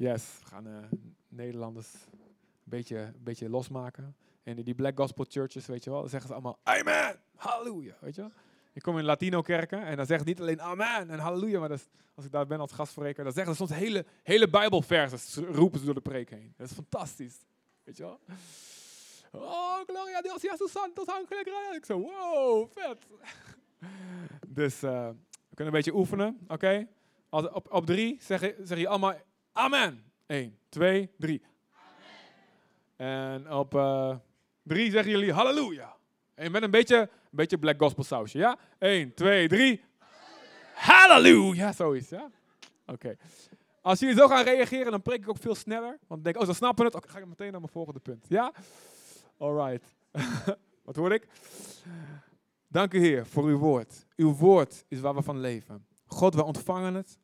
Yes, 0.00 0.24
we 0.42 0.46
gaan 0.46 0.66
uh, 0.66 0.76
Nederlanders 1.28 1.88
een 2.12 2.20
beetje, 2.64 2.96
een 2.96 3.22
beetje 3.22 3.48
losmaken. 3.48 4.16
En 4.42 4.62
die 4.62 4.74
black 4.74 4.98
gospel 4.98 5.24
churches, 5.28 5.66
weet 5.66 5.84
je 5.84 5.90
wel, 5.90 6.00
dan 6.00 6.08
zeggen 6.08 6.28
ze 6.28 6.34
allemaal 6.34 6.58
amen, 6.62 7.20
halleluja, 7.36 7.94
weet 8.00 8.14
je 8.14 8.20
wel. 8.20 8.30
Ik 8.72 8.82
kom 8.82 8.98
in 8.98 9.04
Latino-kerken 9.04 9.82
en 9.84 9.96
dan 9.96 10.06
zeggen 10.06 10.26
ze 10.26 10.32
niet 10.32 10.40
alleen 10.40 10.62
amen 10.62 11.10
en 11.10 11.18
halleluja, 11.18 11.60
maar 11.60 11.70
als 12.14 12.24
ik 12.24 12.30
daar 12.32 12.46
ben 12.46 12.60
als 12.60 12.72
gastspreker, 12.72 13.24
dan 13.24 13.32
zeggen 13.32 13.54
ze 13.54 13.66
soms 13.66 13.80
hele, 13.80 14.04
hele 14.22 14.48
roepen 15.34 15.78
ze 15.78 15.84
door 15.84 15.94
de 15.94 16.00
preek 16.00 16.30
heen. 16.30 16.54
Dat 16.56 16.66
is 16.66 16.74
fantastisch, 16.74 17.36
weet 17.84 17.96
je 17.96 18.02
wel. 18.02 18.20
Oh, 19.30 19.80
gloria 19.86 20.20
Dios, 20.20 20.42
Jesus 20.42 20.70
Santos, 20.70 21.06
Ángel 21.06 21.74
Ik 21.74 21.84
zo, 21.84 22.00
wow, 22.00 22.70
vet. 22.72 23.06
dus 24.58 24.82
uh, 24.82 25.08
we 25.48 25.54
kunnen 25.54 25.74
een 25.74 25.80
beetje 25.80 25.94
oefenen, 25.94 26.38
oké? 26.48 26.86
Op, 27.30 27.72
op 27.72 27.86
drie 27.86 28.18
zeg, 28.20 28.54
zeg 28.62 28.78
je 28.78 28.88
allemaal 28.88 29.14
amen. 29.52 30.04
1, 30.26 30.58
2, 30.68 31.10
3. 31.18 31.42
En 32.96 33.52
op 33.52 33.74
uh, 33.74 34.16
drie 34.62 34.90
zeggen 34.90 35.10
jullie 35.10 35.32
halleluja. 35.32 35.96
En 36.34 36.50
met 36.50 36.62
een 36.62 36.70
beetje, 36.70 36.96
een 36.98 37.08
beetje 37.30 37.58
black 37.58 37.80
gospel 37.80 38.04
sausje, 38.04 38.38
ja? 38.38 38.58
1, 38.78 39.14
2, 39.14 39.48
3. 39.48 39.84
Halleluja, 40.74 41.72
zoiets, 41.72 42.08
ja? 42.08 42.30
Oké. 42.86 43.16
Als 43.82 43.98
jullie 43.98 44.16
zo 44.16 44.28
gaan 44.28 44.44
reageren, 44.44 44.90
dan 44.90 45.02
preek 45.02 45.20
ik 45.20 45.28
ook 45.28 45.38
veel 45.38 45.54
sneller. 45.54 45.98
Want 46.06 46.20
ik 46.20 46.24
denk, 46.24 46.36
oh, 46.36 46.46
ze 46.50 46.54
snappen 46.54 46.84
het. 46.84 46.94
Oké, 46.94 47.08
ga 47.08 47.18
ik 47.18 47.26
meteen 47.26 47.50
naar 47.50 47.60
mijn 47.60 47.72
volgende 47.72 48.00
punt. 48.00 48.26
Ja? 48.28 48.52
Alright. 49.38 49.94
Wat 50.84 50.96
hoor 50.96 51.12
ik? 51.12 51.26
Dank 52.68 52.94
u 52.94 52.98
Heer 52.98 53.26
voor 53.26 53.44
uw 53.44 53.58
woord. 53.58 54.06
Uw 54.16 54.34
woord 54.34 54.84
is 54.88 55.00
waar 55.00 55.14
we 55.14 55.22
van 55.22 55.40
leven. 55.40 55.86
God, 56.06 56.34
we 56.34 56.44
ontvangen 56.44 56.94
het. 56.94 57.18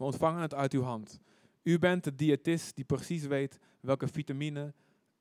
We 0.00 0.06
ontvangen 0.06 0.40
het 0.40 0.54
uit 0.54 0.72
uw 0.72 0.82
hand. 0.82 1.20
U 1.62 1.78
bent 1.78 2.04
de 2.04 2.14
diëtist 2.14 2.76
die 2.76 2.84
precies 2.84 3.26
weet 3.26 3.58
welke 3.80 4.08
vitamine, 4.08 4.72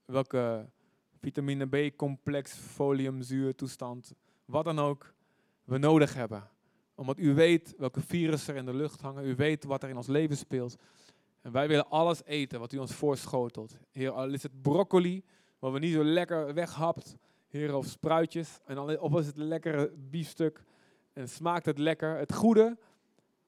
welke 0.05 0.69
vitamine 1.17 1.67
B-complex, 1.67 2.53
foliumzuurtoestand, 2.53 4.13
wat 4.45 4.63
dan 4.66 4.80
ook, 4.80 5.13
we 5.63 5.77
nodig 5.77 6.13
hebben. 6.13 6.50
Omdat 6.95 7.19
u 7.19 7.33
weet 7.33 7.73
welke 7.77 8.02
virussen 8.02 8.53
er 8.53 8.59
in 8.59 8.66
de 8.66 8.73
lucht 8.73 9.02
hangen, 9.02 9.25
u 9.25 9.35
weet 9.35 9.63
wat 9.63 9.83
er 9.83 9.89
in 9.89 9.97
ons 9.97 10.07
leven 10.07 10.38
speelt. 10.38 10.75
En 11.41 11.52
wij 11.52 11.67
willen 11.67 11.89
alles 11.89 12.23
eten 12.25 12.59
wat 12.59 12.73
u 12.73 12.77
ons 12.77 12.94
voorschotelt. 12.94 13.77
Heer, 13.91 14.11
al 14.11 14.33
is 14.33 14.44
het 14.44 14.61
broccoli, 14.61 15.23
wat 15.59 15.72
we 15.72 15.80
niet 15.80 15.94
zo 15.94 16.03
lekker 16.03 16.53
weghapt, 16.53 17.16
Heer, 17.47 17.75
of 17.75 17.85
spruitjes, 17.85 18.59
en 18.66 19.00
of 19.00 19.19
is 19.19 19.25
het 19.25 19.38
lekkere 19.38 19.91
biefstuk, 20.09 20.63
en 21.13 21.30
smaakt 21.30 21.66
het 21.66 21.77
lekker. 21.77 22.17
Het 22.17 22.33
goede, 22.33 22.77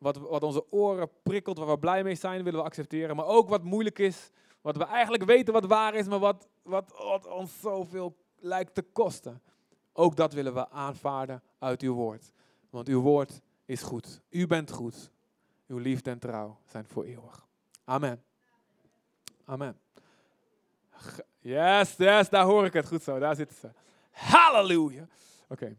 wat, 0.02 0.18
wat 0.18 0.44
onze 0.44 0.72
oren 0.72 1.10
prikkelt, 1.24 1.58
waar 1.58 1.68
we 1.68 1.80
blij 1.80 2.04
mee 2.04 2.16
zijn, 2.16 2.44
willen 2.44 2.60
we 2.60 2.66
accepteren. 2.66 3.16
Maar 3.16 3.26
ook 3.26 3.50
wat 3.50 3.64
moeilijk 3.64 4.00
is, 4.00 4.30
wat 4.62 4.78
we 4.78 4.84
eigenlijk 4.84 5.24
weten 5.24 5.54
wat 5.54 5.66
waar 5.66 5.96
is, 5.96 6.08
maar 6.08 6.20
wat, 6.20 6.48
wat, 6.62 7.28
ons 7.28 7.60
zoveel 7.60 8.16
lijkt 8.40 8.74
te 8.74 8.82
kosten. 8.82 9.42
Ook 9.94 10.16
dat 10.16 10.34
willen 10.34 10.54
we 10.54 10.70
aanvaarden 10.70 11.44
uit 11.60 11.82
uw 11.82 11.94
woord. 11.94 12.32
Want 12.70 12.88
uw 12.88 13.02
woord 13.02 13.42
is 13.66 13.82
goed. 13.82 14.22
U 14.30 14.48
bent 14.48 14.72
goed. 14.72 15.12
Uw 15.68 15.78
liefde 15.78 16.10
en 16.10 16.20
trouw 16.20 16.58
zijn 16.66 16.86
voor 16.86 17.04
eeuwig. 17.04 17.48
Amen. 17.84 18.24
Amen. 19.46 19.80
Yes, 21.40 21.96
yes, 21.98 22.30
daar 22.30 22.46
hoor 22.46 22.66
ik 22.66 22.74
het. 22.74 22.88
Goed 22.88 23.04
zo, 23.04 23.20
daar 23.20 23.36
zitten 23.36 23.58
ze. 23.58 23.70
Halleluja. 24.12 25.08
Oké 25.48 25.76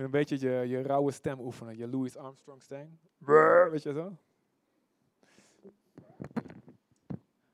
moet 0.00 0.14
een 0.14 0.26
beetje 0.26 0.48
je, 0.48 0.68
je 0.68 0.82
rauwe 0.82 1.12
stem 1.12 1.40
oefenen. 1.40 1.76
Je 1.76 1.88
Louis 1.88 2.16
Armstrong 2.16 2.62
stem. 2.62 2.98
Weet 3.70 3.82
je 3.82 3.92
zo? 3.92 4.16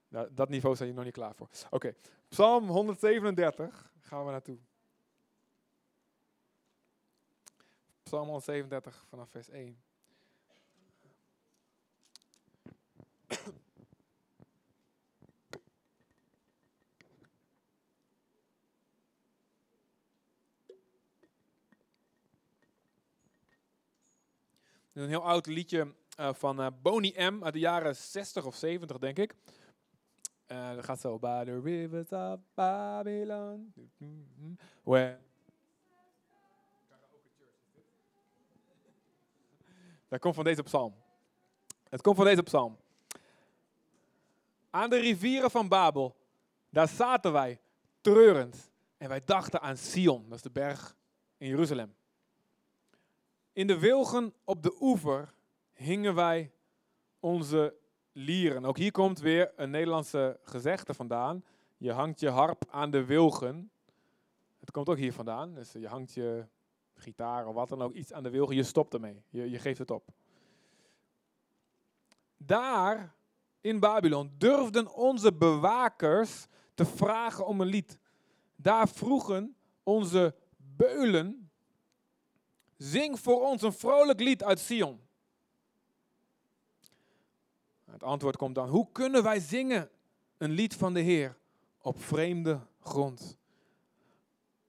Nou, 0.09 0.29
dat 0.35 0.49
niveau 0.49 0.77
zijn 0.77 0.89
je 0.89 0.95
nog 0.95 1.05
niet 1.05 1.13
klaar 1.13 1.35
voor. 1.35 1.49
Oké, 1.71 1.95
Psalm 2.29 2.69
137 2.69 3.93
gaan 4.01 4.25
we 4.25 4.31
naartoe. 4.31 4.59
Psalm 8.03 8.29
137 8.29 9.05
vanaf 9.09 9.31
vers 9.31 9.49
1. 9.49 9.79
Een 24.97 25.09
heel 25.09 25.23
oud 25.23 25.47
liedje 25.47 25.95
uh, 26.21 26.35
van 26.35 26.61
uh, 26.61 26.67
Boney 26.83 27.31
M. 27.31 27.45
uit 27.45 27.53
de 27.53 27.59
jaren 27.59 27.97
60 27.97 28.45
of 28.45 28.55
70, 28.55 28.99
denk 28.99 29.19
ik. 29.19 29.35
Uh, 30.47 30.75
dat 30.75 30.85
gaat 30.85 31.01
zo. 31.01 31.19
By 31.19 31.45
the 31.45 31.61
rivers 31.61 32.11
of 32.11 32.41
Babylon. 32.55 33.73
Where... 34.83 35.19
Dat 40.09 40.21
komt 40.21 40.35
van 40.35 40.45
deze 40.45 40.63
psalm. 40.63 40.95
Het 41.89 42.01
komt 42.01 42.17
van 42.17 42.25
deze 42.25 42.43
psalm. 42.43 42.77
Aan 44.71 44.91
de 44.91 44.99
rivieren 44.99 45.51
van 45.51 45.69
Babel, 45.69 46.17
daar 46.71 46.89
zaten 46.89 47.33
wij 47.33 47.61
treurend. 48.01 48.71
En 48.97 49.09
wij 49.09 49.23
dachten 49.25 49.61
aan 49.61 49.77
Sion, 49.77 50.25
dat 50.29 50.37
is 50.37 50.43
de 50.43 50.51
berg 50.51 50.97
in 51.37 51.49
Jeruzalem. 51.49 51.95
In 53.57 53.67
de 53.67 53.79
wilgen 53.79 54.35
op 54.45 54.63
de 54.63 54.77
oever 54.81 55.35
hingen 55.73 56.15
wij 56.15 56.53
onze 57.21 57.75
lieren. 58.13 58.65
Ook 58.65 58.77
hier 58.77 58.91
komt 58.91 59.19
weer 59.21 59.53
een 59.57 59.71
Nederlandse 59.71 60.39
gezegde 60.43 60.95
vandaan. 60.95 61.45
Je 61.77 61.93
hangt 61.93 62.21
je 62.21 62.29
harp 62.29 62.65
aan 62.71 62.91
de 62.91 63.05
wilgen. 63.05 63.71
Het 64.59 64.71
komt 64.71 64.89
ook 64.89 64.97
hier 64.97 65.13
vandaan. 65.13 65.55
Dus 65.55 65.73
je 65.73 65.89
hangt 65.89 66.15
je 66.15 66.47
gitaar 66.95 67.47
of 67.47 67.55
wat 67.55 67.69
dan 67.69 67.83
ook, 67.83 67.93
iets 67.93 68.13
aan 68.13 68.23
de 68.23 68.31
wilgen. 68.31 68.55
Je 68.55 68.63
stopt 68.63 68.95
ermee. 68.95 69.23
Je, 69.29 69.51
je 69.51 69.59
geeft 69.59 69.79
het 69.79 69.91
op. 69.91 70.09
Daar 72.37 73.15
in 73.61 73.81
Babylon 73.81 74.35
durfden 74.39 74.95
onze 74.95 75.33
bewakers 75.33 76.47
te 76.75 76.85
vragen 76.85 77.47
om 77.47 77.61
een 77.61 77.67
lied. 77.67 77.99
Daar 78.57 78.89
vroegen 78.89 79.57
onze 79.83 80.35
beulen 80.57 81.46
Zing 82.77 83.21
voor 83.21 83.41
ons 83.41 83.63
een 83.63 83.73
vrolijk 83.73 84.21
lied 84.21 84.45
uit 84.45 84.59
Sion. 84.59 85.01
Het 87.85 88.03
antwoord 88.03 88.37
komt 88.37 88.55
dan, 88.55 88.69
hoe 88.69 88.89
kunnen 88.93 89.23
wij 89.23 89.41
zingen 89.41 89.91
een 90.39 90.51
lied 90.51 90.75
van 90.75 90.95
de 90.95 91.01
Heer 91.01 91.37
op 91.79 92.03
vreemde 92.03 92.61
grond? 92.81 93.39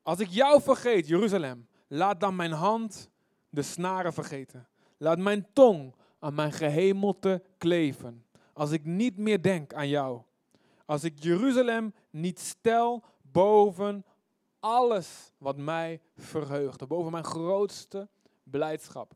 Als 0.01 0.19
ik 0.19 0.27
jou 0.27 0.61
vergeet, 0.61 1.07
Jeruzalem, 1.07 1.67
laat 1.87 2.19
dan 2.19 2.35
mijn 2.35 2.51
hand 2.51 3.09
de 3.49 3.61
snaren 3.61 4.13
vergeten. 4.13 4.67
Laat 4.97 5.17
mijn 5.17 5.47
tong 5.53 5.95
aan 6.19 6.33
mijn 6.33 6.51
gehemelte 6.51 7.43
kleven. 7.57 8.25
Als 8.53 8.71
ik 8.71 8.85
niet 8.85 9.17
meer 9.17 9.41
denk 9.41 9.73
aan 9.73 9.87
jou. 9.87 10.21
Als 10.85 11.03
ik 11.03 11.23
Jeruzalem 11.23 11.93
niet 12.09 12.39
stel 12.39 13.03
boven 13.21 14.05
alles 14.67 15.31
wat 15.37 15.57
mij 15.57 16.01
verheugde, 16.15 16.87
boven 16.87 17.11
mijn 17.11 17.23
grootste 17.23 18.07
blijdschap. 18.43 19.13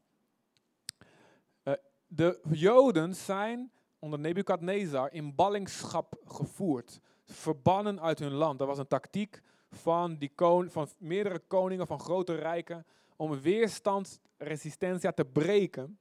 Uh, 1.64 1.74
de 2.08 2.40
Joden 2.50 3.16
zijn 3.16 3.72
onder 4.00 4.20
Nebukadnezar 4.20 5.14
in 5.14 5.36
ballingschap 5.36 6.16
gevoerd, 6.26 7.00
verbannen 7.26 8.02
uit 8.02 8.20
hun 8.20 8.32
land. 8.32 8.60
Dat 8.60 8.68
was 8.68 8.78
een 8.78 8.88
tactiek 8.88 9.42
van, 9.72 10.18
die 10.18 10.32
van 10.68 10.90
meerdere 10.98 11.40
koningen 11.40 11.88
van 11.88 12.00
grote 12.00 12.36
rijken 12.36 12.86
om 13.16 13.42
weerstand, 13.42 14.20
resistentia 14.38 15.12
te 15.12 15.26
breken. 15.26 16.00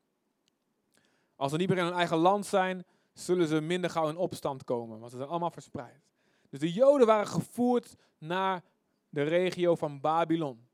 Als 1.36 1.50
ze 1.50 1.56
niet 1.56 1.68
meer 1.68 1.78
in 1.78 1.84
hun 1.84 1.92
eigen 1.92 2.16
land 2.16 2.46
zijn, 2.46 2.84
zullen 3.12 3.46
ze 3.46 3.60
minder 3.60 3.90
gauw 3.90 4.08
in 4.08 4.16
opstand 4.16 4.64
komen, 4.64 4.98
want 4.98 5.10
ze 5.10 5.16
zijn 5.16 5.28
allemaal 5.28 5.50
verspreid. 5.50 6.00
Dus 6.48 6.60
de 6.60 6.72
Joden 6.72 7.06
waren 7.06 7.26
gevoerd 7.26 7.96
naar 8.18 8.62
de 9.10 9.22
regio 9.22 9.74
van 9.76 10.00
Babylon. 10.00 10.68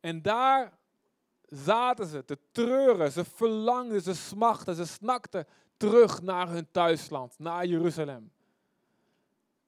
En 0.00 0.22
daar 0.22 0.78
zaten 1.46 2.06
ze 2.06 2.24
te 2.24 2.38
treuren, 2.52 3.12
ze 3.12 3.24
verlangden, 3.24 4.02
ze 4.02 4.14
smachten, 4.14 4.74
ze 4.74 4.86
snakten 4.86 5.46
terug 5.76 6.22
naar 6.22 6.48
hun 6.48 6.70
thuisland, 6.70 7.38
naar 7.38 7.66
Jeruzalem. 7.66 8.32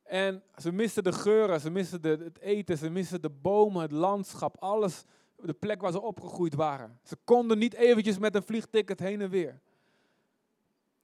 En 0.03 0.43
ze 0.57 0.73
misten 0.73 1.05
de 1.05 1.13
geuren, 1.13 1.61
ze 1.61 1.71
misten 1.71 2.03
de, 2.03 2.09
het 2.09 2.39
eten, 2.39 2.79
ze 2.79 2.91
misten 2.91 3.23
de 3.23 3.31
bomen, 3.31 3.83
het 3.83 3.93
landschap, 3.93 4.57
alles, 4.59 5.05
de 5.37 5.53
plek 5.53 5.81
waar 5.81 5.93
ze 5.93 6.01
opgegroeid 6.01 6.55
waren. 6.55 6.99
Ze 7.03 7.17
konden 7.25 7.59
niet 7.59 7.75
eventjes 7.75 8.19
met 8.19 8.35
een 8.35 8.43
vliegticket 8.43 9.01
heen 9.01 9.21
en 9.21 9.31
weer. 9.31 9.61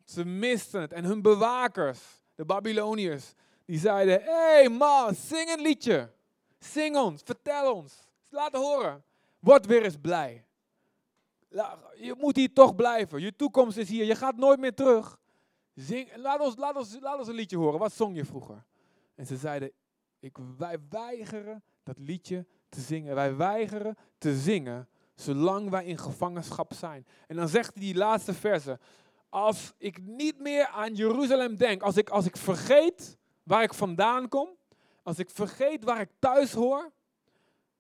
Ze 0.05 0.25
misten 0.25 0.81
het. 0.81 0.93
En 0.93 1.05
hun 1.05 1.23
bewakers, 1.23 2.01
de 2.35 2.45
Babyloniërs, 2.45 3.33
die 3.65 3.79
zeiden, 3.79 4.23
hé 4.23 4.31
hey 4.31 4.69
man, 4.69 5.15
zing 5.15 5.51
een 5.51 5.61
liedje. 5.61 6.11
Zing 6.59 6.97
ons, 6.97 7.23
vertel 7.25 7.75
ons. 7.75 8.07
Laat 8.29 8.53
horen. 8.53 9.05
Word 9.39 9.67
weer 9.67 9.83
eens 9.83 9.97
blij. 10.01 10.45
Je 11.97 12.15
moet 12.19 12.37
hier 12.37 12.53
toch 12.53 12.75
blijven. 12.75 13.21
Je 13.21 13.37
toekomst 13.37 13.77
is 13.77 13.89
hier. 13.89 14.05
Je 14.05 14.17
gaat 14.17 14.37
nooit 14.37 14.59
meer 14.59 14.75
terug. 14.75 15.19
zing, 15.75 16.17
laat, 16.17 16.41
ons, 16.41 16.57
laat, 16.57 16.77
ons, 16.77 16.97
laat 17.01 17.19
ons 17.19 17.29
een 17.29 17.35
liedje 17.35 17.57
horen. 17.57 17.79
Wat 17.79 17.93
zong 17.93 18.17
je 18.17 18.25
vroeger? 18.25 18.65
En 19.15 19.27
ze 19.27 19.37
zeiden, 19.37 19.73
ik, 20.21 20.37
wij 20.59 20.79
weigeren 20.89 21.63
dat 21.83 21.99
liedje 21.99 22.47
te 22.69 22.81
zingen. 22.81 23.15
Wij 23.15 23.37
weigeren 23.37 23.97
te 24.19 24.37
zingen 24.37 24.89
zolang 25.17 25.71
wij 25.71 25.85
in 25.85 25.99
gevangenschap 25.99 26.75
zijn. 26.75 27.07
En 27.27 27.37
dan 27.37 27.49
zegt 27.49 27.75
hij 27.75 27.83
die 27.83 27.95
laatste 27.95 28.35
verse. 28.35 28.79
Als 29.29 29.73
ik 29.79 30.03
niet 30.03 30.41
meer 30.41 30.67
aan 30.67 30.95
Jeruzalem 30.95 31.57
denk, 31.57 31.83
als 31.83 31.97
ik, 31.97 32.11
als 32.11 32.27
ik 32.27 32.37
vergeet 32.37 33.19
waar 33.43 33.63
ik 33.63 33.75
vandaan 33.75 34.29
kom, 34.29 34.49
als 35.07 35.19
ik 35.19 35.31
vergeet 35.31 35.85
waar 35.85 36.01
ik 36.01 36.11
thuis 36.19 36.53
hoor, 36.53 36.93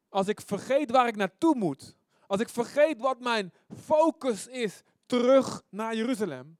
als 0.08 0.28
ik 0.28 0.40
vergeet 0.40 0.90
waar 0.90 1.06
ik 1.06 1.17
naartoe 1.17 1.55
moet, 1.55 1.96
als 2.26 2.40
ik 2.40 2.49
vergeet 2.49 2.99
wat 2.99 3.20
mijn 3.20 3.52
focus 3.76 4.46
is 4.46 4.82
terug 5.06 5.62
naar 5.69 5.94
Jeruzalem, 5.94 6.58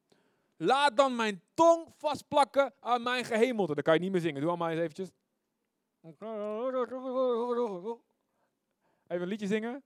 laat 0.57 0.97
dan 0.97 1.17
mijn 1.17 1.43
tong 1.55 1.93
vastplakken 1.97 2.75
aan 2.81 3.03
mijn 3.03 3.25
gehemelte. 3.25 3.75
Dan 3.75 3.83
kan 3.83 3.95
je 3.95 4.01
niet 4.01 4.13
meer 4.13 4.21
zingen. 4.21 4.41
Doe 4.41 4.49
allemaal 4.49 4.69
eens 4.69 4.81
eventjes. 4.81 5.11
Even 9.07 9.23
een 9.23 9.29
liedje 9.29 9.47
zingen. 9.47 9.83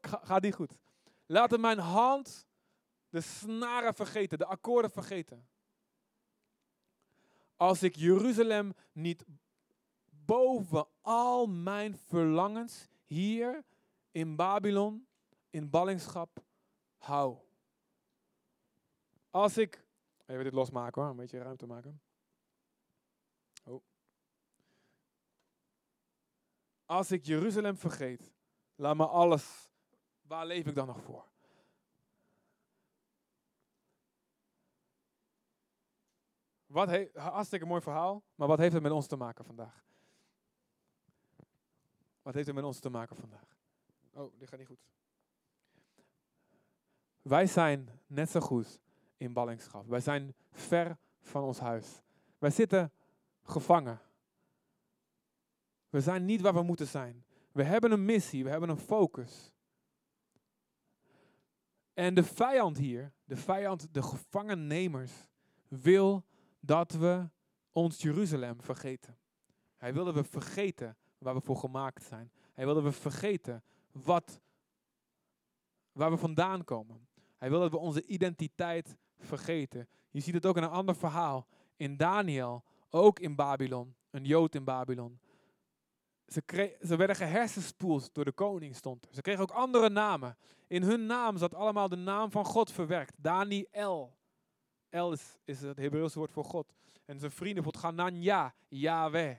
Gaat 0.00 0.42
niet 0.42 0.54
goed. 0.54 0.78
Laat 1.26 1.58
mijn 1.58 1.78
hand 1.78 2.46
de 3.08 3.20
snaren 3.20 3.94
vergeten, 3.94 4.38
de 4.38 4.46
akkoorden 4.46 4.90
vergeten. 4.90 5.48
Als 7.56 7.82
ik 7.82 7.96
Jeruzalem 7.96 8.74
niet 8.92 9.24
boven 10.30 10.86
al 11.00 11.46
mijn 11.46 11.96
verlangens 11.96 12.88
hier 13.04 13.64
in 14.10 14.36
Babylon, 14.36 15.06
in 15.50 15.70
ballingschap, 15.70 16.42
hou. 16.98 17.38
Als 19.30 19.58
ik, 19.58 19.86
even 20.26 20.44
dit 20.44 20.52
losmaken 20.52 21.02
hoor, 21.02 21.10
een 21.10 21.16
beetje 21.16 21.38
ruimte 21.38 21.66
maken. 21.66 22.00
Oh. 23.64 23.82
Als 26.84 27.10
ik 27.10 27.26
Jeruzalem 27.26 27.76
vergeet, 27.76 28.32
laat 28.74 28.96
me 28.96 29.06
alles, 29.06 29.70
waar 30.22 30.46
leef 30.46 30.66
ik 30.66 30.74
dan 30.74 30.86
nog 30.86 31.02
voor? 31.02 31.28
Wat 36.66 36.88
he, 36.88 37.08
hartstikke 37.14 37.66
mooi 37.66 37.80
verhaal, 37.80 38.22
maar 38.34 38.48
wat 38.48 38.58
heeft 38.58 38.72
het 38.72 38.82
met 38.82 38.92
ons 38.92 39.06
te 39.06 39.16
maken 39.16 39.44
vandaag? 39.44 39.89
Wat 42.22 42.34
heeft 42.34 42.46
het 42.46 42.54
met 42.54 42.64
ons 42.64 42.78
te 42.78 42.90
maken 42.90 43.16
vandaag? 43.16 43.56
Oh, 44.12 44.32
dit 44.38 44.48
gaat 44.48 44.58
niet 44.58 44.68
goed. 44.68 44.80
Wij 47.22 47.46
zijn 47.46 47.88
net 48.06 48.30
zo 48.30 48.40
goed 48.40 48.80
in 49.16 49.32
ballingschap. 49.32 49.86
Wij 49.86 50.00
zijn 50.00 50.34
ver 50.52 50.98
van 51.20 51.42
ons 51.42 51.58
huis. 51.58 52.02
Wij 52.38 52.50
zitten 52.50 52.92
gevangen. 53.42 54.00
We 55.88 56.00
zijn 56.00 56.24
niet 56.24 56.40
waar 56.40 56.54
we 56.54 56.62
moeten 56.62 56.86
zijn. 56.86 57.24
We 57.52 57.62
hebben 57.62 57.92
een 57.92 58.04
missie, 58.04 58.44
we 58.44 58.50
hebben 58.50 58.68
een 58.68 58.78
focus. 58.78 59.52
En 61.94 62.14
de 62.14 62.24
vijand 62.24 62.78
hier, 62.78 63.12
de 63.24 63.36
vijand, 63.36 63.94
de 63.94 64.02
gevangennemers, 64.02 65.12
wil 65.68 66.24
dat 66.60 66.92
we 66.92 67.28
ons 67.72 68.02
Jeruzalem 68.02 68.62
vergeten. 68.62 69.18
Hij 69.76 69.92
wilde 69.92 70.12
we 70.12 70.24
vergeten 70.24 70.96
waar 71.20 71.34
we 71.34 71.40
voor 71.40 71.56
gemaakt 71.56 72.04
zijn. 72.04 72.32
Hij 72.54 72.64
wilde 72.64 72.82
we 72.82 72.92
vergeten 72.92 73.62
wat, 73.92 74.40
waar 75.92 76.10
we 76.10 76.16
vandaan 76.16 76.64
komen. 76.64 77.08
Hij 77.36 77.48
wilde 77.48 77.64
dat 77.64 77.72
we 77.72 77.86
onze 77.86 78.06
identiteit 78.06 78.96
vergeten. 79.18 79.88
Je 80.10 80.20
ziet 80.20 80.34
het 80.34 80.46
ook 80.46 80.56
in 80.56 80.62
een 80.62 80.68
ander 80.68 80.96
verhaal. 80.96 81.46
In 81.76 81.96
Daniel, 81.96 82.64
ook 82.90 83.18
in 83.18 83.34
Babylon, 83.34 83.94
een 84.10 84.24
Jood 84.24 84.54
in 84.54 84.64
Babylon. 84.64 85.20
Ze, 86.26 86.76
ze 86.82 86.96
werden 86.96 87.16
gehersenspoeld 87.16 88.14
door 88.14 88.24
de 88.24 88.32
koning, 88.32 88.76
stond 88.76 89.08
Ze 89.10 89.20
kregen 89.20 89.42
ook 89.42 89.50
andere 89.50 89.88
namen. 89.88 90.36
In 90.66 90.82
hun 90.82 91.06
naam 91.06 91.36
zat 91.36 91.54
allemaal 91.54 91.88
de 91.88 91.96
naam 91.96 92.30
van 92.30 92.44
God 92.44 92.72
verwerkt. 92.72 93.14
Daniel. 93.16 94.18
El 94.88 95.12
is, 95.12 95.38
is 95.44 95.60
het 95.60 95.78
Hebreeuwse 95.78 96.18
woord 96.18 96.32
voor 96.32 96.44
God. 96.44 96.72
En 97.04 97.18
zijn 97.18 97.30
vrienden, 97.30 97.62
bijvoorbeeld 97.62 97.94
Ganania, 97.94 98.54
Yahweh. 98.68 99.36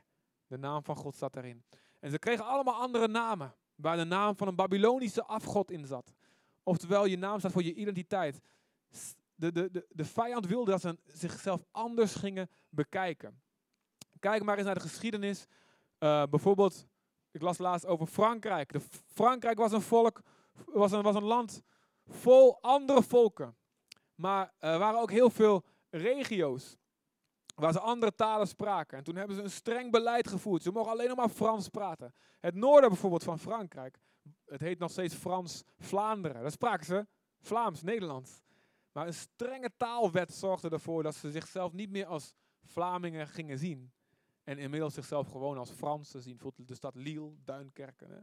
De 0.52 0.58
naam 0.58 0.84
van 0.84 0.96
God 0.96 1.16
zat 1.16 1.36
erin. 1.36 1.64
En 2.00 2.12
ze 2.12 2.20
kregen 2.20 2.46
allemaal 2.46 2.74
andere 2.74 3.08
namen, 3.08 3.56
waar 3.76 3.98
de 3.98 4.04
naam 4.04 4.36
van 4.36 4.48
een 4.48 4.56
Babylonische 4.56 5.24
afgod 5.24 5.72
in 5.72 5.86
zat. 5.86 6.14
Oftewel, 6.64 7.06
je 7.06 7.18
naam 7.18 7.40
staat 7.40 7.52
voor 7.52 7.64
je 7.64 7.74
identiteit. 7.74 8.42
De, 9.36 9.52
de, 9.52 9.72
de, 9.72 9.86
de 9.90 10.06
vijand 10.06 10.48
wilde 10.48 10.72
dat 10.72 10.82
ze 10.82 10.98
zichzelf 11.06 11.64
anders 11.72 12.16
gingen 12.16 12.50
bekijken. 12.70 13.42
Kijk 14.20 14.44
maar 14.44 14.58
eens 14.58 14.66
naar 14.66 14.76
de 14.76 14.82
geschiedenis. 14.82 15.46
Uh, 16.00 16.24
bijvoorbeeld, 16.30 16.88
ik 17.32 17.42
las 17.42 17.58
laatst 17.58 17.86
over 17.86 18.08
Frankrijk. 18.08 18.72
De 18.72 18.82
Frankrijk 19.08 19.58
was 19.58 19.72
een 19.72 19.82
volk, 19.82 20.22
was 20.66 20.92
een, 20.92 21.02
was 21.02 21.16
een 21.16 21.24
land 21.24 21.62
vol 22.06 22.62
andere 22.62 23.04
volken. 23.04 23.56
Maar 24.16 24.54
er 24.58 24.80
waren 24.80 25.00
ook 25.00 25.12
heel 25.12 25.30
veel 25.30 25.64
regio's 25.90 26.78
waar 27.62 27.74
ze 27.74 27.80
andere 27.80 28.16
talen 28.16 28.48
spraken. 28.48 28.98
En 28.98 29.04
toen 29.04 29.16
hebben 29.16 29.36
ze 29.36 29.42
een 29.42 29.52
streng 29.52 29.92
beleid 29.92 30.28
gevoerd. 30.28 30.64
Ze 30.64 30.72
mogen 30.72 30.92
alleen 30.92 31.08
nog 31.08 31.18
maar 31.18 31.30
Frans 31.30 31.70
praten. 31.70 32.14
Het 32.40 32.56
noorden 32.56 32.90
bijvoorbeeld 32.90 33.24
van 33.24 33.40
Frankrijk, 33.40 34.00
het 34.46 34.62
heet 34.62 34.80
nog 34.80 34.92
steeds 34.92 35.16
Frans-Vlaanderen. 35.16 36.42
Daar 36.42 36.52
spraken 36.52 36.86
ze 36.86 37.08
Vlaams, 37.40 37.82
Nederlands. 37.82 38.42
Maar 38.92 39.08
een 39.08 39.14
strenge 39.14 39.72
taalwet 39.78 40.34
zorgde 40.34 40.70
ervoor 40.70 41.04
dat 41.04 41.16
ze 41.16 41.32
zichzelf 41.32 41.74
niet 41.74 41.90
meer 41.90 42.06
als 42.06 42.34
Vlamingen 42.64 43.28
gingen 43.28 43.58
zien. 43.58 43.92
En 44.44 44.58
inmiddels 44.58 44.94
zichzelf 44.94 45.28
gewoon 45.28 45.58
als 45.58 45.72
Fransen 45.72 46.22
zien. 46.22 46.34
Bijvoorbeeld 46.34 46.68
de 46.68 46.76
stad 46.76 46.96
Lille, 46.96 47.34
Duinkerken. 47.44 48.10
Hè. 48.10 48.20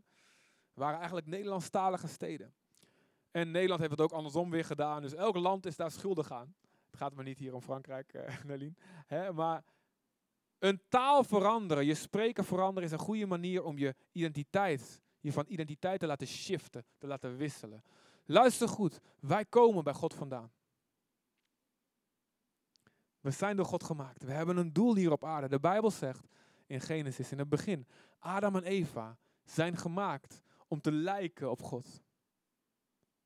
waren 0.75 0.97
eigenlijk 0.97 1.27
Nederlandstalige 1.27 2.09
steden. 2.09 2.55
En 3.31 3.51
Nederland 3.51 3.81
heeft 3.81 3.93
het 3.93 4.01
ook 4.01 4.13
andersom 4.13 4.51
weer 4.51 4.65
gedaan. 4.65 5.03
Dus 5.03 5.15
elk 5.15 5.37
land 5.37 5.67
is 5.67 5.77
daar 5.77 5.91
schuldig 5.91 6.33
aan. 6.33 6.55
Het 6.91 7.01
gaat 7.01 7.15
maar 7.15 7.25
niet 7.25 7.39
hier 7.39 7.55
om 7.55 7.63
Frankrijk, 7.63 8.15
uh, 8.15 8.43
Nelien. 8.45 8.77
Maar 9.35 9.65
een 10.59 10.81
taal 10.89 11.25
veranderen, 11.25 11.87
je 11.87 11.95
spreken 11.95 12.45
veranderen 12.45 12.89
is 12.89 12.93
een 12.93 13.05
goede 13.05 13.27
manier 13.27 13.65
om 13.65 13.79
je 13.79 13.95
identiteit, 14.13 15.03
je 15.21 15.33
van 15.33 15.45
identiteit 15.49 16.01
te 16.01 16.07
laten 16.07 16.27
shiften, 16.27 16.85
te 16.99 17.07
laten 17.07 17.37
wisselen. 17.37 17.83
Luister 18.25 18.69
goed, 18.69 19.01
wij 19.21 19.45
komen 19.45 19.85
bij 19.85 19.95
God 19.95 20.15
vandaan. 20.15 20.53
We 23.21 23.31
zijn 23.31 23.57
door 23.57 23.67
God 23.67 23.85
gemaakt. 23.85 24.23
We 24.23 24.33
hebben 24.33 24.57
een 24.57 24.73
doel 24.73 24.95
hier 24.95 25.13
op 25.13 25.25
aarde. 25.25 25.49
De 25.49 25.61
Bijbel 25.61 25.91
zegt 25.91 26.29
in 26.67 26.81
Genesis, 26.81 27.33
in 27.33 27.39
het 27.39 27.49
begin, 27.49 27.87
Adam 28.19 28.57
en 28.57 28.65
Eva 28.65 29.19
zijn 29.45 29.77
gemaakt 29.77 30.41
om 30.67 30.81
te 30.81 30.93
lijken 30.93 31.51
op 31.51 31.63
God. 31.63 32.03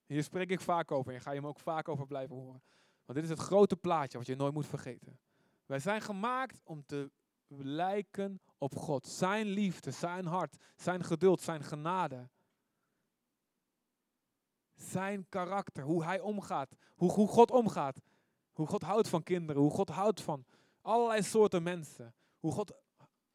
Hier 0.07 0.23
spreek 0.23 0.51
ik 0.51 0.61
vaak 0.61 0.91
over 0.91 1.15
en 1.15 1.21
ga 1.21 1.31
je 1.31 1.41
me 1.41 1.47
ook 1.47 1.59
vaak 1.59 1.89
over 1.89 2.07
blijven 2.07 2.37
horen. 2.37 2.63
Want 3.05 3.19
dit 3.19 3.31
is 3.31 3.37
het 3.37 3.47
grote 3.47 3.77
plaatje 3.77 4.19
wat 4.19 4.27
je 4.27 4.37
nooit 4.37 4.55
moet 4.55 4.67
vergeten. 4.67 5.19
Wij 5.67 5.79
zijn 5.79 6.01
gemaakt 6.01 6.61
om 6.65 6.85
te 6.87 7.11
lijken 7.57 8.41
op 8.59 8.77
God. 8.77 9.07
Zijn 9.07 9.47
liefde, 9.47 9.91
zijn 9.91 10.27
hart, 10.27 10.57
zijn 10.77 11.05
geduld, 11.05 11.41
zijn 11.41 11.63
genade. 11.65 12.29
Zijn 14.75 15.27
karakter, 15.29 15.85
hoe 15.85 16.05
hij 16.05 16.21
omgaat, 16.21 16.77
hoe, 16.95 17.11
hoe 17.11 17.29
God 17.29 17.51
omgaat. 17.51 18.01
Hoe 18.53 18.67
God 18.67 18.83
houdt 18.83 19.09
van 19.09 19.23
kinderen, 19.23 19.63
hoe 19.63 19.71
God 19.71 19.89
houdt 19.89 20.21
van 20.21 20.45
allerlei 20.81 21.23
soorten 21.23 21.63
mensen. 21.63 22.15
Hoe 22.39 22.53
God 22.53 22.73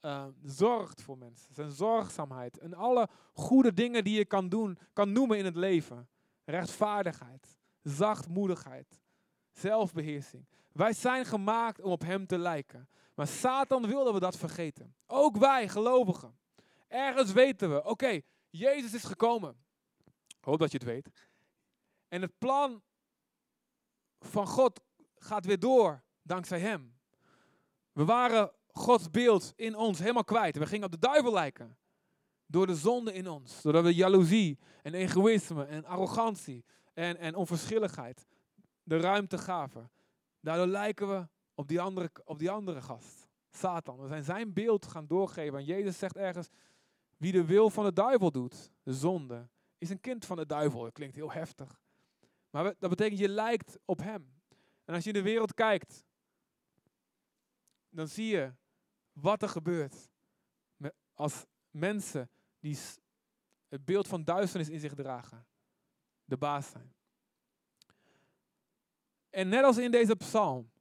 uh, 0.01 0.25
zorgt 0.43 1.01
voor 1.01 1.17
mensen, 1.17 1.53
zijn 1.53 1.71
zorgzaamheid. 1.71 2.57
En 2.57 2.73
alle 2.73 3.09
goede 3.33 3.73
dingen 3.73 4.03
die 4.03 4.17
je 4.17 4.25
kan 4.25 4.49
doen, 4.49 4.77
kan 4.93 5.11
noemen 5.11 5.37
in 5.37 5.45
het 5.45 5.55
leven 5.55 6.09
rechtvaardigheid, 6.45 7.57
zachtmoedigheid, 7.81 8.99
zelfbeheersing. 9.59 10.45
Wij 10.71 10.93
zijn 10.93 11.25
gemaakt 11.25 11.81
om 11.81 11.91
op 11.91 12.01
Hem 12.01 12.27
te 12.27 12.37
lijken. 12.37 12.89
Maar 13.15 13.27
Satan 13.27 13.87
wil 13.87 14.03
dat 14.03 14.13
we 14.13 14.19
dat 14.19 14.37
vergeten. 14.37 14.95
Ook 15.07 15.37
wij, 15.37 15.69
gelovigen. 15.69 16.37
Ergens 16.87 17.31
weten 17.31 17.73
we, 17.73 17.83
oké, 17.83 18.21
Jezus 18.49 18.93
is 18.93 19.03
gekomen. 19.03 19.57
Hoop 20.41 20.59
dat 20.59 20.71
je 20.71 20.77
het 20.77 20.87
weet. 20.87 21.11
En 22.07 22.21
het 22.21 22.37
plan 22.37 22.83
van 24.19 24.47
God 24.47 24.81
gaat 25.15 25.45
weer 25.45 25.59
door 25.59 26.03
dankzij 26.21 26.59
Hem. 26.59 26.97
We 27.91 28.05
waren 28.05 28.51
Gods 28.67 29.09
beeld 29.09 29.53
in 29.55 29.75
ons 29.75 29.99
helemaal 29.99 30.23
kwijt. 30.23 30.57
We 30.57 30.65
gingen 30.65 30.85
op 30.85 30.91
de 30.91 30.97
duivel 30.97 31.33
lijken. 31.33 31.77
Door 32.45 32.67
de 32.67 32.75
zonde 32.75 33.13
in 33.13 33.27
ons. 33.27 33.61
Doordat 33.61 33.83
we 33.83 33.95
jaloezie 33.95 34.59
en 34.83 34.93
egoïsme 34.93 35.65
en 35.65 35.85
arrogantie 35.85 36.65
en, 36.93 37.17
en 37.17 37.35
onverschilligheid 37.35 38.27
de 38.87 38.99
ruimte 38.99 39.37
gaven. 39.37 39.91
Daardoor 40.39 40.67
lijken 40.67 41.07
we 41.07 41.27
op 41.53 41.67
die, 41.67 41.81
andere, 41.81 42.09
op 42.23 42.39
die 42.39 42.51
andere 42.51 42.81
gast. 42.81 43.27
Satan. 43.51 44.01
We 44.01 44.07
zijn 44.07 44.23
zijn 44.23 44.53
beeld 44.53 44.85
gaan 44.85 45.07
doorgeven. 45.07 45.59
En 45.59 45.65
Jezus 45.65 45.97
zegt 45.97 46.15
ergens, 46.15 46.49
wie 47.17 47.31
de 47.31 47.45
wil 47.45 47.69
van 47.69 47.83
de 47.83 47.93
duivel 47.93 48.31
doet, 48.31 48.71
de 48.83 48.93
zonde, 48.93 49.49
is 49.77 49.89
een 49.89 49.99
kind 49.99 50.25
van 50.25 50.37
de 50.37 50.45
duivel. 50.45 50.81
Dat 50.81 50.91
klinkt 50.91 51.15
heel 51.15 51.31
heftig. 51.31 51.81
Maar 52.49 52.63
dat 52.79 52.89
betekent 52.89 53.19
je 53.19 53.29
lijkt 53.29 53.79
op 53.85 53.99
hem. 53.99 54.33
En 54.85 54.93
als 54.93 55.03
je 55.03 55.09
in 55.09 55.15
de 55.15 55.29
wereld 55.29 55.53
kijkt, 55.53 56.03
dan 57.89 58.07
zie 58.07 58.27
je 58.27 58.53
wat 59.11 59.41
er 59.41 59.49
gebeurt 59.49 60.09
als 61.13 61.45
mensen 61.71 62.29
die 62.59 62.77
het 63.67 63.85
beeld 63.85 64.07
van 64.07 64.23
duisternis 64.23 64.69
in 64.69 64.79
zich 64.79 64.93
dragen, 64.93 65.45
de 66.23 66.37
baas 66.37 66.69
zijn. 66.69 66.95
En 69.29 69.49
net 69.49 69.63
als 69.63 69.77
in 69.77 69.91
deze 69.91 70.15
psalm 70.15 70.71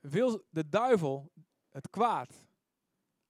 wil 0.00 0.44
de 0.50 0.68
duivel, 0.68 1.32
het 1.68 1.90
kwaad, 1.90 2.46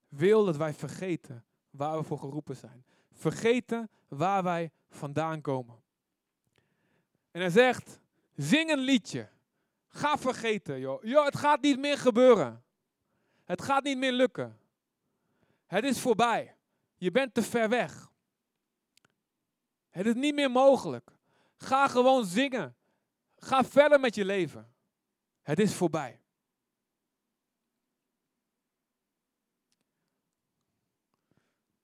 wil 0.08 0.44
dat 0.44 0.56
wij 0.56 0.74
vergeten 0.74 1.44
waar 1.70 1.98
we 1.98 2.04
voor 2.04 2.18
geroepen 2.18 2.56
zijn. 2.56 2.84
Vergeten 3.12 3.90
waar 4.08 4.42
wij 4.42 4.70
vandaan 4.90 5.40
komen. 5.40 5.82
En 7.30 7.40
hij 7.40 7.50
zegt, 7.50 8.00
zing 8.34 8.70
een 8.70 8.78
liedje. 8.78 9.28
Ga 9.88 10.18
vergeten, 10.18 10.78
joh. 10.78 11.04
joh. 11.04 11.24
Het 11.24 11.36
gaat 11.36 11.60
niet 11.60 11.78
meer 11.78 11.98
gebeuren. 11.98 12.64
Het 13.44 13.62
gaat 13.62 13.84
niet 13.84 13.98
meer 13.98 14.12
lukken. 14.12 14.58
Het 15.66 15.84
is 15.84 16.00
voorbij. 16.00 16.56
Je 16.96 17.10
bent 17.10 17.34
te 17.34 17.42
ver 17.42 17.68
weg. 17.68 18.10
Het 19.90 20.06
is 20.06 20.14
niet 20.14 20.34
meer 20.34 20.50
mogelijk. 20.50 21.10
Ga 21.56 21.88
gewoon 21.88 22.24
zingen. 22.24 22.76
Ga 23.38 23.64
verder 23.64 24.00
met 24.00 24.14
je 24.14 24.24
leven. 24.24 24.74
Het 25.42 25.58
is 25.58 25.74
voorbij. 25.74 26.20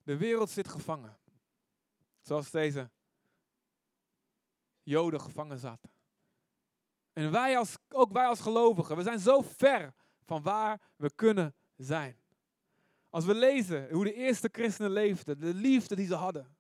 De 0.03 0.17
wereld 0.17 0.51
zit 0.51 0.69
gevangen. 0.69 1.19
Zoals 2.21 2.51
deze 2.51 2.91
Joden 4.83 5.21
gevangen 5.21 5.59
zaten. 5.59 5.91
En 7.13 7.31
wij 7.31 7.59
als, 7.59 7.77
ook 7.89 8.13
wij 8.13 8.27
als 8.27 8.41
gelovigen, 8.41 8.97
we 8.97 9.03
zijn 9.03 9.19
zo 9.19 9.41
ver 9.43 9.95
van 10.25 10.43
waar 10.43 10.81
we 10.97 11.11
kunnen 11.15 11.55
zijn. 11.77 12.21
Als 13.11 13.25
we 13.25 13.35
lezen 13.35 13.91
hoe 13.91 14.05
de 14.05 14.15
eerste 14.15 14.49
christenen 14.53 14.91
leefden, 14.91 15.39
de 15.39 15.55
liefde 15.55 15.97
die 15.97 16.07
ze 16.07 16.15
hadden. 16.15 16.57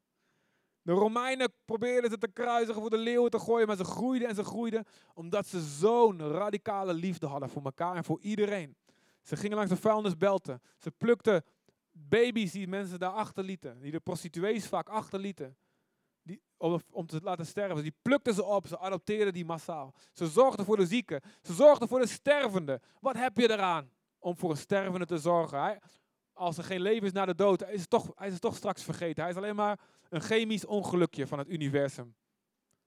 De 0.85 0.93
Romeinen 0.93 1.53
probeerden 1.65 2.11
ze 2.11 2.19
te 2.19 2.29
kruisigen, 2.29 2.81
voor 2.81 2.91
de 2.91 2.97
leeuwen 2.97 3.31
te 3.31 3.39
gooien, 3.39 3.67
maar 3.67 3.77
ze 3.77 3.85
groeiden 3.85 4.29
en 4.29 4.35
ze 4.35 4.45
groeiden 4.45 4.85
omdat 5.15 5.47
ze 5.47 5.61
zo'n 5.61 6.31
radicale 6.31 6.95
liefde 6.95 7.27
hadden 7.27 7.49
voor 7.49 7.65
elkaar 7.65 7.97
en 7.97 8.05
voor 8.05 8.21
iedereen. 8.21 8.77
Ze 9.23 9.37
gingen 9.37 9.57
langs 9.57 9.73
de 9.73 9.77
vuilnisbelten. 9.77 10.63
Ze 10.79 10.91
plukten 10.91 11.45
baby's 11.93 12.53
die 12.53 12.69
mensen 12.69 12.99
daar 12.99 13.11
achterlieten, 13.11 13.81
die 13.81 13.91
de 13.91 14.01
prostituees 14.01 14.69
vaak 14.69 14.89
achterlieten, 14.89 15.57
die, 16.23 16.41
om, 16.57 16.81
om 16.91 17.07
te 17.07 17.21
laten 17.23 17.47
sterven. 17.47 17.83
Die 17.83 17.95
plukten 18.03 18.35
ze 18.35 18.45
op, 18.45 18.67
ze 18.67 18.79
adopteerden 18.79 19.33
die 19.33 19.45
massaal. 19.45 19.95
Ze 20.13 20.27
zorgden 20.27 20.65
voor 20.65 20.77
de 20.77 20.87
zieken, 20.87 21.21
ze 21.43 21.53
zorgden 21.53 21.89
voor 21.89 22.01
de 22.01 22.07
stervenden. 22.07 22.81
Wat 23.01 23.17
heb 23.17 23.37
je 23.37 23.51
eraan 23.51 23.91
om 24.19 24.37
voor 24.37 24.51
een 24.51 24.57
stervende 24.57 25.07
te 25.07 25.19
zorgen? 25.19 25.81
Als 26.33 26.59
er 26.59 26.65
geen 26.65 26.81
leven 26.81 27.07
is 27.07 27.13
na 27.13 27.25
de 27.25 27.35
dood, 27.35 27.61
hij 27.61 27.73
is, 27.73 27.87
toch, 27.87 28.13
hij 28.15 28.29
is 28.29 28.39
toch 28.39 28.57
straks 28.57 28.83
vergeten. 28.83 29.23
Hij 29.23 29.33
is 29.33 29.39
alleen 29.39 29.57
maar 29.57 29.79
een 30.09 30.21
chemisch 30.21 30.67
ongelukje 30.67 31.27
van 31.27 31.39
het 31.39 31.49
universum. 31.49 32.15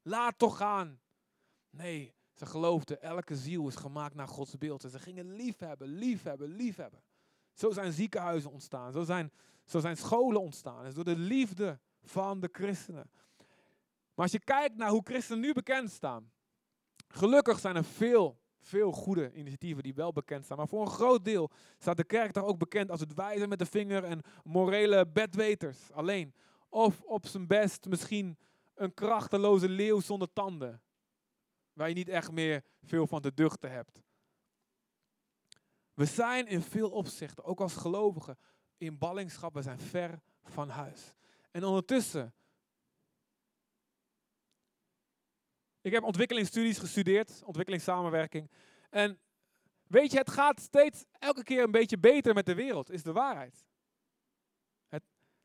Laat 0.01 0.37
toch 0.37 0.57
gaan. 0.57 0.99
Nee, 1.69 2.13
ze 2.33 2.45
geloofden, 2.45 3.01
elke 3.01 3.35
ziel 3.35 3.67
is 3.67 3.75
gemaakt 3.75 4.15
naar 4.15 4.27
Gods 4.27 4.57
beeld. 4.57 4.83
En 4.83 4.89
ze 4.89 4.99
gingen 4.99 5.33
liefhebben, 5.33 5.87
liefhebben, 5.87 6.47
liefhebben. 6.47 7.03
Zo 7.53 7.71
zijn 7.71 7.93
ziekenhuizen 7.93 8.51
ontstaan. 8.51 8.91
Zo 8.91 9.03
zijn, 9.03 9.31
zo 9.65 9.79
zijn 9.79 9.97
scholen 9.97 10.41
ontstaan. 10.41 10.85
Is 10.85 10.93
door 10.93 11.03
de 11.03 11.17
liefde 11.17 11.79
van 12.01 12.39
de 12.39 12.49
christenen. 12.51 13.09
Maar 14.13 14.25
als 14.25 14.31
je 14.31 14.39
kijkt 14.39 14.75
naar 14.75 14.89
hoe 14.89 15.01
christenen 15.03 15.41
nu 15.41 15.53
bekend 15.53 15.91
staan. 15.91 16.31
Gelukkig 17.07 17.59
zijn 17.59 17.75
er 17.75 17.83
veel 17.83 18.39
veel 18.67 18.91
goede 18.91 19.33
initiatieven 19.33 19.83
die 19.83 19.93
wel 19.93 20.11
bekend 20.11 20.45
staan. 20.45 20.57
Maar 20.57 20.67
voor 20.67 20.81
een 20.81 20.91
groot 20.91 21.25
deel 21.25 21.51
staat 21.77 21.97
de 21.97 22.03
kerk 22.03 22.31
toch 22.31 22.43
ook 22.43 22.57
bekend 22.57 22.91
als 22.91 22.99
het 22.99 23.13
wijzen 23.13 23.49
met 23.49 23.59
de 23.59 23.65
vinger 23.65 24.03
en 24.03 24.21
morele 24.43 25.07
bedweters 25.07 25.91
alleen. 25.91 26.33
Of 26.77 27.01
op 27.01 27.27
zijn 27.27 27.47
best 27.47 27.85
misschien 27.85 28.37
een 28.75 28.93
krachteloze 28.93 29.69
leeuw 29.69 29.99
zonder 29.99 30.33
tanden. 30.33 30.81
Waar 31.73 31.89
je 31.89 31.95
niet 31.95 32.09
echt 32.09 32.31
meer 32.31 32.63
veel 32.83 33.07
van 33.07 33.21
te 33.21 33.33
duchten 33.33 33.71
hebt. 33.71 33.99
We 35.93 36.05
zijn 36.05 36.47
in 36.47 36.61
veel 36.61 36.89
opzichten, 36.89 37.43
ook 37.43 37.59
als 37.59 37.75
gelovigen, 37.75 38.37
in 38.77 38.97
ballingschap. 38.97 39.53
We 39.53 39.61
zijn 39.61 39.79
ver 39.79 40.21
van 40.43 40.69
huis. 40.69 41.13
En 41.51 41.63
ondertussen 41.63 42.33
Ik 45.81 45.93
heb 45.93 46.03
ontwikkelingsstudies 46.03 46.77
gestudeerd, 46.77 47.43
ontwikkelingssamenwerking. 47.43 48.51
En 48.89 49.19
weet 49.87 50.11
je, 50.11 50.17
het 50.17 50.31
gaat 50.31 50.59
steeds 50.59 51.05
elke 51.19 51.43
keer 51.43 51.63
een 51.63 51.71
beetje 51.71 51.97
beter 51.97 52.33
met 52.33 52.45
de 52.45 52.55
wereld, 52.55 52.91
is 52.91 53.03
de 53.03 53.11
waarheid. 53.11 53.65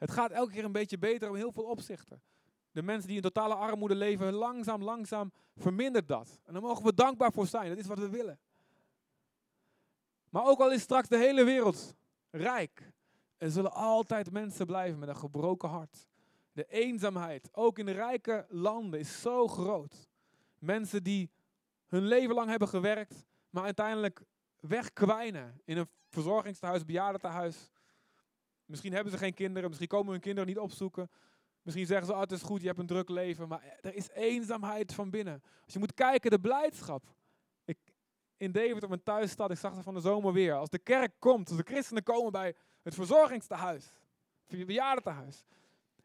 Het, 0.02 0.10
gaat 0.10 0.30
elke 0.30 0.52
keer 0.52 0.64
een 0.64 0.72
beetje 0.72 0.98
beter 0.98 1.28
in 1.28 1.34
heel 1.34 1.52
veel 1.52 1.64
opzichten. 1.64 2.22
De 2.70 2.82
mensen 2.82 3.06
die 3.06 3.16
in 3.16 3.22
totale 3.22 3.54
armoede 3.54 3.94
leven, 3.94 4.32
langzaam, 4.32 4.82
langzaam 4.82 5.32
vermindert 5.56 6.08
dat. 6.08 6.40
En 6.44 6.52
daar 6.52 6.62
mogen 6.62 6.84
we 6.84 6.94
dankbaar 6.94 7.32
voor 7.32 7.46
zijn. 7.46 7.68
Dat 7.68 7.78
is 7.78 7.86
wat 7.86 7.98
we 7.98 8.08
willen. 8.08 8.38
Maar 10.28 10.44
ook 10.44 10.60
al 10.60 10.72
is 10.72 10.82
straks 10.82 11.08
de 11.08 11.16
hele 11.16 11.44
wereld 11.44 11.94
rijk, 12.30 12.92
er 13.36 13.50
zullen 13.50 13.72
altijd 13.72 14.30
mensen 14.30 14.66
blijven 14.66 14.98
met 14.98 15.08
een 15.08 15.16
gebroken 15.16 15.68
hart. 15.68 16.08
De 16.52 16.64
eenzaamheid, 16.64 17.48
ook 17.52 17.78
in 17.78 17.88
rijke 17.88 18.46
landen, 18.48 19.00
is 19.00 19.20
zo 19.20 19.48
groot. 19.48 20.08
Mensen 20.58 21.02
die 21.02 21.30
hun 21.86 22.06
leven 22.06 22.34
lang 22.34 22.50
hebben 22.50 22.68
gewerkt, 22.68 23.24
maar 23.50 23.64
uiteindelijk 23.64 24.22
wegkwijnen 24.60 25.60
in 25.64 25.76
een 25.76 25.88
verzorgingstehuis, 26.08 26.84
bejaardentehuis. 26.84 27.70
Misschien 28.72 28.92
hebben 28.92 29.12
ze 29.12 29.18
geen 29.18 29.34
kinderen, 29.34 29.68
misschien 29.68 29.88
komen 29.88 30.12
hun 30.12 30.20
kinderen 30.20 30.48
niet 30.48 30.58
opzoeken. 30.58 31.10
Misschien 31.62 31.86
zeggen 31.86 32.06
ze, 32.06 32.12
oh, 32.12 32.20
het 32.20 32.32
is 32.32 32.42
goed, 32.42 32.60
je 32.60 32.66
hebt 32.66 32.78
een 32.78 32.86
druk 32.86 33.08
leven. 33.08 33.48
Maar 33.48 33.78
er 33.80 33.94
is 33.94 34.08
eenzaamheid 34.10 34.94
van 34.94 35.10
binnen. 35.10 35.42
Als 35.64 35.72
je 35.72 35.78
moet 35.78 35.94
kijken, 35.94 36.30
de 36.30 36.40
blijdschap. 36.40 37.04
Ik, 37.64 37.78
in 38.36 38.52
David, 38.52 38.82
op 38.82 38.88
mijn 38.88 39.02
thuisstad, 39.02 39.50
ik 39.50 39.58
zag 39.58 39.74
ze 39.74 39.82
van 39.82 39.94
de 39.94 40.00
zomer 40.00 40.32
weer. 40.32 40.54
Als 40.54 40.68
de 40.68 40.78
kerk 40.78 41.12
komt, 41.18 41.48
als 41.48 41.56
de 41.56 41.62
christenen 41.62 42.02
komen 42.02 42.32
bij 42.32 42.54
het 42.82 42.94
verzorgingstehuis. 42.94 43.86
Het 44.46 44.66
bejaardentehuis. 44.66 45.44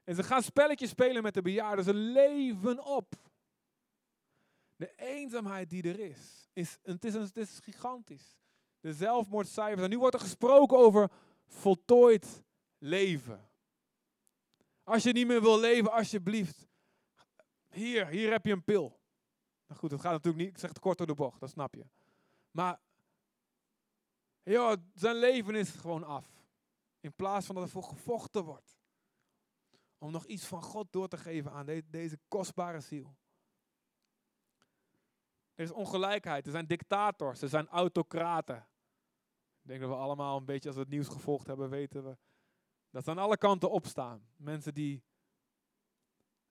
En 0.03 0.15
ze 0.15 0.24
gaan 0.24 0.43
spelletjes 0.43 0.89
spelen 0.89 1.24
met 1.24 1.33
de 1.33 1.41
bejaarden. 1.41 1.86
Ze 1.86 1.93
leven 1.93 2.86
op. 2.86 3.15
De 4.75 4.93
eenzaamheid 4.95 5.69
die 5.69 5.83
er 5.83 6.00
is, 6.00 6.50
is 6.53 6.77
het, 6.83 7.05
is 7.05 7.13
het 7.13 7.38
is 7.38 7.59
gigantisch. 7.63 8.38
De 8.79 8.93
zelfmoordcijfers. 8.93 9.81
En 9.81 9.89
nu 9.89 9.97
wordt 9.97 10.15
er 10.15 10.21
gesproken 10.21 10.77
over 10.77 11.09
voltooid 11.47 12.45
leven. 12.77 13.50
Als 14.84 15.03
je 15.03 15.12
niet 15.12 15.27
meer 15.27 15.41
wil 15.41 15.60
leven, 15.60 15.91
alsjeblieft. 15.91 16.67
Hier, 17.69 18.07
hier 18.07 18.31
heb 18.31 18.46
je 18.46 18.51
een 18.51 18.63
pil. 18.63 19.00
Nou 19.67 19.79
goed, 19.79 19.89
dat 19.89 20.01
gaat 20.01 20.12
natuurlijk 20.12 20.43
niet, 20.43 20.53
ik 20.53 20.60
zeg 20.60 20.69
het 20.69 20.79
kort 20.79 20.98
door 20.98 21.07
de 21.07 21.13
bocht, 21.13 21.39
dat 21.39 21.50
snap 21.50 21.75
je. 21.75 21.86
Maar, 22.51 22.79
joh, 24.43 24.74
zijn 24.93 25.15
leven 25.15 25.55
is 25.55 25.69
gewoon 25.69 26.03
af. 26.03 26.38
In 27.00 27.13
plaats 27.13 27.46
van 27.46 27.55
dat 27.55 27.63
er 27.63 27.69
voor 27.69 27.84
gevochten 27.84 28.43
wordt. 28.43 28.77
Om 29.98 30.12
nog 30.12 30.25
iets 30.25 30.46
van 30.46 30.62
God 30.62 30.91
door 30.91 31.07
te 31.07 31.17
geven 31.17 31.51
aan 31.51 31.84
deze 31.89 32.19
kostbare 32.27 32.79
ziel. 32.79 33.17
Er 35.55 35.63
is 35.63 35.72
ongelijkheid. 35.72 36.46
Er 36.46 36.51
zijn 36.51 36.67
dictators. 36.67 37.41
Er 37.41 37.50
zijn 37.50 37.67
autocraten. 37.67 38.67
Ik 39.62 39.67
denk 39.67 39.79
dat 39.79 39.89
we 39.89 39.96
allemaal 39.96 40.38
een 40.38 40.46
beetje 40.46 40.67
als 40.67 40.77
we 40.77 40.84
het 40.84 40.91
nieuws 40.91 41.07
gevolgd 41.07 41.48
hebben, 41.48 41.69
weten 41.69 42.03
we. 42.03 42.17
Dat 42.89 43.03
ze 43.03 43.10
aan 43.10 43.17
alle 43.17 43.38
kanten 43.38 43.72
opstaan. 43.72 44.27
Mensen 44.36 44.74
die 44.74 45.03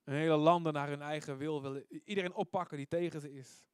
een 0.05 0.14
hele 0.14 0.37
landen 0.37 0.73
naar 0.73 0.88
hun 0.88 1.02
eigen 1.02 1.37
wil 1.37 1.62
willen. 1.62 2.02
Iedereen 2.05 2.35
oppakken 2.35 2.76
die 2.76 2.88
tegen 2.88 3.21
ze 3.21 3.33
is. 3.33 3.64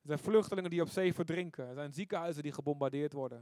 Er 0.00 0.06
zijn 0.14 0.18
vluchtelingen 0.18 0.70
die 0.70 0.80
op 0.80 0.88
zee 0.88 1.14
verdrinken. 1.14 1.66
Er 1.66 1.74
zijn 1.74 1.92
ziekenhuizen 1.92 2.42
die 2.42 2.52
gebombardeerd 2.52 3.12
worden. 3.12 3.38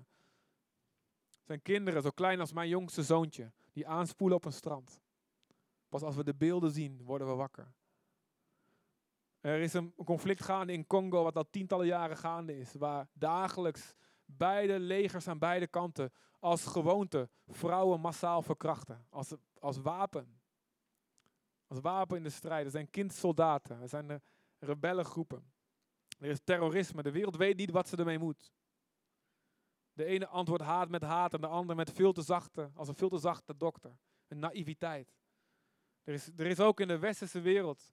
Er 1.31 1.45
zijn 1.45 1.63
kinderen, 1.63 2.03
zo 2.03 2.11
klein 2.11 2.41
als 2.41 2.53
mijn 2.53 2.69
jongste 2.69 3.03
zoontje, 3.03 3.53
die 3.73 3.87
aanspoelen 3.87 4.37
op 4.37 4.45
een 4.45 4.53
strand. 4.53 5.01
Pas 5.89 6.03
als 6.03 6.17
we 6.17 6.25
de 6.25 6.35
beelden 6.35 6.71
zien, 6.71 7.03
worden 7.03 7.27
we 7.27 7.35
wakker. 7.35 7.75
Er 9.41 9.61
is 9.61 9.73
een 9.73 9.95
conflict 10.05 10.43
gaande 10.43 10.73
in 10.73 10.87
Congo 10.87 11.23
wat 11.23 11.37
al 11.37 11.51
tientallen 11.51 11.87
jaren 11.87 12.17
gaande 12.17 12.59
is, 12.59 12.75
waar 12.75 13.09
dagelijks 13.13 13.95
beide 14.25 14.79
legers 14.79 15.29
aan 15.29 15.39
beide 15.39 15.67
kanten 15.67 16.13
als 16.47 16.67
gewoonte 16.67 17.29
vrouwen 17.47 18.01
massaal 18.01 18.43
verkrachten, 18.43 19.07
als, 19.11 19.35
als 19.59 19.79
wapen. 19.79 20.41
Als 21.67 21.81
wapen 21.81 22.17
in 22.17 22.23
de 22.23 22.31
strijd. 22.31 22.65
Er 22.65 22.71
zijn 22.71 22.91
kindsoldaten, 22.91 23.81
er 23.81 23.89
zijn 23.89 24.23
rebellengroepen. 24.59 25.53
Er 26.19 26.31
is 26.31 26.41
terrorisme, 26.45 27.03
de 27.03 27.11
wereld 27.11 27.37
weet 27.37 27.57
niet 27.57 27.71
wat 27.71 27.89
ze 27.89 27.97
ermee 27.97 28.19
moet. 28.19 28.53
De 29.93 30.05
ene 30.05 30.27
antwoordt 30.27 30.65
haat 30.65 30.89
met 30.89 31.03
haat 31.03 31.35
en 31.35 31.41
de 31.41 31.47
andere 31.47 31.75
met 31.75 31.93
veel 31.93 32.13
te 32.13 32.23
zachte, 32.23 32.71
als 32.75 32.89
een 32.89 32.97
veel 32.97 33.09
te 33.09 33.19
zachte 33.19 33.57
dokter. 33.57 33.99
Een 34.29 34.39
naïviteit. 34.39 35.17
Er 36.03 36.15
is, 36.15 36.31
er 36.37 36.47
is 36.47 36.61
ook 36.61 36.81
in 36.81 36.89
de 36.89 36.99
westerse 36.99 37.41
wereld 37.41 37.93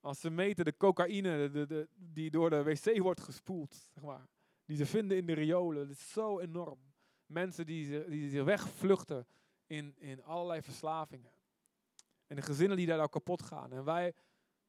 als 0.00 0.20
ze 0.20 0.30
meten 0.30 0.64
de 0.64 0.76
cocaïne 0.76 1.50
de, 1.50 1.66
de, 1.66 1.88
die 1.94 2.30
door 2.30 2.50
de 2.50 2.62
wc 2.62 2.98
wordt 2.98 3.20
gespoeld, 3.20 3.74
zeg 3.74 4.02
maar, 4.02 4.28
die 4.64 4.76
ze 4.76 4.86
vinden 4.86 5.16
in 5.16 5.26
de 5.26 5.32
riolen, 5.32 5.88
dat 5.88 5.96
is 5.96 6.12
zo 6.12 6.38
enorm. 6.38 6.87
Mensen 7.28 7.66
die, 7.66 8.08
die 8.08 8.30
zich 8.30 8.44
wegvluchten 8.44 9.26
in, 9.66 9.94
in 9.98 10.24
allerlei 10.24 10.62
verslavingen. 10.62 11.32
En 12.26 12.36
de 12.36 12.42
gezinnen 12.42 12.76
die 12.76 12.86
daar 12.86 13.00
al 13.00 13.08
kapot 13.08 13.42
gaan. 13.42 13.72
En 13.72 13.84
wij, 13.84 14.14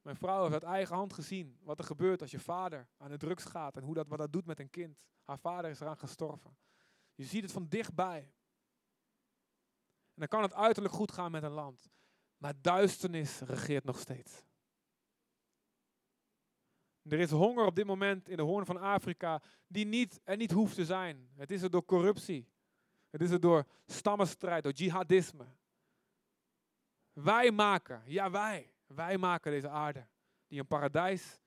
mijn 0.02 0.16
vrouw 0.16 0.42
heeft 0.42 0.54
uit 0.54 0.64
eigen 0.64 0.96
hand 0.96 1.14
gezien 1.14 1.58
wat 1.62 1.80
er 1.80 1.86
gebeurt 1.86 2.22
als 2.22 2.32
je 2.32 2.40
vader 2.40 2.88
aan 2.98 3.10
de 3.10 3.18
drugs 3.18 3.46
gaat. 3.46 3.78
En 3.78 3.84
hoe 3.84 3.94
dat, 3.94 4.08
wat 4.08 4.18
dat 4.18 4.32
doet 4.32 4.46
met 4.46 4.60
een 4.60 4.70
kind. 4.70 5.00
Haar 5.24 5.40
vader 5.40 5.70
is 5.70 5.80
eraan 5.80 5.98
gestorven. 5.98 6.58
Je 7.16 7.24
ziet 7.24 7.44
het 7.44 7.52
van 7.52 7.68
dichtbij. 7.68 8.34
En 10.14 10.26
dan 10.26 10.28
kan 10.28 10.42
het 10.42 10.54
uiterlijk 10.54 10.94
goed 10.94 11.12
gaan 11.12 11.32
met 11.32 11.44
een 11.44 11.52
land. 11.52 11.90
Maar 12.38 12.62
duisternis 12.62 13.40
regeert 13.40 13.84
nog 13.84 14.00
steeds. 14.00 14.44
Er 17.10 17.20
is 17.20 17.32
honger 17.32 17.66
op 17.66 17.76
dit 17.76 17.86
moment 17.86 18.30
in 18.30 18.38
de 18.38 18.44
hoorn 18.44 18.66
van 18.66 18.78
Afrika 18.78 19.42
die 19.68 19.86
niet, 19.86 20.20
er 20.24 20.38
niet 20.38 20.52
hoeft 20.52 20.76
te 20.76 20.86
zijn. 20.86 21.30
Het 21.36 21.52
is 21.52 21.62
er 21.62 21.70
door 21.70 21.86
corruptie. 21.86 22.48
Het 23.10 23.22
is 23.22 23.32
er 23.32 23.40
door 23.40 23.66
stammenstrijd, 23.86 24.64
door 24.64 24.72
jihadisme. 24.72 25.46
Wij 27.14 27.52
maken, 27.52 28.02
ja 28.06 28.32
wij, 28.32 28.72
wij 28.88 29.18
maken 29.18 29.52
deze 29.52 29.70
aarde 29.70 30.08
die 30.48 30.60
een 30.60 30.68
paradijs 30.68 31.40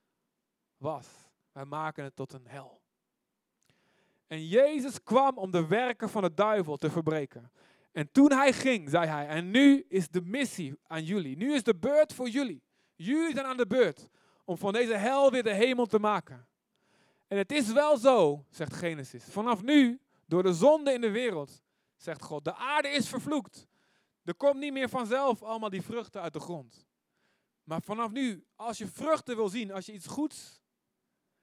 was. 0.76 1.06
Wij 1.52 1.64
maken 1.64 2.04
het 2.04 2.16
tot 2.16 2.32
een 2.32 2.46
hel. 2.46 2.80
En 4.26 4.46
Jezus 4.46 5.02
kwam 5.02 5.38
om 5.38 5.50
de 5.50 5.66
werken 5.66 6.08
van 6.08 6.22
de 6.22 6.34
duivel 6.34 6.76
te 6.76 6.90
verbreken. 6.90 7.52
En 7.92 8.10
toen 8.10 8.32
hij 8.32 8.52
ging, 8.52 8.90
zei 8.90 9.06
hij, 9.06 9.26
en 9.28 9.50
nu 9.50 9.84
is 9.88 10.08
de 10.08 10.20
missie 10.20 10.78
aan 10.86 11.04
jullie. 11.04 11.36
Nu 11.36 11.54
is 11.54 11.62
de 11.62 11.76
beurt 11.76 12.12
voor 12.12 12.28
jullie. 12.28 12.62
Jullie 12.94 13.32
zijn 13.34 13.46
aan 13.46 13.56
de 13.56 13.66
beurt 13.66 14.08
om 14.52 14.58
van 14.58 14.72
deze 14.72 14.94
hel 14.94 15.30
weer 15.30 15.42
de 15.42 15.54
hemel 15.54 15.86
te 15.86 15.98
maken. 15.98 16.46
En 17.26 17.38
het 17.38 17.52
is 17.52 17.72
wel 17.72 17.96
zo, 17.96 18.44
zegt 18.50 18.74
Genesis. 18.74 19.24
Vanaf 19.24 19.62
nu, 19.62 20.00
door 20.26 20.42
de 20.42 20.52
zonde 20.52 20.92
in 20.92 21.00
de 21.00 21.10
wereld, 21.10 21.62
zegt 21.96 22.22
God, 22.22 22.44
de 22.44 22.54
aarde 22.54 22.88
is 22.88 23.08
vervloekt. 23.08 23.66
Er 24.24 24.34
komt 24.34 24.58
niet 24.58 24.72
meer 24.72 24.88
vanzelf 24.88 25.42
allemaal 25.42 25.70
die 25.70 25.82
vruchten 25.82 26.20
uit 26.20 26.32
de 26.32 26.40
grond. 26.40 26.86
Maar 27.64 27.82
vanaf 27.82 28.10
nu, 28.10 28.46
als 28.56 28.78
je 28.78 28.86
vruchten 28.86 29.36
wil 29.36 29.48
zien, 29.48 29.72
als 29.72 29.86
je 29.86 29.92
iets 29.92 30.06
goeds 30.06 30.60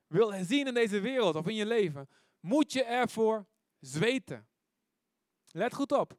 wil 0.08 0.34
zien 0.44 0.68
in 0.68 0.74
deze 0.74 1.00
wereld 1.00 1.36
of 1.36 1.48
in 1.48 1.56
je 1.56 1.66
leven, 1.66 2.10
moet 2.39 2.74
je 2.74 2.84
ervoor 2.84 3.46
zweten. 3.80 4.48
Let 5.51 5.74
goed 5.74 5.92
op. 5.92 6.18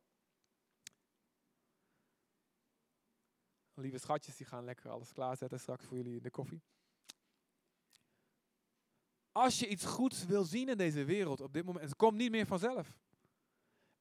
Lieve 3.75 3.99
schatjes, 3.99 4.37
die 4.37 4.47
gaan 4.47 4.65
lekker 4.65 4.91
alles 4.91 5.13
klaarzetten 5.13 5.61
straks 5.61 5.85
voor 5.85 5.97
jullie 5.97 6.17
in 6.17 6.23
de 6.23 6.31
koffie. 6.31 6.63
Als 9.33 9.59
je 9.59 9.69
iets 9.69 9.85
goeds 9.85 10.27
wil 10.27 10.45
zien 10.45 10.69
in 10.69 10.77
deze 10.77 11.05
wereld 11.05 11.41
op 11.41 11.53
dit 11.53 11.65
moment, 11.65 11.85
het 11.85 11.97
komt 11.97 12.17
niet 12.17 12.31
meer 12.31 12.47
vanzelf. 12.47 12.99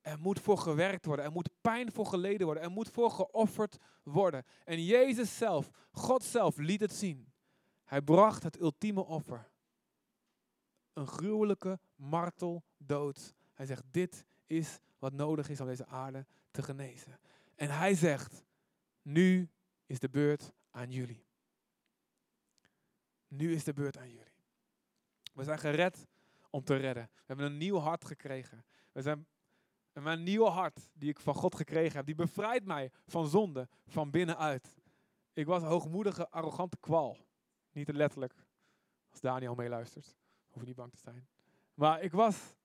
Er 0.02 0.20
moet 0.20 0.40
voor 0.40 0.58
gewerkt 0.58 1.06
worden, 1.06 1.26
er 1.26 1.32
moet 1.32 1.50
pijn 1.62 1.92
voor 1.92 2.06
geleden 2.06 2.46
worden, 2.46 2.64
er 2.64 2.72
moet 2.72 2.90
voor 2.90 3.12
geofferd 3.12 3.78
worden. 4.04 4.46
En 4.66 4.84
Jezus 4.86 5.38
zelf, 5.38 5.70
God 5.92 6.24
zelf, 6.24 6.58
liet 6.58 6.82
het 6.82 6.94
zien. 6.94 7.32
Hij 7.86 8.02
bracht 8.02 8.44
het 8.44 8.60
ultieme 8.60 9.06
offer. 9.06 9.50
Een 10.94 11.08
gruwelijke 11.08 11.80
marteldood. 11.96 13.34
Hij 13.54 13.66
zegt, 13.66 13.84
dit 13.92 14.26
is 14.46 14.80
wat 15.00 15.14
nodig 15.14 15.50
is 15.50 15.62
om 15.62 15.68
deze 15.68 15.86
aarde 15.86 16.26
te 16.52 16.62
genezen. 16.62 17.20
En 17.56 17.70
hij 17.70 17.96
zegt, 17.96 18.44
nu 19.02 19.50
is 19.86 20.00
de 20.00 20.10
beurt 20.10 20.52
aan 20.72 20.92
jullie. 20.92 21.26
Nu 23.28 23.54
is 23.54 23.64
de 23.64 23.74
beurt 23.74 23.98
aan 23.98 24.10
jullie. 24.10 24.29
We 25.32 25.44
zijn 25.44 25.60
gered 25.60 26.08
om 26.50 26.64
te 26.64 26.76
redden. 26.76 27.10
We 27.14 27.24
hebben 27.26 27.46
een 27.46 27.58
nieuw 27.58 27.78
hart 27.78 28.06
gekregen. 28.06 28.66
We 28.92 29.02
zijn, 29.02 29.28
mijn 29.94 30.24
nieuwe 30.24 30.50
hart 30.50 30.90
die 30.94 31.10
ik 31.10 31.20
van 31.20 31.34
God 31.34 31.56
gekregen 31.56 31.98
heb, 31.98 32.06
die 32.06 32.16
bevrijdt 32.16 32.66
mij 32.66 32.92
van 33.06 33.28
zonde 33.28 33.68
van 33.88 34.12
binnenuit. 34.12 34.76
Ik 35.34 35.46
was 35.46 35.64
hoogmoedige, 35.64 36.30
arrogante 36.30 36.78
kwal. 36.78 37.18
Niet 37.72 37.86
te 37.86 37.94
letterlijk. 37.94 38.34
Als 39.10 39.22
Daniel 39.22 39.56
meeluistert, 39.56 40.16
hoef 40.48 40.62
je 40.62 40.68
niet 40.68 40.76
bang 40.76 40.92
te 40.92 40.98
zijn. 40.98 41.28
Maar 41.74 42.02
ik 42.02 42.12
was 42.12 42.56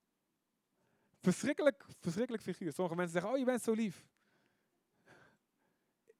verschrikkelijk, 1.21 1.85
verschrikkelijk 1.99 2.43
figuur. 2.43 2.73
Sommige 2.73 2.95
mensen 2.95 3.13
zeggen, 3.13 3.31
oh 3.31 3.37
je 3.37 3.45
bent 3.45 3.61
zo 3.61 3.73
lief. 3.73 4.07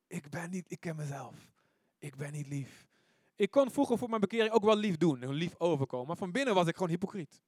Ik 0.08 0.30
ben 0.30 0.50
niet, 0.50 0.72
ik 0.72 0.80
ken 0.80 0.96
mezelf. 0.96 1.52
Ik 1.98 2.16
ben 2.16 2.32
niet 2.32 2.48
lief. 2.48 2.88
Ik 3.36 3.52
kon 3.52 3.72
vroeger 3.72 3.98
voor 3.98 4.10
mijn 4.10 4.22
bekering 4.22 4.52
ook 4.52 4.64
wel 4.64 4.76
lief 4.76 4.98
doen, 4.98 5.28
lief 5.28 5.56
overkomen. 5.58 6.08
Maar 6.08 6.18
van 6.18 6.32
binnen 6.32 6.54
was 6.54 6.68
ik 6.68 6.74
gewoon 6.74 6.90
hypocriet. 6.90 7.42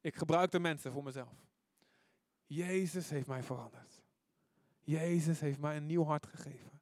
Ik 0.00 0.16
gebruikte 0.16 0.58
mensen 0.58 0.92
voor 0.92 1.02
mezelf. 1.02 1.46
Jezus 2.46 3.10
heeft 3.10 3.26
mij 3.26 3.42
veranderd. 3.42 4.02
Jezus 4.80 5.40
heeft 5.40 5.58
mij 5.58 5.76
een 5.76 5.86
nieuw 5.86 6.04
hart 6.04 6.26
gegeven. 6.26 6.80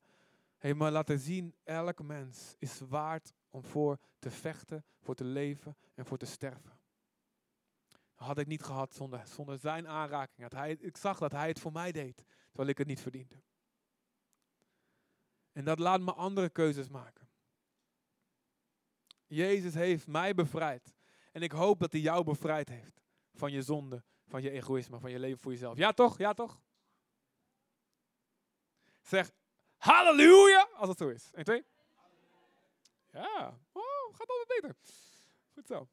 Heeft 0.59 0.77
me 0.77 0.91
laten 0.91 1.19
zien, 1.19 1.55
elk 1.63 2.03
mens 2.03 2.55
is 2.59 2.81
waard 2.89 3.33
om 3.51 3.65
voor 3.65 3.99
te 4.19 4.31
vechten, 4.31 4.85
voor 5.01 5.15
te 5.15 5.25
leven 5.25 5.77
en 5.95 6.07
voor 6.07 6.19
te 6.19 6.27
sterven. 6.27 6.79
Had 8.15 8.39
ik 8.39 8.47
niet 8.47 8.63
gehad 8.63 8.95
zonder, 8.95 9.27
zonder 9.27 9.59
zijn 9.59 9.89
aanraking. 9.89 10.43
Had 10.43 10.53
hij, 10.53 10.73
ik 10.73 10.97
zag 10.97 11.19
dat 11.19 11.33
hij 11.33 11.49
het 11.49 11.61
voor 11.61 11.73
mij 11.73 11.93
deed, 11.93 12.25
terwijl 12.49 12.69
ik 12.69 12.79
het 12.79 12.87
niet 12.87 13.01
verdiende. 13.01 13.43
En 15.53 15.65
dat 15.65 15.79
laat 15.79 16.01
me 16.01 16.13
andere 16.13 16.49
keuzes 16.49 16.89
maken. 16.89 17.20
Jezus 19.31 19.75
heeft 19.75 20.07
mij 20.07 20.35
bevrijd. 20.35 20.95
En 21.33 21.43
ik 21.43 21.53
hoop 21.53 21.81
dat 21.81 21.93
hij 21.93 22.01
jou 22.01 22.25
bevrijd 22.25 22.69
heeft 22.69 23.03
van 23.35 23.53
je 23.53 23.63
zonde, 23.63 24.03
van 24.29 24.43
je 24.43 24.51
egoïsme, 24.51 25.01
van 25.01 25.11
je 25.11 25.19
leven 25.19 25.39
voor 25.39 25.53
jezelf. 25.53 25.77
Ja 25.77 25.93
toch? 25.93 26.19
Ja 26.19 26.33
toch? 26.33 26.61
Zeg 29.03 29.31
halleluja 29.77 30.69
als 30.75 30.89
het 30.89 30.99
zo 30.99 31.09
is. 31.09 31.31
1, 31.35 31.45
2. 31.45 31.65
Ja, 33.13 33.59
oh, 33.73 33.83
gaat 34.13 34.29
altijd 34.29 34.61
beter. 34.61 34.77
Goed 35.55 35.67
zo. 35.67 35.89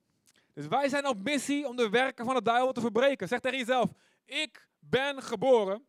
Dus 0.54 0.68
wij 0.68 0.90
zijn 0.90 1.08
op 1.08 1.24
missie 1.24 1.68
om 1.68 1.76
de 1.76 1.90
werken 1.90 2.26
van 2.26 2.36
de 2.36 2.42
duivel 2.42 2.74
te 2.74 2.82
verbreken. 2.82 3.28
Zeg 3.28 3.40
tegen 3.40 3.58
jezelf, 3.58 3.92
ik 4.26 4.68
ben 4.80 5.24
geboren 5.24 5.88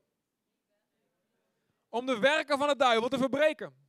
om 1.89 2.07
de 2.07 2.19
werken 2.19 2.59
van 2.59 2.69
de 2.69 2.77
duivel 2.77 3.09
te 3.09 3.19
verbreken. 3.19 3.88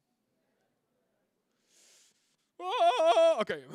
Oh, 2.60 3.39
Oké. 3.39 3.65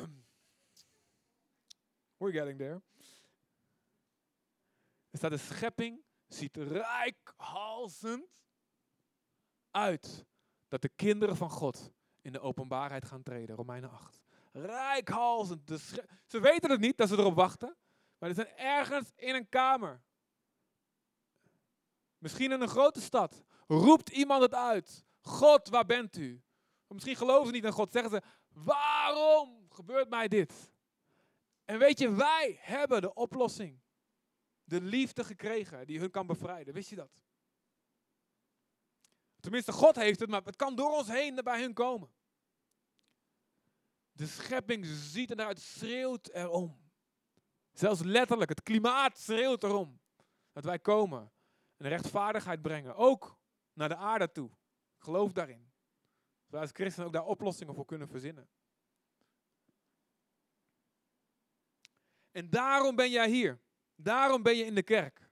We're 2.17 2.31
getting 2.31 2.57
there. 2.57 2.81
Er 5.09 5.17
staat 5.17 5.31
de 5.31 5.37
schepping 5.37 6.03
ziet 6.27 6.57
rijkhalsend 6.57 8.27
uit 9.71 10.25
dat 10.67 10.81
de 10.81 10.89
kinderen 10.89 11.37
van 11.37 11.49
God 11.49 11.91
in 12.21 12.31
de 12.31 12.39
openbaarheid 12.39 13.05
gaan 13.05 13.23
treden. 13.23 13.55
Romeinen 13.55 13.89
8. 13.91 14.23
Rijkhalsend. 14.51 15.69
Ze 16.25 16.39
weten 16.39 16.71
het 16.71 16.79
niet 16.79 16.97
dat 16.97 17.09
ze 17.09 17.17
erop 17.17 17.35
wachten. 17.35 17.77
Maar 18.17 18.29
ze 18.29 18.35
zijn 18.35 18.57
ergens 18.57 19.11
in 19.15 19.35
een 19.35 19.49
kamer. 19.49 20.03
Misschien 22.17 22.51
in 22.51 22.61
een 22.61 22.67
grote 22.67 23.01
stad. 23.01 23.43
Roept 23.67 24.09
iemand 24.09 24.41
het 24.41 24.53
uit. 24.53 25.05
God, 25.21 25.69
waar 25.69 25.85
bent 25.85 26.17
u? 26.17 26.43
Misschien 26.87 27.15
geloven 27.15 27.45
ze 27.45 27.51
niet 27.51 27.65
aan 27.65 27.71
God. 27.71 27.91
Zeggen 27.91 28.11
ze, 28.11 28.21
waarom 28.55 29.67
gebeurt 29.69 30.09
mij 30.09 30.27
dit? 30.27 30.73
En 31.65 31.79
weet 31.79 31.99
je, 31.99 32.11
wij 32.11 32.57
hebben 32.61 33.01
de 33.01 33.13
oplossing. 33.13 33.79
De 34.63 34.81
liefde 34.81 35.23
gekregen 35.23 35.87
die 35.87 35.99
hun 35.99 36.11
kan 36.11 36.27
bevrijden. 36.27 36.73
Wist 36.73 36.89
je 36.89 36.95
dat? 36.95 37.11
Tenminste, 39.39 39.71
God 39.71 39.95
heeft 39.95 40.19
het, 40.19 40.29
maar 40.29 40.43
het 40.43 40.55
kan 40.55 40.75
door 40.75 40.91
ons 40.91 41.07
heen 41.07 41.35
bij 41.43 41.61
hun 41.61 41.73
komen. 41.73 42.13
De 44.11 44.27
schepping 44.27 44.85
ziet 44.85 45.31
eruit, 45.31 45.59
schreeuwt 45.59 46.27
erom. 46.27 46.83
Zelfs 47.73 48.01
letterlijk, 48.01 48.49
het 48.49 48.63
klimaat 48.63 49.17
schreeuwt 49.17 49.63
erom. 49.63 49.99
Dat 50.51 50.63
wij 50.63 50.79
komen 50.79 51.31
en 51.77 51.87
rechtvaardigheid 51.87 52.61
brengen. 52.61 52.95
Ook 52.95 53.37
naar 53.73 53.89
de 53.89 53.95
aarde 53.95 54.31
toe. 54.31 54.49
Geloof 54.97 55.31
daarin. 55.31 55.73
Als 56.61 56.71
christenen 56.73 57.07
ook 57.07 57.13
daar 57.13 57.25
oplossingen 57.25 57.75
voor 57.75 57.85
kunnen 57.85 58.07
verzinnen. 58.07 58.49
En 62.31 62.49
daarom 62.49 62.95
ben 62.95 63.11
jij 63.11 63.29
hier. 63.29 63.59
Daarom 63.95 64.43
ben 64.43 64.57
je 64.57 64.65
in 64.65 64.75
de 64.75 64.83
kerk. 64.83 65.29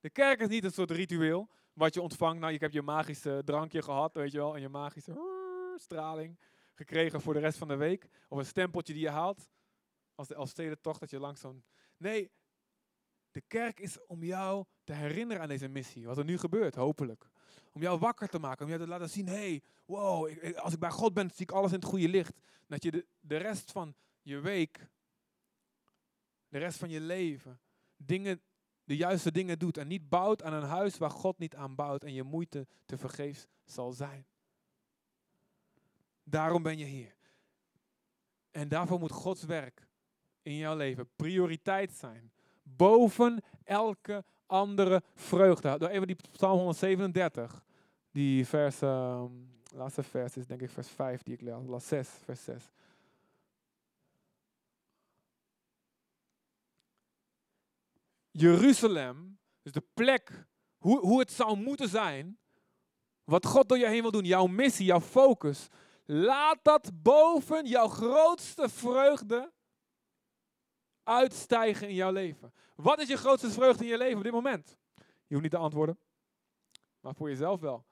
De 0.00 0.10
kerk 0.10 0.40
is 0.40 0.48
niet 0.48 0.64
een 0.64 0.72
soort 0.72 0.90
ritueel 0.90 1.48
wat 1.72 1.94
je 1.94 2.02
ontvangt. 2.02 2.40
Nou, 2.40 2.52
je 2.52 2.58
hebt 2.58 2.72
je 2.72 2.82
magische 2.82 3.42
drankje 3.44 3.82
gehad, 3.82 4.14
weet 4.14 4.32
je 4.32 4.38
wel, 4.38 4.54
en 4.54 4.60
je 4.60 4.68
magische 4.68 5.74
straling 5.76 6.38
gekregen 6.74 7.20
voor 7.20 7.34
de 7.34 7.40
rest 7.40 7.58
van 7.58 7.68
de 7.68 7.76
week. 7.76 8.08
Of 8.28 8.38
een 8.38 8.46
stempeltje 8.46 8.92
die 8.92 9.02
je 9.02 9.10
haalt 9.10 9.50
als 10.14 10.28
de 10.28 10.34
Elfstedentocht, 10.34 11.00
dat 11.00 11.10
je 11.10 11.18
langs 11.18 11.40
zo'n... 11.40 11.64
Nee, 11.96 12.30
de 13.30 13.40
kerk 13.40 13.80
is 13.80 14.06
om 14.06 14.22
jou 14.22 14.64
te 14.84 14.92
herinneren 14.92 15.42
aan 15.42 15.48
deze 15.48 15.68
missie. 15.68 16.06
Wat 16.06 16.18
er 16.18 16.24
nu 16.24 16.38
gebeurt, 16.38 16.74
hopelijk. 16.74 17.30
Om 17.78 17.84
jou 17.84 17.98
wakker 17.98 18.28
te 18.28 18.38
maken, 18.38 18.64
om 18.64 18.70
jou 18.70 18.82
te 18.82 18.88
laten 18.88 19.10
zien, 19.10 19.26
hey, 19.26 19.62
wow, 19.84 20.30
als 20.56 20.72
ik 20.72 20.78
bij 20.78 20.90
God 20.90 21.14
ben, 21.14 21.30
zie 21.30 21.46
ik 21.46 21.50
alles 21.50 21.72
in 21.72 21.78
het 21.78 21.88
goede 21.88 22.08
licht. 22.08 22.36
Dat 22.66 22.82
je 22.82 22.90
de, 22.90 23.06
de 23.20 23.36
rest 23.36 23.72
van 23.72 23.94
je 24.22 24.40
week, 24.40 24.88
de 26.48 26.58
rest 26.58 26.78
van 26.78 26.90
je 26.90 27.00
leven, 27.00 27.60
dingen 27.96 28.40
de 28.84 28.96
juiste 28.96 29.32
dingen 29.32 29.58
doet 29.58 29.76
en 29.76 29.86
niet 29.86 30.08
bouwt 30.08 30.42
aan 30.42 30.52
een 30.52 30.68
huis 30.68 30.98
waar 30.98 31.10
God 31.10 31.38
niet 31.38 31.54
aan 31.54 31.74
bouwt 31.74 32.04
en 32.04 32.12
je 32.12 32.22
moeite 32.22 32.66
te 32.84 32.98
vergeefs 32.98 33.46
zal 33.64 33.92
zijn. 33.92 34.26
Daarom 36.22 36.62
ben 36.62 36.78
je 36.78 36.84
hier. 36.84 37.16
En 38.50 38.68
daarvoor 38.68 38.98
moet 38.98 39.12
Gods 39.12 39.42
werk 39.42 39.88
in 40.42 40.56
jouw 40.56 40.76
leven 40.76 41.08
prioriteit 41.16 41.92
zijn. 41.92 42.32
Boven 42.62 43.42
elke 43.64 44.24
andere 44.46 45.02
vreugde. 45.14 45.78
Door 45.78 45.88
even 45.88 46.06
die 46.06 46.16
Psalm 46.32 46.58
137, 46.58 47.66
die 48.18 48.46
vers, 48.46 48.82
uh, 48.82 49.24
laatste 49.74 50.02
vers 50.02 50.36
is 50.36 50.46
denk 50.46 50.60
ik 50.60 50.70
vers 50.70 50.88
5 50.88 51.22
die 51.22 51.34
ik 51.34 51.40
las 51.40 51.88
6, 51.88 52.08
vers 52.24 52.44
6. 52.44 52.62
Jeruzalem, 58.30 59.38
dus 59.62 59.72
de 59.72 59.84
plek, 59.94 60.46
hoe, 60.78 61.00
hoe 61.00 61.18
het 61.18 61.32
zou 61.32 61.56
moeten 61.56 61.88
zijn, 61.88 62.38
wat 63.24 63.46
God 63.46 63.68
door 63.68 63.78
je 63.78 63.88
heen 63.88 64.02
wil 64.02 64.10
doen, 64.10 64.24
jouw 64.24 64.46
missie, 64.46 64.86
jouw 64.86 65.00
focus, 65.00 65.68
laat 66.04 66.58
dat 66.62 66.90
boven 67.02 67.66
jouw 67.66 67.88
grootste 67.88 68.68
vreugde 68.68 69.52
uitstijgen 71.02 71.88
in 71.88 71.94
jouw 71.94 72.12
leven. 72.12 72.52
Wat 72.74 72.98
is 72.98 73.08
je 73.08 73.16
grootste 73.16 73.50
vreugde 73.50 73.84
in 73.84 73.90
je 73.90 73.98
leven 73.98 74.16
op 74.16 74.22
dit 74.22 74.32
moment? 74.32 74.76
Je 74.96 75.34
hoeft 75.34 75.42
niet 75.42 75.50
te 75.50 75.56
antwoorden, 75.56 75.98
maar 77.00 77.14
voor 77.14 77.28
jezelf 77.28 77.60
wel. 77.60 77.87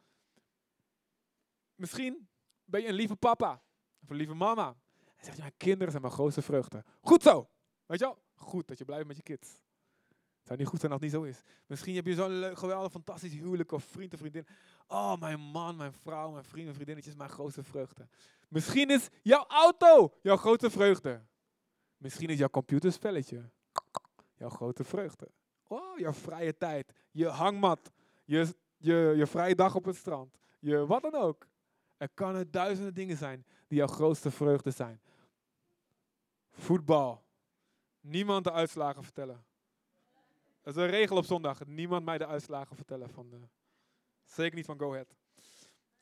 Misschien 1.77 2.29
ben 2.65 2.81
je 2.81 2.89
een 2.89 2.95
lieve 2.95 3.17
papa 3.17 3.63
of 4.03 4.11
een 4.11 4.17
lieve 4.17 4.35
mama. 4.35 4.77
En 5.17 5.25
zegt, 5.25 5.37
ja, 5.37 5.51
kinderen 5.57 5.91
zijn 5.91 6.03
mijn 6.03 6.15
grootste 6.15 6.43
vreugde. 6.43 6.85
Goed 7.01 7.23
zo. 7.23 7.49
Weet 7.87 7.99
je 7.99 8.05
wel? 8.05 8.19
Goed 8.35 8.69
dat 8.69 8.79
je 8.79 8.85
blijft 8.85 9.07
met 9.07 9.17
je 9.17 9.23
kids. 9.23 9.51
Het 10.39 10.47
zou 10.47 10.59
niet 10.59 10.69
goed 10.69 10.81
zijn 10.81 10.93
als 10.93 11.01
het 11.01 11.11
niet 11.11 11.21
zo 11.21 11.27
is. 11.29 11.43
Misschien 11.67 11.95
heb 11.95 12.07
je 12.07 12.15
zo'n 12.15 12.57
geweldig, 12.57 12.93
fantastisch 12.93 13.33
huwelijk 13.33 13.73
of 13.73 13.85
vriend 13.85 14.13
of 14.13 14.19
vriendin. 14.19 14.47
Oh, 14.87 15.21
mijn 15.21 15.41
man, 15.41 15.77
mijn 15.77 15.93
vrouw, 15.93 16.31
mijn 16.31 16.45
vriend 16.45 16.69
en 16.69 16.75
vriendinnetjes, 16.75 17.15
mijn 17.15 17.31
grootste 17.31 17.63
vreugde. 17.63 18.09
Misschien 18.49 18.91
is 18.91 19.09
jouw 19.23 19.45
auto 19.49 20.13
jouw 20.23 20.37
grootste 20.37 20.71
vreugde. 20.71 21.27
Misschien 21.97 22.29
is 22.29 22.39
jouw 22.39 22.49
computerspelletje 22.49 23.51
jouw 24.37 24.49
grote 24.49 24.85
vreugde. 24.85 25.29
Oh, 25.67 25.99
jouw 25.99 26.13
vrije 26.13 26.57
tijd, 26.57 26.93
je 27.11 27.27
hangmat, 27.27 27.91
je, 28.25 28.55
je, 28.77 29.13
je 29.17 29.27
vrije 29.27 29.55
dag 29.55 29.75
op 29.75 29.85
het 29.85 29.97
strand, 29.97 30.39
je 30.59 30.87
wat 30.87 31.03
dan 31.03 31.15
ook. 31.15 31.47
Er 31.97 32.09
kunnen 32.09 32.51
duizenden 32.51 32.95
dingen 32.95 33.17
zijn 33.17 33.47
die 33.67 33.79
jouw 33.79 33.87
grootste 33.87 34.31
vreugde 34.31 34.71
zijn. 34.71 35.01
Voetbal. 36.51 37.25
Niemand 38.01 38.45
de 38.45 38.53
uitslagen 38.53 39.03
vertellen. 39.03 39.45
Dat 40.63 40.77
is 40.77 40.83
een 40.83 40.91
regel 40.91 41.17
op 41.17 41.25
zondag. 41.25 41.67
Niemand 41.67 42.05
mij 42.05 42.19
de 42.19 42.27
uitslagen 42.27 42.77
vertellen. 42.77 43.11
Van 43.11 43.31
de, 43.31 43.41
zeker 44.25 44.57
niet 44.57 44.67
van 44.67 44.79
Go 44.79 44.93
Ahead. 44.93 45.15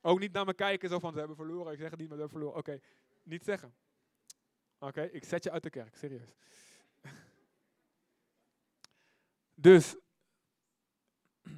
Ook 0.01 0.19
niet 0.19 0.33
naar 0.33 0.45
me 0.45 0.55
kijken 0.55 0.89
zo 0.89 0.99
van 0.99 1.13
ze 1.13 1.19
hebben 1.19 1.37
verloren. 1.37 1.73
Ik 1.73 1.79
zeg 1.79 1.91
het 1.91 1.99
niet, 1.99 2.09
maar 2.09 2.17
ze 2.17 2.23
hebben 2.23 2.39
verloren. 2.39 2.59
Oké, 2.59 2.81
niet 3.23 3.45
zeggen. 3.45 3.75
Oké, 4.79 5.03
ik 5.03 5.25
zet 5.25 5.45
je 5.45 5.51
uit 5.51 5.63
de 5.63 5.71
kerk, 5.71 5.97
serieus. 5.97 6.35
dus, 9.55 9.97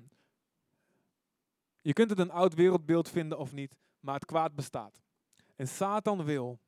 je 1.89 1.93
kunt 1.93 2.11
het 2.11 2.19
een 2.19 2.31
oud 2.31 2.55
wereldbeeld 2.55 3.09
vinden 3.09 3.39
of 3.39 3.53
niet, 3.53 3.77
maar 4.07 4.15
het 4.15 4.25
kwaad 4.25 4.55
bestaat. 4.55 5.03
En 5.57 5.69
Satan 5.69 6.25
wil, 6.25 6.59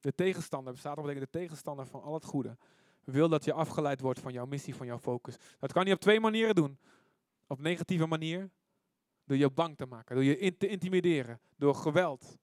de 0.00 0.14
tegenstander, 0.14 0.78
Satan 0.78 1.04
betekent 1.04 1.32
de 1.32 1.38
tegenstander 1.38 1.86
van 1.86 2.02
al 2.02 2.14
het 2.14 2.24
goede, 2.24 2.56
wil 3.04 3.28
dat 3.28 3.44
je 3.44 3.52
afgeleid 3.52 4.00
wordt 4.00 4.20
van 4.20 4.32
jouw 4.32 4.46
missie, 4.46 4.74
van 4.74 4.86
jouw 4.86 4.98
focus. 4.98 5.36
Dat 5.58 5.72
kan 5.72 5.82
hij 5.82 5.92
op 5.92 6.00
twee 6.00 6.20
manieren 6.20 6.54
doen. 6.54 6.78
Op 7.46 7.60
negatieve 7.60 8.06
manier, 8.06 8.50
door 9.24 9.36
je 9.36 9.50
bang 9.50 9.76
te 9.76 9.86
maken, 9.86 10.14
door 10.14 10.24
je 10.24 10.56
te 10.56 10.68
intimideren, 10.68 11.40
door 11.56 11.74
geweld, 11.74 12.38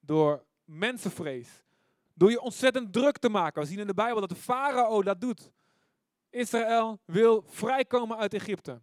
door 0.00 0.44
mensenvrees, 0.64 1.64
door 2.14 2.30
je 2.30 2.40
ontzettend 2.40 2.92
druk 2.92 3.18
te 3.18 3.28
maken. 3.28 3.62
We 3.62 3.68
zien 3.68 3.78
in 3.78 3.86
de 3.86 3.94
Bijbel 3.94 4.20
dat 4.20 4.28
de 4.28 4.36
farao 4.36 5.02
dat 5.02 5.20
doet. 5.20 5.50
Israël 6.30 7.00
wil 7.04 7.42
vrijkomen 7.46 8.16
uit 8.16 8.34
Egypte. 8.34 8.80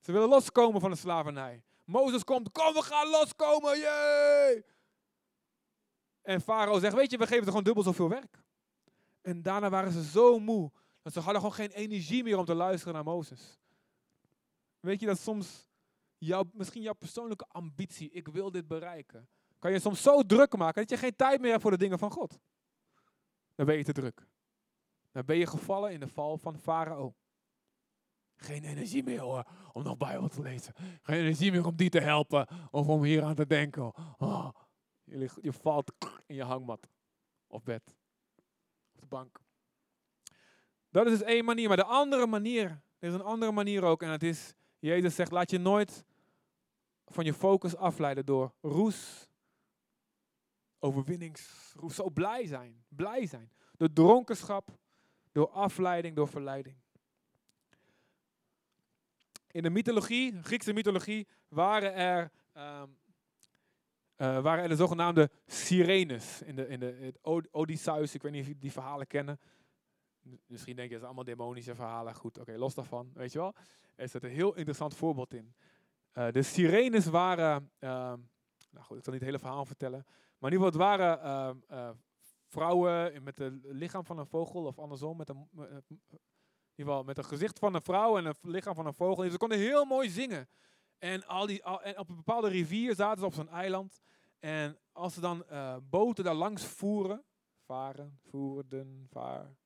Ze 0.00 0.12
willen 0.12 0.28
loskomen 0.28 0.80
van 0.80 0.90
de 0.90 0.96
slavernij. 0.96 1.62
Mozes 1.88 2.24
komt, 2.24 2.52
kom 2.52 2.72
we 2.74 2.82
gaan 2.82 3.08
loskomen, 3.08 3.78
jee! 3.78 4.64
En 6.22 6.40
Farao 6.40 6.78
zegt, 6.78 6.94
weet 6.94 7.10
je, 7.10 7.18
we 7.18 7.26
geven 7.26 7.42
er 7.42 7.48
gewoon 7.48 7.64
dubbel 7.64 7.82
zoveel 7.82 8.08
werk. 8.08 8.42
En 9.20 9.42
daarna 9.42 9.70
waren 9.70 9.92
ze 9.92 10.04
zo 10.04 10.38
moe, 10.38 10.72
dat 11.02 11.12
ze 11.12 11.20
hadden 11.20 11.40
gewoon 11.40 11.56
geen 11.56 11.70
energie 11.70 12.22
meer 12.22 12.38
om 12.38 12.44
te 12.44 12.54
luisteren 12.54 12.94
naar 12.94 13.04
Mozes. 13.04 13.58
Weet 14.80 15.00
je 15.00 15.06
dat 15.06 15.18
soms, 15.18 15.68
jouw, 16.18 16.44
misschien 16.52 16.82
jouw 16.82 16.94
persoonlijke 16.94 17.46
ambitie, 17.48 18.10
ik 18.10 18.28
wil 18.28 18.50
dit 18.50 18.66
bereiken, 18.66 19.28
kan 19.58 19.72
je 19.72 19.80
soms 19.80 20.02
zo 20.02 20.22
druk 20.22 20.56
maken 20.56 20.80
dat 20.80 20.90
je 20.90 20.96
geen 20.96 21.16
tijd 21.16 21.40
meer 21.40 21.50
hebt 21.50 21.62
voor 21.62 21.70
de 21.70 21.78
dingen 21.78 21.98
van 21.98 22.10
God. 22.10 22.38
Dan 23.54 23.66
ben 23.66 23.76
je 23.76 23.84
te 23.84 23.92
druk. 23.92 24.26
Dan 25.12 25.24
ben 25.24 25.36
je 25.36 25.46
gevallen 25.46 25.92
in 25.92 26.00
de 26.00 26.08
val 26.08 26.38
van 26.38 26.58
Farao. 26.58 27.14
Geen 28.40 28.64
energie 28.64 29.02
meer 29.02 29.20
hoor, 29.20 29.44
om 29.72 29.82
nog 29.82 29.96
Bijbel 29.96 30.28
te 30.28 30.42
lezen. 30.42 30.74
Geen 31.02 31.18
energie 31.18 31.52
meer 31.52 31.66
om 31.66 31.76
die 31.76 31.90
te 31.90 32.00
helpen 32.00 32.46
of 32.70 32.88
om 32.88 33.02
hier 33.02 33.22
aan 33.22 33.34
te 33.34 33.46
denken. 33.46 33.92
Oh, 34.18 34.48
je, 35.04 35.30
je 35.40 35.52
valt 35.52 35.92
in 36.26 36.34
je 36.34 36.44
hangmat 36.44 36.88
of 37.46 37.62
bed 37.62 37.82
op 38.92 39.00
de 39.00 39.06
bank. 39.06 39.40
Dat 40.90 41.06
is 41.06 41.18
dus 41.18 41.22
één 41.22 41.44
manier. 41.44 41.68
Maar 41.68 41.76
de 41.76 41.84
andere 41.84 42.26
manier, 42.26 42.68
er 42.98 43.08
is 43.08 43.14
een 43.14 43.22
andere 43.22 43.52
manier 43.52 43.82
ook. 43.82 44.02
En 44.02 44.10
het 44.10 44.22
is, 44.22 44.54
Jezus 44.78 45.14
zegt, 45.14 45.30
laat 45.30 45.50
je 45.50 45.58
nooit 45.58 46.04
van 47.06 47.24
je 47.24 47.34
focus 47.34 47.76
afleiden 47.76 48.26
door 48.26 48.52
roes, 48.60 49.28
overwinningsroes. 50.78 51.94
Zo 51.94 52.10
blij 52.10 52.46
zijn, 52.46 52.84
blij 52.88 53.26
zijn. 53.26 53.50
Door 53.76 53.92
dronkenschap, 53.92 54.78
door 55.32 55.48
afleiding, 55.48 56.16
door 56.16 56.28
verleiding. 56.28 56.76
In 59.50 59.62
de 59.62 59.70
mythologie, 59.70 60.42
Griekse 60.42 60.72
mythologie, 60.72 61.26
waren 61.48 61.94
er 61.94 62.30
um, 62.56 62.96
uh, 64.16 64.40
waren 64.40 64.62
er 64.62 64.68
de 64.68 64.76
zogenaamde 64.76 65.30
sirenes 65.46 66.42
in 66.42 66.56
de, 66.56 66.68
in 66.68 66.80
de 66.80 67.14
Odysseus. 67.50 68.14
Ik 68.14 68.22
weet 68.22 68.32
niet 68.32 68.40
of 68.40 68.46
jullie 68.46 68.62
die 68.62 68.72
verhalen 68.72 69.06
kennen. 69.06 69.40
Misschien 70.46 70.76
denk 70.76 70.88
je, 70.88 70.94
dat 70.94 71.04
zijn 71.04 71.14
allemaal 71.14 71.36
demonische 71.36 71.74
verhalen. 71.74 72.14
Goed, 72.14 72.38
oké, 72.38 72.56
los 72.56 72.74
daarvan, 72.74 73.10
weet 73.14 73.32
je 73.32 73.38
wel. 73.38 73.54
Er 73.96 74.08
zit 74.08 74.22
een 74.22 74.30
heel 74.30 74.54
interessant 74.54 74.96
voorbeeld 74.96 75.34
in. 75.34 75.54
Uh, 76.14 76.30
de 76.30 76.42
sirenes 76.42 77.06
waren, 77.06 77.70
uh, 77.80 77.90
nou 78.70 78.84
goed, 78.84 78.96
ik 78.96 79.04
zal 79.04 79.12
niet 79.12 79.22
het 79.22 79.30
hele 79.30 79.38
verhaal 79.38 79.64
vertellen. 79.64 80.04
Maar 80.38 80.52
in 80.52 80.58
ieder 80.58 80.72
geval, 80.72 80.86
het 80.86 80.98
waren 80.98 81.22
ehm, 81.22 81.56
eh, 81.68 81.90
vrouwen 82.46 83.22
met 83.22 83.38
het 83.38 83.54
lichaam 83.62 84.04
van 84.04 84.18
een 84.18 84.26
vogel 84.26 84.64
of 84.64 84.78
andersom. 84.78 85.16
Met 85.16 85.28
een, 85.28 85.48
geval 86.84 87.04
met 87.04 87.18
een 87.18 87.24
gezicht 87.24 87.58
van 87.58 87.74
een 87.74 87.82
vrouw 87.82 88.18
en 88.18 88.26
een 88.26 88.34
lichaam 88.42 88.74
van 88.74 88.86
een 88.86 88.94
vogel. 88.94 89.30
ze 89.30 89.36
konden 89.36 89.58
heel 89.58 89.84
mooi 89.84 90.10
zingen. 90.10 90.48
En, 90.98 91.26
al 91.26 91.46
die, 91.46 91.62
en 91.62 91.98
op 91.98 92.08
een 92.08 92.16
bepaalde 92.16 92.48
rivier 92.48 92.94
zaten 92.94 93.18
ze 93.18 93.26
op 93.26 93.34
zo'n 93.34 93.48
eiland. 93.48 94.00
En 94.38 94.78
als 94.92 95.14
ze 95.14 95.20
dan 95.20 95.44
uh, 95.50 95.76
boten 95.82 96.24
daar 96.24 96.34
langs 96.34 96.64
voeren, 96.64 97.24
varen, 97.64 98.18
voerden, 98.22 99.06
vaar, 99.10 99.56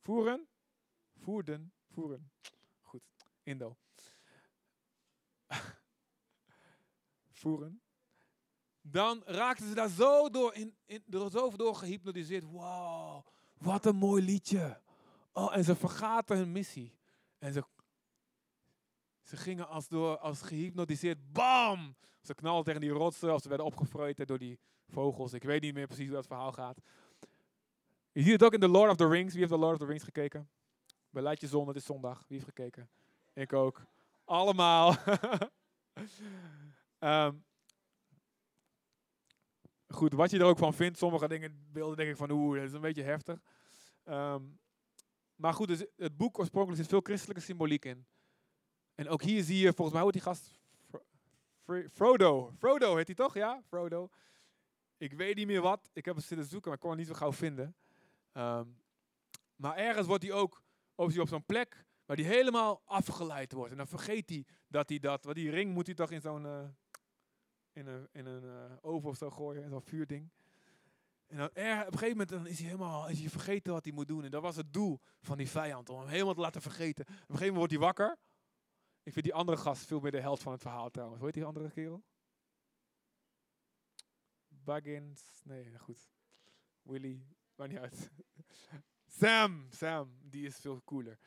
voeren, 0.00 0.48
voerden, 1.16 1.72
voeren. 1.90 2.32
Goed, 2.80 3.02
Indo. 3.42 3.76
voeren. 7.40 7.82
Dan 8.80 9.22
raakten 9.24 9.68
ze 9.68 9.74
daar 9.74 9.88
zo 9.88 10.30
door, 10.30 10.54
in, 10.54 10.76
in, 10.86 11.02
door, 11.06 11.30
zo 11.30 11.50
door 11.56 11.74
gehypnotiseerd. 11.74 12.44
Wow, 12.44 13.26
wat 13.58 13.84
een 13.84 13.96
mooi 13.96 14.22
liedje. 14.22 14.80
Oh, 15.32 15.56
en 15.56 15.64
ze 15.64 15.76
vergaten 15.76 16.36
hun 16.36 16.52
missie. 16.52 16.98
En 17.38 17.52
ze 17.52 17.64
ze 19.32 19.36
gingen 19.36 19.68
als, 19.68 19.88
door, 19.88 20.18
als 20.18 20.42
gehypnotiseerd, 20.42 21.32
bam! 21.32 21.96
Ze 22.20 22.34
knalden 22.34 22.64
tegen 22.64 22.80
die 22.80 22.90
rotsen 22.90 23.34
of 23.34 23.42
ze 23.42 23.48
werden 23.48 23.66
opgevreten 23.66 24.26
door 24.26 24.38
die 24.38 24.58
vogels. 24.88 25.32
Ik 25.32 25.42
weet 25.42 25.62
niet 25.62 25.74
meer 25.74 25.86
precies 25.86 26.06
hoe 26.06 26.14
dat 26.14 26.26
verhaal 26.26 26.52
gaat. 26.52 26.78
Je 28.12 28.22
ziet 28.22 28.32
het 28.32 28.42
ook 28.42 28.52
in 28.52 28.60
The 28.60 28.68
Lord 28.68 28.90
of 28.90 28.96
the 28.96 29.08
Rings. 29.08 29.32
Wie 29.32 29.40
heeft 29.40 29.52
The 29.52 29.58
Lord 29.58 29.72
of 29.72 29.78
the 29.78 29.86
Rings 29.86 30.04
gekeken? 30.04 30.50
Beleid 31.10 31.40
je 31.40 31.46
zon, 31.46 31.66
het 31.66 31.76
is 31.76 31.84
zondag. 31.84 32.18
Wie 32.18 32.38
heeft 32.38 32.44
gekeken? 32.44 32.90
Ik 33.32 33.52
ook. 33.52 33.82
Allemaal. 34.24 34.96
um, 36.98 37.44
goed, 39.98 40.12
wat 40.12 40.30
je 40.30 40.38
er 40.38 40.44
ook 40.44 40.58
van 40.58 40.74
vindt. 40.74 40.98
Sommige 40.98 41.28
dingen, 41.28 41.66
beelden 41.72 41.96
denk 41.96 42.10
ik 42.10 42.16
van 42.16 42.30
oeh, 42.30 42.56
dat 42.58 42.68
is 42.68 42.72
een 42.72 42.80
beetje 42.80 43.02
heftig. 43.02 43.40
Um, 44.04 44.60
maar 45.42 45.54
goed, 45.54 45.68
dus 45.68 45.84
het 45.96 46.16
boek 46.16 46.38
oorspronkelijk 46.38 46.80
zit 46.80 46.90
veel 46.90 47.00
christelijke 47.00 47.42
symboliek 47.42 47.84
in. 47.84 48.06
En 48.94 49.08
ook 49.08 49.22
hier 49.22 49.42
zie 49.42 49.58
je, 49.58 49.72
volgens 49.72 49.92
mij, 49.92 50.02
hoe 50.02 50.12
die 50.12 50.20
gast? 50.20 50.60
Frodo. 51.92 52.52
Frodo 52.58 52.96
heet 52.96 53.06
hij 53.06 53.16
toch? 53.16 53.34
Ja, 53.34 53.62
Frodo. 53.66 54.10
Ik 54.96 55.12
weet 55.12 55.36
niet 55.36 55.46
meer 55.46 55.60
wat. 55.60 55.90
Ik 55.92 56.04
heb 56.04 56.16
het 56.16 56.24
zitten 56.24 56.46
zoeken, 56.46 56.68
maar 56.68 56.78
ik 56.78 56.80
kon 56.80 56.90
het 56.90 56.98
niet 56.98 57.08
zo 57.08 57.14
gauw 57.14 57.32
vinden. 57.32 57.76
Um, 58.32 58.80
maar 59.56 59.76
ergens 59.76 60.06
wordt 60.06 60.22
hij 60.22 60.32
ook 60.32 60.62
op, 60.94 61.18
op 61.18 61.28
zo'n 61.28 61.44
plek 61.46 61.86
waar 62.06 62.16
hij 62.16 62.26
helemaal 62.26 62.82
afgeleid 62.84 63.52
wordt. 63.52 63.70
En 63.70 63.76
dan 63.76 63.86
vergeet 63.86 64.28
hij 64.28 64.46
dat 64.68 64.88
hij 64.88 64.98
dat, 64.98 65.24
want 65.24 65.36
die 65.36 65.50
ring 65.50 65.72
moet 65.74 65.86
hij 65.86 65.94
toch 65.94 66.10
in 66.10 66.20
zo'n 66.20 66.44
uh, 66.44 66.64
in 67.72 67.86
een, 67.86 68.08
in 68.12 68.26
een 68.26 68.44
uh, 68.44 68.76
oven 68.80 69.08
of 69.08 69.16
zo 69.16 69.30
gooien, 69.30 69.62
in 69.62 69.70
zo'n 69.70 69.82
vuurding. 69.82 70.30
En 71.32 71.42
op 71.42 71.56
een 71.56 71.98
gegeven 71.98 72.08
moment 72.08 72.28
dan 72.28 72.46
is 72.46 72.58
hij 72.58 72.66
helemaal 72.66 73.08
is 73.08 73.20
hij 73.20 73.28
vergeten 73.28 73.72
wat 73.72 73.84
hij 73.84 73.92
moet 73.92 74.08
doen. 74.08 74.24
En 74.24 74.30
dat 74.30 74.42
was 74.42 74.56
het 74.56 74.72
doel 74.72 75.00
van 75.20 75.36
die 75.36 75.48
vijand, 75.48 75.88
om 75.88 75.98
hem 75.98 76.08
helemaal 76.08 76.34
te 76.34 76.40
laten 76.40 76.62
vergeten. 76.62 77.04
Op 77.04 77.10
een 77.10 77.16
gegeven 77.16 77.38
moment 77.38 77.56
wordt 77.56 77.72
hij 77.72 77.80
wakker. 77.80 78.18
Ik 79.02 79.12
vind 79.12 79.24
die 79.24 79.34
andere 79.34 79.58
gast 79.58 79.86
veel 79.86 80.00
meer 80.00 80.10
de 80.10 80.20
held 80.20 80.40
van 80.40 80.52
het 80.52 80.60
verhaal 80.60 80.90
trouwens. 80.90 81.18
Hoe 81.18 81.26
heet 81.26 81.36
die 81.36 81.44
andere 81.44 81.70
kerel? 81.70 82.04
Baggins. 84.48 85.40
Nee, 85.44 85.78
goed. 85.78 86.10
Willy. 86.82 87.26
Maar 87.54 87.68
niet 87.68 87.78
uit. 87.78 88.10
Sam. 89.20 89.66
Sam. 89.70 90.18
Die 90.22 90.46
is 90.46 90.56
veel 90.56 90.82
cooler. 90.84 91.18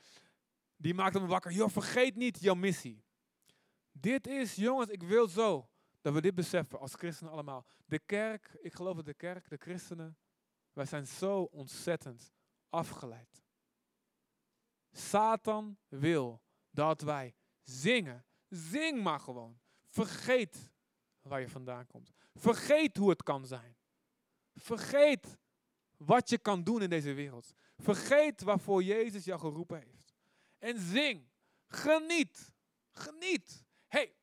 Die 0.78 0.94
maakt 0.94 1.14
hem 1.14 1.28
wakker. 1.28 1.52
Joh, 1.52 1.70
vergeet 1.70 2.16
niet 2.16 2.40
jouw 2.40 2.56
missie. 2.56 3.04
Dit 3.92 4.28
is, 4.28 4.56
jongens, 4.56 4.90
ik 4.90 5.04
wil 5.04 5.28
zo 5.28 5.70
dat 6.06 6.14
we 6.14 6.22
dit 6.22 6.36
beseffen 6.36 6.80
als 6.80 6.94
christenen 6.94 7.32
allemaal. 7.32 7.66
De 7.86 8.00
kerk, 8.00 8.58
ik 8.62 8.74
geloof 8.74 8.96
dat 8.96 9.06
de 9.06 9.14
kerk, 9.14 9.50
de 9.50 9.58
christenen, 9.58 10.18
wij 10.74 10.86
zijn 10.86 11.08
zo 11.08 11.42
ontzettend 11.42 12.32
afgeleid. 12.70 13.44
Satan 14.92 15.78
wil 15.88 16.42
dat 16.70 17.02
wij 17.02 17.36
zingen. 17.64 18.26
Zing 18.50 19.04
maar 19.04 19.20
gewoon. 19.20 19.60
Vergeet 19.88 20.72
waar 21.22 21.40
je 21.40 21.50
vandaan 21.50 21.88
komt. 21.88 22.12
Vergeet 22.34 22.98
hoe 22.98 23.10
het 23.10 23.24
kan 23.24 23.46
zijn. 23.46 23.78
Vergeet 24.56 25.38
wat 25.98 26.30
je 26.30 26.38
kan 26.38 26.64
doen 26.64 26.82
in 26.82 26.90
deze 26.90 27.14
wereld. 27.14 27.54
Vergeet 27.78 28.42
waarvoor 28.42 28.84
Jezus 28.84 29.26
jou 29.26 29.40
geroepen 29.40 29.80
heeft. 29.80 30.16
En 30.58 30.80
zing. 30.80 31.30
Geniet. 31.68 32.54
Geniet. 32.92 33.66
hey, 33.88 34.16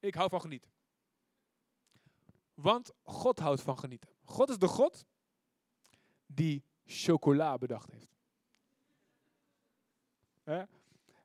ik 0.00 0.14
hou 0.14 0.28
van 0.28 0.40
genieten. 0.40 0.70
Want 2.54 2.92
God 3.02 3.38
houdt 3.38 3.60
van 3.60 3.78
genieten. 3.78 4.10
God 4.24 4.48
is 4.48 4.58
de 4.58 4.68
God 4.68 5.04
die 6.26 6.64
chocola 6.84 7.58
bedacht 7.58 7.90
heeft. 7.90 8.18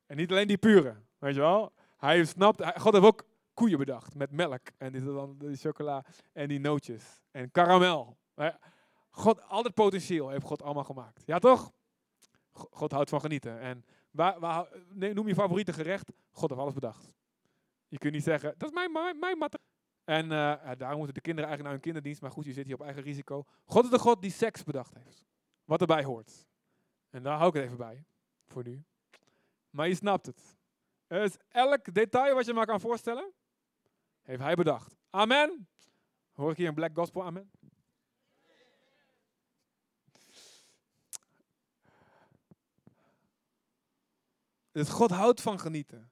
En 0.05 0.17
niet 0.17 0.31
alleen 0.31 0.47
die 0.47 0.57
pure, 0.57 0.95
weet 1.17 1.33
je 1.33 1.39
wel. 1.39 1.73
Hij 1.97 2.25
snapt, 2.25 2.79
God 2.79 2.93
heeft 2.93 3.05
ook 3.05 3.25
koeien 3.53 3.77
bedacht 3.77 4.15
met 4.15 4.31
melk 4.31 4.67
en 4.77 4.91
die, 4.91 5.03
dan, 5.03 5.37
die 5.37 5.57
chocola 5.57 6.05
en 6.33 6.47
die 6.47 6.59
nootjes 6.59 7.21
en 7.31 7.51
karamel. 7.51 8.17
God, 9.09 9.41
al 9.41 9.63
het 9.63 9.73
potentieel 9.73 10.29
heeft 10.29 10.45
God 10.45 10.61
allemaal 10.61 10.83
gemaakt. 10.83 11.23
Ja 11.25 11.39
toch? 11.39 11.71
God 12.51 12.91
houdt 12.91 13.09
van 13.09 13.21
genieten. 13.21 13.59
En 13.59 13.85
waar, 14.11 14.39
waar, 14.39 14.67
noem 14.93 15.27
je 15.27 15.35
favoriete 15.35 15.73
gerecht? 15.73 16.11
God 16.31 16.49
heeft 16.49 16.61
alles 16.61 16.73
bedacht. 16.73 17.13
Je 17.95 18.01
kunt 18.01 18.13
niet 18.13 18.23
zeggen, 18.23 18.53
dat 18.57 18.69
is 18.69 18.75
mijn, 18.75 19.19
mijn. 19.19 19.49
En 20.03 20.25
uh, 20.25 20.71
daarom 20.77 20.97
moeten 20.97 21.13
de 21.13 21.21
kinderen 21.21 21.49
eigenlijk 21.49 21.61
naar 21.61 21.71
hun 21.71 21.79
kinderdienst. 21.79 22.21
Maar 22.21 22.31
goed, 22.31 22.45
je 22.45 22.53
zit 22.53 22.65
hier 22.65 22.73
op 22.75 22.81
eigen 22.81 23.03
risico. 23.03 23.45
God 23.65 23.83
is 23.83 23.89
de 23.89 23.99
God 23.99 24.21
die 24.21 24.31
seks 24.31 24.63
bedacht 24.63 24.93
heeft. 24.93 25.25
Wat 25.63 25.81
erbij 25.81 26.03
hoort. 26.03 26.45
En 27.09 27.23
daar 27.23 27.37
hou 27.37 27.47
ik 27.47 27.53
het 27.53 27.63
even 27.63 27.77
bij. 27.77 28.05
Voor 28.45 28.63
nu. 28.63 28.83
Maar 29.69 29.87
je 29.87 29.95
snapt 29.95 30.25
het. 30.25 30.57
Dus 31.07 31.37
elk 31.47 31.93
detail 31.93 32.35
wat 32.35 32.45
je 32.45 32.53
maar 32.53 32.65
kan 32.65 32.79
voorstellen, 32.79 33.33
heeft 34.21 34.41
hij 34.41 34.55
bedacht. 34.55 34.97
Amen. 35.09 35.67
Hoor 36.31 36.51
ik 36.51 36.57
hier 36.57 36.67
een 36.67 36.73
black 36.73 36.95
gospel? 36.95 37.23
Amen. 37.23 37.51
Dus 44.71 44.89
God 44.89 45.09
houdt 45.09 45.41
van 45.41 45.59
genieten. 45.59 46.11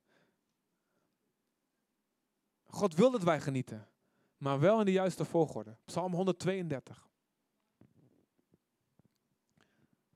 God 2.74 2.94
wil 2.94 3.12
dat 3.12 3.24
wij 3.24 3.42
genieten, 3.42 3.90
maar 4.38 4.60
wel 4.60 4.80
in 4.80 4.86
de 4.86 4.92
juiste 4.92 5.26
volgorde. 5.26 5.78
Psalm 5.86 6.14
132. 6.14 7.10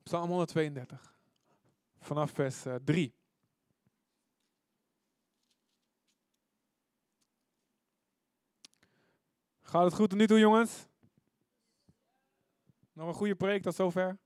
Psalm 0.02 0.28
132, 0.28 1.18
vanaf 1.98 2.30
vers 2.30 2.62
3. 2.84 3.06
Eh, 3.06 3.16
Gaat 9.60 9.84
het 9.84 9.94
goed 9.94 10.10
tot 10.10 10.18
nu 10.18 10.26
toe, 10.26 10.38
jongens? 10.38 10.86
Nog 12.92 13.08
een 13.08 13.14
goede 13.14 13.36
preek 13.36 13.62
tot 13.62 13.74
zover? 13.74 14.18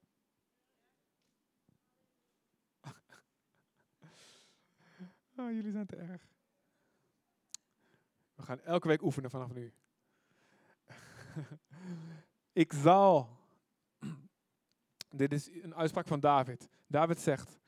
oh, 5.36 5.50
jullie 5.50 5.72
zijn 5.72 5.86
te 5.86 5.96
erg. 5.96 6.31
We 8.42 8.48
gaan 8.48 8.61
elke 8.61 8.88
week 8.88 9.02
oefenen 9.02 9.31
vanaf 9.31 9.52
nu. 9.52 9.72
ik 12.62 12.72
zal. 12.72 13.28
Dit 15.11 15.33
is 15.33 15.50
een 15.62 15.74
uitspraak 15.74 16.07
van 16.07 16.20
David. 16.20 16.68
David 16.87 17.20
zegt. 17.20 17.61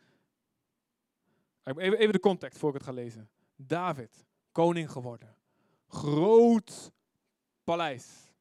Even, 1.62 1.98
even 1.98 2.12
de 2.12 2.20
context 2.20 2.58
voor 2.58 2.68
ik 2.68 2.74
het 2.74 2.84
ga 2.84 2.92
lezen. 2.92 3.30
David, 3.56 4.26
koning 4.52 4.90
geworden. 4.90 5.36
Groot 5.88 6.92
paleis. 7.64 8.32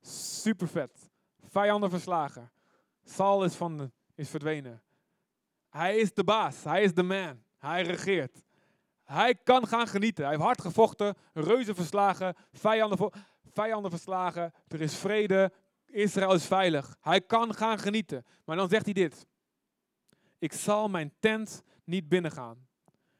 Super 0.00 0.68
vet. 0.68 1.10
Vijanden 1.48 1.90
verslagen. 1.90 2.50
Saul 3.04 3.44
is, 3.44 3.54
van 3.54 3.92
is 4.14 4.28
verdwenen. 4.28 4.82
Hij 5.68 5.96
is 5.96 6.14
de 6.14 6.24
baas. 6.24 6.64
Hij 6.64 6.82
is 6.82 6.94
de 6.94 7.02
man. 7.02 7.42
Hij 7.58 7.82
regeert. 7.82 8.44
Hij 9.10 9.34
kan 9.34 9.66
gaan 9.66 9.86
genieten. 9.86 10.24
Hij 10.24 10.32
heeft 10.32 10.44
hard 10.44 10.60
gevochten, 10.60 11.16
reuzen 11.32 11.74
verslagen, 11.74 12.34
vijanden, 12.52 13.10
vijanden 13.52 13.90
verslagen. 13.90 14.52
Er 14.68 14.80
is 14.80 14.96
vrede. 14.96 15.52
Israël 15.86 16.34
is 16.34 16.46
veilig. 16.46 16.96
Hij 17.00 17.20
kan 17.20 17.54
gaan 17.54 17.78
genieten. 17.78 18.24
Maar 18.44 18.56
dan 18.56 18.68
zegt 18.68 18.84
hij 18.84 18.94
dit. 18.94 19.26
Ik 20.38 20.52
zal 20.52 20.88
mijn 20.88 21.12
tent 21.18 21.62
niet 21.84 22.08
binnengaan. 22.08 22.68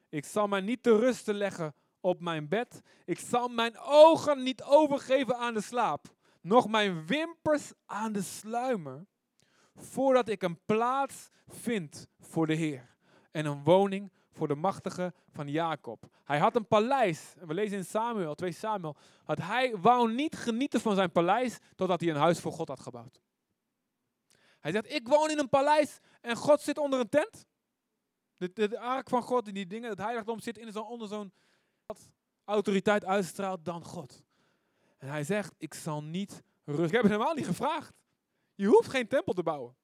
Ik 0.09 0.24
zal 0.24 0.48
mij 0.48 0.61
niet 0.61 0.83
te 0.83 0.98
rusten 0.98 1.35
leggen 1.35 1.74
op 2.00 2.20
mijn 2.20 2.48
bed. 2.48 2.81
Ik 3.05 3.18
zal 3.18 3.48
mijn 3.48 3.79
ogen 3.79 4.42
niet 4.42 4.62
overgeven 4.62 5.37
aan 5.37 5.55
de 5.55 5.61
slaap, 5.61 6.07
nog 6.40 6.68
mijn 6.68 7.07
wimpers 7.07 7.72
aan 7.87 8.12
de 8.12 8.22
sluimer, 8.22 9.07
voordat 9.74 10.29
ik 10.29 10.42
een 10.42 10.61
plaats 10.64 11.29
vind 11.48 12.09
voor 12.18 12.46
de 12.46 12.55
Heer 12.55 12.96
en 13.31 13.46
een 13.46 13.64
woning 13.64 14.12
voor 14.40 14.48
de 14.48 14.55
machtige 14.55 15.12
van 15.33 15.48
Jacob. 15.48 16.07
Hij 16.24 16.38
had 16.38 16.57
een 16.57 16.66
paleis, 16.66 17.35
en 17.38 17.46
we 17.46 17.55
lezen 17.55 17.79
in 17.79 17.85
Samuel, 17.85 18.35
2 18.35 18.53
Samuel, 18.53 18.96
dat 19.24 19.38
hij 19.38 19.76
wou 19.76 20.12
niet 20.12 20.37
genieten 20.37 20.81
van 20.81 20.94
zijn 20.94 21.12
paleis 21.12 21.59
totdat 21.76 22.00
hij 22.00 22.11
een 22.11 22.16
huis 22.16 22.40
voor 22.40 22.53
God 22.53 22.68
had 22.68 22.81
gebouwd. 22.81 23.20
Hij 24.61 24.72
zegt, 24.72 24.92
ik 24.92 25.09
woon 25.09 25.31
in 25.31 25.38
een 25.38 25.48
paleis 25.48 25.98
en 26.20 26.37
God 26.37 26.61
zit 26.61 26.79
onder 26.79 27.00
een 27.00 27.09
tent. 27.09 27.46
De, 28.37 28.53
de, 28.53 28.79
ark 28.79 29.09
van 29.09 29.22
God 29.22 29.46
en 29.46 29.55
die 29.55 29.66
dingen, 29.66 29.90
het 29.90 29.98
heiligdom 29.98 30.40
zit 30.40 30.59
in 30.59 30.72
zo, 30.72 30.81
onder 30.81 31.09
zo'n 31.09 31.33
autoriteit 32.44 33.05
uitstraalt 33.05 33.64
dan 33.64 33.85
God. 33.85 34.22
En 34.98 35.09
hij 35.09 35.24
zegt, 35.24 35.55
ik 35.59 35.74
zal 35.74 36.03
niet 36.03 36.42
rusten. 36.64 36.87
Ik 36.87 36.92
heb 36.92 37.03
het 37.03 37.11
helemaal 37.11 37.35
niet 37.35 37.46
gevraagd. 37.46 37.94
Je 38.55 38.66
hoeft 38.66 38.88
geen 38.88 39.09
tempel 39.09 39.33
te 39.33 39.42
bouwen. 39.42 39.76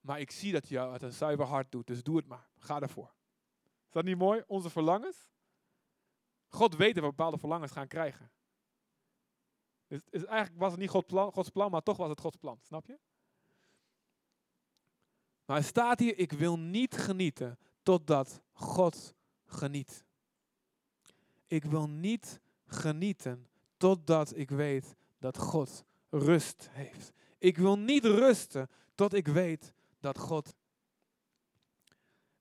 Maar 0.00 0.20
ik 0.20 0.30
zie 0.30 0.52
dat 0.52 0.68
je 0.68 0.78
het 0.78 1.02
een 1.02 1.12
zuiver 1.12 1.46
hart 1.46 1.72
doet, 1.72 1.86
dus 1.86 2.02
doe 2.02 2.16
het 2.16 2.26
maar. 2.26 2.46
Ga 2.58 2.80
ervoor. 2.80 3.16
Is 3.88 3.94
dat 3.94 4.04
niet 4.04 4.18
mooi? 4.18 4.42
Onze 4.46 4.70
verlangens. 4.70 5.28
God 6.48 6.76
weet 6.76 6.94
dat 6.94 7.04
we 7.04 7.10
bepaalde 7.10 7.38
verlangens 7.38 7.72
gaan 7.72 7.88
krijgen. 7.88 8.30
Dus 9.86 10.02
eigenlijk 10.10 10.60
was 10.60 10.70
het 10.70 10.80
niet 10.80 10.90
Gods 10.90 11.50
plan, 11.50 11.70
maar 11.70 11.82
toch 11.82 11.96
was 11.96 12.08
het 12.08 12.20
Gods 12.20 12.36
plan. 12.36 12.58
Snap 12.62 12.86
je? 12.86 12.98
Maar 15.44 15.56
hij 15.56 15.66
staat 15.66 15.98
hier, 15.98 16.18
ik 16.18 16.32
wil 16.32 16.58
niet 16.58 16.96
genieten 16.96 17.58
totdat 17.82 18.42
God 18.52 19.14
geniet. 19.46 20.04
Ik 21.46 21.64
wil 21.64 21.88
niet 21.88 22.40
genieten 22.66 23.48
totdat 23.76 24.36
ik 24.36 24.50
weet 24.50 24.96
dat 25.18 25.38
God 25.38 25.84
rust 26.10 26.68
heeft. 26.70 27.12
Ik 27.38 27.56
wil 27.56 27.78
niet 27.78 28.04
rusten 28.04 28.70
tot 28.94 29.14
ik 29.14 29.26
weet 29.26 29.72
dat 30.00 30.18
God. 30.18 30.54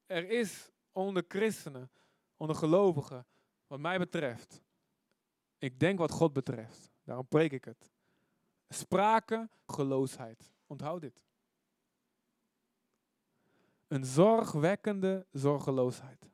Er 0.06 0.30
is 0.30 0.72
onder 0.98 1.26
christenen, 1.28 1.92
onder 2.38 2.56
gelovigen, 2.56 3.26
wat 3.68 3.80
mij 3.80 3.98
betreft, 3.98 4.62
ik 5.58 5.80
denk 5.80 6.00
wat 6.00 6.12
God 6.12 6.34
betreft, 6.34 6.92
daarom 7.04 7.28
preek 7.28 7.52
ik 7.52 7.66
het. 7.66 7.92
Sprake, 8.70 9.50
geloosheid. 9.66 10.52
Onthoud 10.66 11.02
dit. 11.02 11.22
Een 13.88 14.06
zorgwekkende 14.06 15.26
zorgeloosheid. 15.32 16.30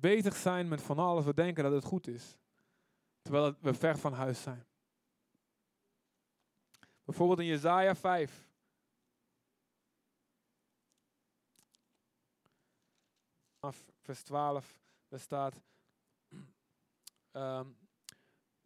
bezig 0.00 0.36
zijn 0.36 0.68
met 0.68 0.82
van 0.82 0.98
alles. 0.98 1.24
We 1.24 1.34
denken 1.34 1.64
dat 1.64 1.72
het 1.72 1.84
goed 1.84 2.06
is. 2.06 2.36
Terwijl 3.22 3.54
we 3.60 3.74
ver 3.74 3.98
van 3.98 4.12
huis 4.12 4.42
zijn. 4.42 4.66
Bijvoorbeeld 7.04 7.38
in 7.38 7.46
Jezaja 7.46 7.94
5. 7.94 8.47
Vers 14.00 14.22
12, 14.22 14.78
daar 15.08 15.20
staat... 15.20 15.62
ehm, 17.30 17.66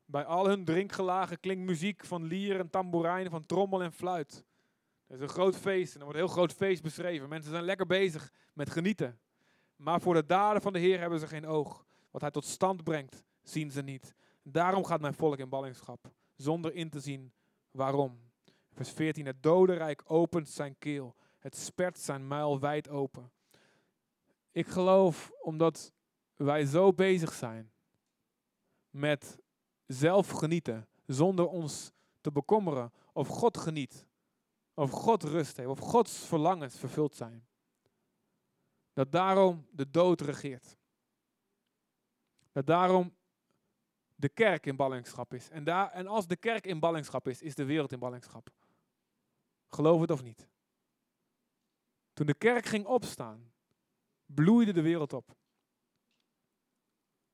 bij 0.05 0.25
al 0.25 0.49
hun 0.49 0.65
drinkgelagen 0.65 1.41
klinkt 1.41 1.65
muziek 1.65 2.05
van 2.05 2.25
lier 2.25 2.59
en 2.59 2.71
tamboerijn, 2.71 3.31
van 3.31 3.47
trommel 3.47 3.83
en 3.83 3.93
fluit. 3.93 4.45
Het 5.07 5.17
is 5.17 5.23
een 5.23 5.35
groot 5.35 5.57
feest 5.57 5.95
en 5.95 5.99
er 5.99 6.05
wordt 6.05 6.21
een 6.21 6.25
heel 6.25 6.35
groot 6.35 6.53
feest 6.53 6.83
beschreven. 6.83 7.29
Mensen 7.29 7.51
zijn 7.51 7.65
lekker 7.65 7.87
bezig 7.87 8.33
met 8.53 8.71
genieten. 8.71 9.21
Maar 9.77 10.01
voor 10.01 10.15
de 10.15 10.27
daden 10.27 10.63
van 10.63 10.73
de 10.73 10.79
Heer 10.79 11.01
hebben 11.01 11.19
ze 11.19 11.27
geen 11.27 11.47
oog. 11.47 11.85
Wat 12.11 12.21
hij 12.21 12.31
tot 12.31 12.45
stand 12.45 12.85
brengt, 12.85 13.23
zien 13.43 13.71
ze 13.71 13.83
niet. 13.83 14.15
Daarom 14.43 14.85
gaat 14.85 15.01
mijn 15.01 15.15
volk 15.15 15.39
in 15.39 15.49
ballingschap, 15.49 16.11
zonder 16.37 16.75
in 16.75 16.91
te 16.91 17.01
zien 17.01 17.33
waarom. 17.71 18.31
Vers 18.73 18.91
14, 18.91 19.27
het 19.27 19.43
dodenrijk 19.43 20.03
opent 20.07 20.49
zijn 20.49 20.79
keel. 20.79 21.15
Het 21.39 21.57
spert 21.57 21.99
zijn 21.99 22.27
muil 22.27 22.61
wijd 22.61 22.89
open. 22.89 23.33
Ik 24.53 24.67
geloof 24.67 25.33
omdat 25.41 25.93
wij 26.37 26.65
zo 26.65 26.93
bezig 26.93 27.33
zijn 27.33 27.73
met 28.91 29.39
zelf 29.87 30.29
genieten, 30.29 30.89
zonder 31.07 31.49
ons 31.49 31.93
te 32.21 32.33
bekommeren 32.33 32.93
of 33.13 33.29
God 33.29 33.59
geniet, 33.59 34.07
of 34.75 34.91
God 34.91 35.23
rust 35.23 35.57
heeft, 35.57 35.69
of 35.69 35.79
Gods 35.79 36.27
verlangens 36.27 36.79
vervuld 36.79 37.15
zijn. 37.15 37.47
Dat 38.93 39.13
daarom 39.13 39.67
de 39.71 39.91
dood 39.91 40.21
regeert. 40.21 40.77
Dat 42.53 42.67
daarom 42.67 43.15
de 44.15 44.29
kerk 44.29 44.67
in 44.67 44.77
ballingschap 44.77 45.35
is. 45.35 45.51
En, 45.51 45.65
daar, 45.65 45.91
en 45.91 46.07
als 46.07 46.27
de 46.27 46.37
kerk 46.37 46.67
in 46.67 46.81
ballingschap 46.81 47.29
is, 47.29 47.43
is 47.43 47.55
de 47.55 47.65
wereld 47.65 47.93
in 47.93 47.99
ballingschap. 47.99 48.51
Geloof 49.69 50.01
het 50.01 50.11
of 50.11 50.23
niet. 50.23 50.49
Toen 52.13 52.27
de 52.27 52.35
kerk 52.35 52.67
ging 52.67 52.87
opstaan, 52.87 53.52
bloeide 54.35 54.73
de 54.73 54.83
wereld 54.83 55.13
op. 55.13 55.37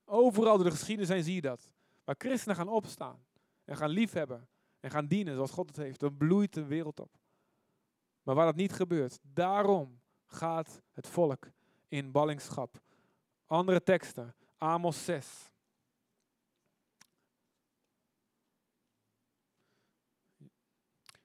Overal 0.04 0.56
door 0.56 0.64
de 0.64 0.70
geschiedenis 0.70 1.08
zijn 1.08 1.22
zie 1.22 1.34
je 1.34 1.40
dat. 1.40 1.70
Waar 2.04 2.14
christenen 2.18 2.56
gaan 2.56 2.68
opstaan 2.68 3.26
en 3.64 3.76
gaan 3.76 3.90
liefhebben 3.90 4.48
en 4.80 4.90
gaan 4.90 5.06
dienen 5.06 5.34
zoals 5.34 5.50
God 5.50 5.68
het 5.68 5.76
heeft, 5.76 6.00
dan 6.00 6.16
bloeit 6.16 6.54
de 6.54 6.64
wereld 6.64 7.00
op. 7.00 7.18
Maar 8.22 8.34
waar 8.34 8.46
dat 8.46 8.56
niet 8.56 8.72
gebeurt, 8.72 9.18
daarom 9.22 10.00
gaat 10.26 10.82
het 10.92 11.06
volk 11.06 11.50
in 11.88 12.10
ballingschap. 12.10 12.80
Andere 13.46 13.82
teksten, 13.82 14.34
Amos 14.58 15.04
6. 15.04 15.50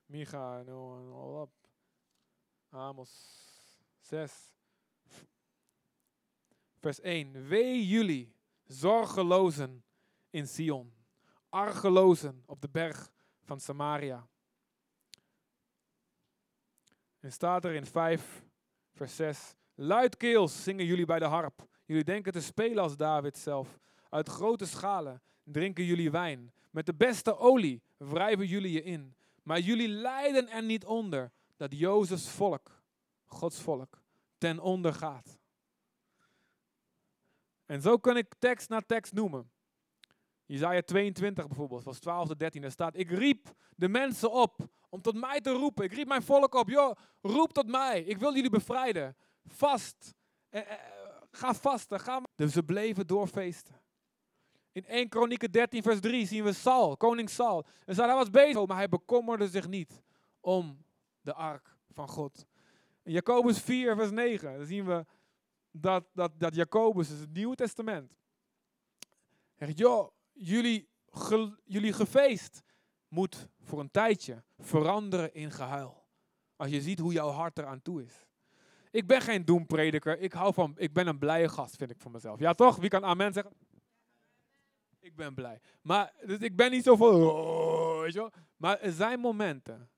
Micha, 0.05 0.61
no, 0.61 1.11
all 1.13 1.41
up. 1.41 1.49
Amos 2.69 3.09
6. 3.99 4.52
Vers 6.83 7.01
1. 7.01 7.47
Wee 7.47 7.87
jullie, 7.87 8.33
zorgelozen 8.63 9.83
in 10.29 10.47
Sion, 10.47 10.93
argelozen 11.49 12.43
op 12.45 12.61
de 12.61 12.69
berg 12.69 13.11
van 13.43 13.59
Samaria. 13.59 14.27
En 17.19 17.31
staat 17.31 17.65
er 17.65 17.73
in 17.73 17.85
5, 17.85 18.43
vers 18.93 19.15
6. 19.15 19.55
Luidkeels 19.75 20.63
zingen 20.63 20.85
jullie 20.85 21.05
bij 21.05 21.19
de 21.19 21.25
harp. 21.25 21.67
Jullie 21.85 22.03
denken 22.03 22.31
te 22.31 22.41
spelen 22.41 22.83
als 22.83 22.97
David 22.97 23.37
zelf. 23.37 23.79
Uit 24.09 24.29
grote 24.29 24.65
schalen 24.65 25.21
drinken 25.43 25.83
jullie 25.83 26.11
wijn. 26.11 26.53
Met 26.69 26.85
de 26.85 26.93
beste 26.93 27.37
olie 27.37 27.81
wrijven 27.97 28.45
jullie 28.45 28.71
je 28.71 28.83
in. 28.83 29.15
Maar 29.43 29.59
jullie 29.59 29.87
lijden 29.87 30.49
er 30.49 30.63
niet 30.63 30.85
onder 30.85 31.31
dat 31.57 31.77
Jozefs 31.77 32.29
volk, 32.29 32.81
Gods 33.25 33.61
volk, 33.61 34.01
ten 34.37 34.59
onder 34.59 34.93
gaat. 34.93 35.41
En 37.73 37.81
zo 37.81 37.97
kan 37.97 38.17
ik 38.17 38.33
tekst 38.39 38.69
na 38.69 38.81
tekst 38.81 39.13
noemen. 39.13 39.51
Isaiah 40.45 40.83
22 40.83 41.47
bijvoorbeeld, 41.47 41.83
vers 41.83 41.99
12 41.99 42.27
tot 42.27 42.39
13, 42.39 42.61
daar 42.61 42.71
staat, 42.71 42.97
ik 42.97 43.09
riep 43.09 43.53
de 43.75 43.89
mensen 43.89 44.31
op 44.31 44.67
om 44.89 45.01
tot 45.01 45.15
mij 45.15 45.41
te 45.41 45.51
roepen. 45.51 45.83
Ik 45.83 45.93
riep 45.93 46.07
mijn 46.07 46.23
volk 46.23 46.53
op, 46.53 46.69
joh, 46.69 46.95
roep 47.21 47.53
tot 47.53 47.67
mij, 47.67 48.01
ik 48.01 48.17
wil 48.17 48.35
jullie 48.35 48.49
bevrijden. 48.49 49.15
Vast, 49.45 50.13
eh, 50.49 50.61
eh, 50.61 50.79
ga 51.31 51.53
vasten. 51.53 52.23
Dus 52.35 52.53
ze 52.53 52.63
bleven 52.63 53.07
doorfeesten. 53.07 53.81
In 54.71 54.83
1 54.87 55.09
Kronieken 55.09 55.51
13 55.51 55.83
vers 55.83 55.99
3 55.99 56.27
zien 56.27 56.43
we 56.43 56.53
Saul, 56.53 56.97
koning 56.97 57.29
Saul. 57.29 57.65
En 57.85 57.95
hij 57.95 58.13
was 58.13 58.29
bezig, 58.29 58.65
maar 58.65 58.77
hij 58.77 58.89
bekommerde 58.89 59.47
zich 59.47 59.67
niet 59.67 60.01
om 60.39 60.85
de 61.21 61.33
ark 61.33 61.77
van 61.89 62.07
God. 62.07 62.45
In 63.03 63.11
Jacobus 63.11 63.59
4 63.59 63.95
vers 63.95 64.11
9 64.11 64.57
dan 64.57 64.65
zien 64.65 64.85
we 64.85 65.05
dat, 65.73 66.05
dat, 66.13 66.31
dat 66.37 66.55
Jacobus, 66.55 67.11
is 67.11 67.19
het 67.19 67.33
Nieuwe 67.33 67.55
Testament, 67.55 68.11
zegt, 69.55 69.77
joh, 69.77 70.11
jullie, 70.31 70.89
jullie 71.63 71.93
gefeest 71.93 72.63
moet 73.07 73.47
voor 73.61 73.79
een 73.79 73.91
tijdje 73.91 74.43
veranderen 74.57 75.33
in 75.33 75.51
gehuil. 75.51 76.05
Als 76.55 76.69
je 76.69 76.81
ziet 76.81 76.99
hoe 76.99 77.13
jouw 77.13 77.29
hart 77.29 77.57
eraan 77.57 77.81
toe 77.81 78.03
is. 78.03 78.25
Ik 78.91 79.07
ben 79.07 79.21
geen 79.21 79.45
doemprediker. 79.45 80.19
Ik, 80.19 80.33
hou 80.33 80.53
van, 80.53 80.73
ik 80.77 80.93
ben 80.93 81.07
een 81.07 81.19
blije 81.19 81.49
gast, 81.49 81.75
vind 81.75 81.91
ik 81.91 82.01
van 82.01 82.11
mezelf. 82.11 82.39
Ja 82.39 82.53
toch? 82.53 82.75
Wie 82.75 82.89
kan 82.89 83.03
amen 83.03 83.33
zeggen? 83.33 83.53
Ik 84.99 85.15
ben 85.15 85.33
blij. 85.33 85.59
Maar 85.81 86.13
dus 86.25 86.39
ik 86.39 86.55
ben 86.55 86.71
niet 86.71 86.83
zo 86.83 86.95
van, 86.95 87.15
oh, 87.15 88.01
weet 88.01 88.13
je 88.13 88.19
wel. 88.19 88.31
Maar 88.57 88.79
er 88.79 88.91
zijn 88.91 89.19
momenten. 89.19 89.89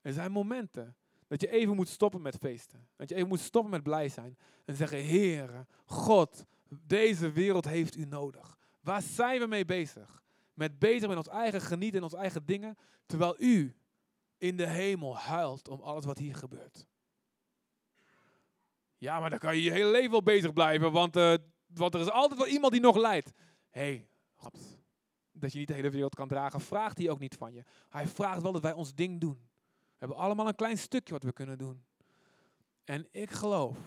Er 0.00 0.12
zijn 0.12 0.32
momenten 0.32 0.96
dat 1.32 1.40
je 1.40 1.50
even 1.50 1.76
moet 1.76 1.88
stoppen 1.88 2.22
met 2.22 2.36
feesten. 2.36 2.88
Dat 2.96 3.08
je 3.08 3.14
even 3.14 3.28
moet 3.28 3.40
stoppen 3.40 3.70
met 3.70 3.82
blij 3.82 4.08
zijn. 4.08 4.38
En 4.64 4.74
zeggen, 4.74 5.06
Heere, 5.06 5.66
God, 5.84 6.44
deze 6.68 7.30
wereld 7.30 7.64
heeft 7.64 7.96
u 7.96 8.04
nodig. 8.04 8.56
Waar 8.80 9.02
zijn 9.02 9.40
we 9.40 9.46
mee 9.46 9.64
bezig? 9.64 10.22
Met 10.54 10.78
bezig 10.78 11.08
met 11.08 11.16
ons 11.16 11.28
eigen 11.28 11.60
genieten 11.60 11.98
en 11.98 12.04
onze 12.04 12.16
eigen 12.16 12.46
dingen, 12.46 12.78
terwijl 13.06 13.34
u 13.38 13.76
in 14.38 14.56
de 14.56 14.66
hemel 14.66 15.16
huilt 15.16 15.68
om 15.68 15.80
alles 15.80 16.04
wat 16.04 16.18
hier 16.18 16.34
gebeurt. 16.34 16.86
Ja, 18.98 19.20
maar 19.20 19.30
dan 19.30 19.38
kan 19.38 19.56
je 19.56 19.62
je 19.62 19.70
hele 19.70 19.90
leven 19.90 20.10
wel 20.10 20.22
bezig 20.22 20.52
blijven, 20.52 20.92
want, 20.92 21.14
want 21.66 21.94
er 21.94 22.00
is 22.00 22.10
altijd 22.10 22.40
wel 22.40 22.48
iemand 22.48 22.72
die 22.72 22.82
nog 22.82 22.96
lijdt. 22.96 23.32
Hé, 23.70 23.80
hey, 23.80 24.08
dat 25.32 25.52
je 25.52 25.58
niet 25.58 25.68
de 25.68 25.74
hele 25.74 25.90
wereld 25.90 26.14
kan 26.14 26.28
dragen, 26.28 26.60
vraagt 26.60 26.98
hij 26.98 27.10
ook 27.10 27.18
niet 27.18 27.34
van 27.34 27.52
je. 27.52 27.62
Hij 27.88 28.06
vraagt 28.06 28.42
wel 28.42 28.52
dat 28.52 28.62
wij 28.62 28.72
ons 28.72 28.94
ding 28.94 29.20
doen. 29.20 29.50
Hebben 30.02 30.20
allemaal 30.20 30.46
een 30.48 30.54
klein 30.54 30.78
stukje 30.78 31.12
wat 31.12 31.22
we 31.22 31.32
kunnen 31.32 31.58
doen. 31.58 31.84
En 32.84 33.06
ik 33.10 33.30
geloof, 33.30 33.78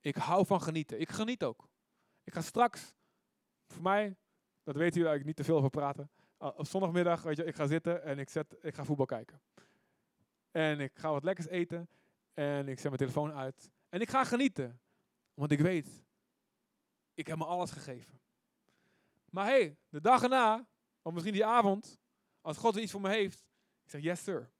ik 0.00 0.16
hou 0.16 0.46
van 0.46 0.62
genieten. 0.62 1.00
Ik 1.00 1.08
geniet 1.10 1.44
ook. 1.44 1.68
Ik 2.24 2.32
ga 2.32 2.40
straks, 2.40 2.94
voor 3.66 3.82
mij, 3.82 4.16
dat 4.62 4.74
weten 4.74 4.94
jullie 4.94 5.08
eigenlijk 5.08 5.24
niet 5.24 5.36
te 5.36 5.44
veel 5.44 5.56
over 5.56 5.70
praten. 5.70 6.10
Op 6.38 6.66
zondagmiddag, 6.66 7.22
weet 7.22 7.36
je, 7.36 7.44
ik 7.44 7.54
ga 7.54 7.66
zitten 7.66 8.02
en 8.02 8.18
ik, 8.18 8.28
zet, 8.28 8.56
ik 8.60 8.74
ga 8.74 8.84
voetbal 8.84 9.06
kijken. 9.06 9.40
En 10.50 10.80
ik 10.80 10.98
ga 10.98 11.10
wat 11.10 11.24
lekkers 11.24 11.48
eten. 11.48 11.88
En 12.34 12.68
ik 12.68 12.78
zet 12.78 12.84
mijn 12.84 12.96
telefoon 12.96 13.32
uit. 13.32 13.70
En 13.88 14.00
ik 14.00 14.10
ga 14.10 14.24
genieten. 14.24 14.80
Want 15.34 15.50
ik 15.50 15.60
weet, 15.60 16.04
ik 17.14 17.26
heb 17.26 17.38
me 17.38 17.44
alles 17.44 17.70
gegeven. 17.70 18.20
Maar 19.30 19.46
hey, 19.46 19.76
de 19.88 20.00
dag 20.00 20.22
erna, 20.22 20.66
of 21.02 21.12
misschien 21.12 21.34
die 21.34 21.46
avond, 21.46 22.00
als 22.40 22.56
God 22.56 22.76
er 22.76 22.82
iets 22.82 22.92
voor 22.92 23.00
me 23.00 23.08
heeft, 23.08 23.44
ik 23.82 23.90
zeg 23.90 24.02
yes 24.02 24.22
sir. 24.22 24.54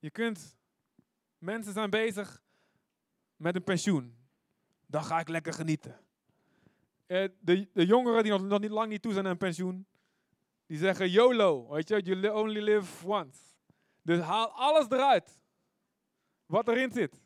Je 0.00 0.10
kunt, 0.10 0.56
mensen 1.38 1.72
zijn 1.72 1.90
bezig 1.90 2.42
met 3.36 3.54
een 3.54 3.64
pensioen. 3.64 4.16
Dan 4.86 5.04
ga 5.04 5.20
ik 5.20 5.28
lekker 5.28 5.52
genieten. 5.52 6.00
Eh, 7.06 7.28
de, 7.40 7.68
de 7.72 7.86
jongeren 7.86 8.22
die 8.22 8.32
nog, 8.32 8.42
nog 8.42 8.60
niet 8.60 8.70
lang 8.70 8.88
niet 8.88 9.02
toe 9.02 9.12
zijn 9.12 9.24
aan 9.24 9.30
een 9.30 9.36
pensioen, 9.36 9.86
die 10.66 10.78
zeggen 10.78 11.10
YOLO, 11.10 11.68
weet 11.68 11.88
je, 11.88 12.02
you 12.02 12.28
only 12.28 12.60
live 12.60 13.06
once. 13.06 13.40
Dus 14.02 14.20
haal 14.20 14.50
alles 14.52 14.86
eruit 14.88 15.40
wat 16.46 16.68
erin 16.68 16.92
zit. 16.92 17.22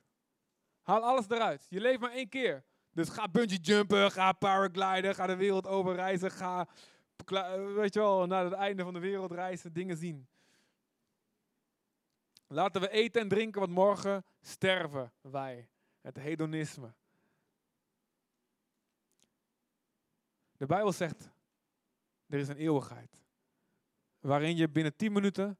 Haal 0.82 1.02
alles 1.02 1.28
eruit. 1.28 1.66
Je 1.68 1.80
leeft 1.80 2.00
maar 2.00 2.10
één 2.10 2.28
keer. 2.28 2.64
Dus 2.90 3.08
ga 3.08 3.28
bungee 3.28 3.58
jumpen, 3.58 4.10
ga 4.10 4.32
paragliden, 4.32 5.14
ga 5.14 5.26
de 5.26 5.36
wereld 5.36 5.66
over 5.66 5.94
reizen, 5.94 6.30
ga, 6.30 6.68
weet 7.74 7.94
je 7.94 8.00
wel, 8.00 8.26
naar 8.26 8.44
het 8.44 8.52
einde 8.52 8.82
van 8.82 8.92
de 8.92 8.98
wereld 8.98 9.32
reizen, 9.32 9.72
dingen 9.72 9.96
zien. 9.96 10.28
Laten 12.54 12.80
we 12.80 12.90
eten 12.90 13.20
en 13.20 13.28
drinken, 13.28 13.60
want 13.60 13.72
morgen 13.72 14.24
sterven 14.40 15.12
wij. 15.20 15.68
Het 16.00 16.16
hedonisme. 16.16 16.94
De 20.56 20.66
Bijbel 20.66 20.92
zegt, 20.92 21.30
er 22.26 22.38
is 22.38 22.48
een 22.48 22.56
eeuwigheid. 22.56 23.18
Waarin 24.20 24.56
je 24.56 24.68
binnen 24.68 24.96
10 24.96 25.12
minuten 25.12 25.58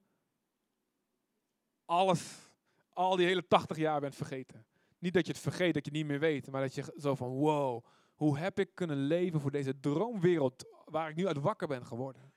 alles, 1.85 2.51
al 2.93 3.17
die 3.17 3.27
hele 3.27 3.47
80 3.49 3.77
jaar 3.77 4.01
bent 4.01 4.15
vergeten. 4.15 4.67
Niet 4.99 5.15
dat 5.15 5.27
je 5.27 5.33
het 5.33 5.41
vergeet, 5.41 5.75
dat 5.75 5.85
je 5.85 5.91
het 5.91 5.99
niet 5.99 6.07
meer 6.07 6.21
weet, 6.21 6.51
maar 6.51 6.61
dat 6.61 6.75
je 6.75 6.95
zo 6.99 7.15
van, 7.15 7.29
wow, 7.29 7.85
hoe 8.15 8.39
heb 8.39 8.59
ik 8.59 8.75
kunnen 8.75 8.97
leven 8.97 9.41
voor 9.41 9.51
deze 9.51 9.81
droomwereld 9.81 10.65
waar 10.85 11.09
ik 11.09 11.17
nu 11.17 11.27
uit 11.27 11.41
wakker 11.41 11.69
ben 11.69 11.87
geworden? 11.87 12.33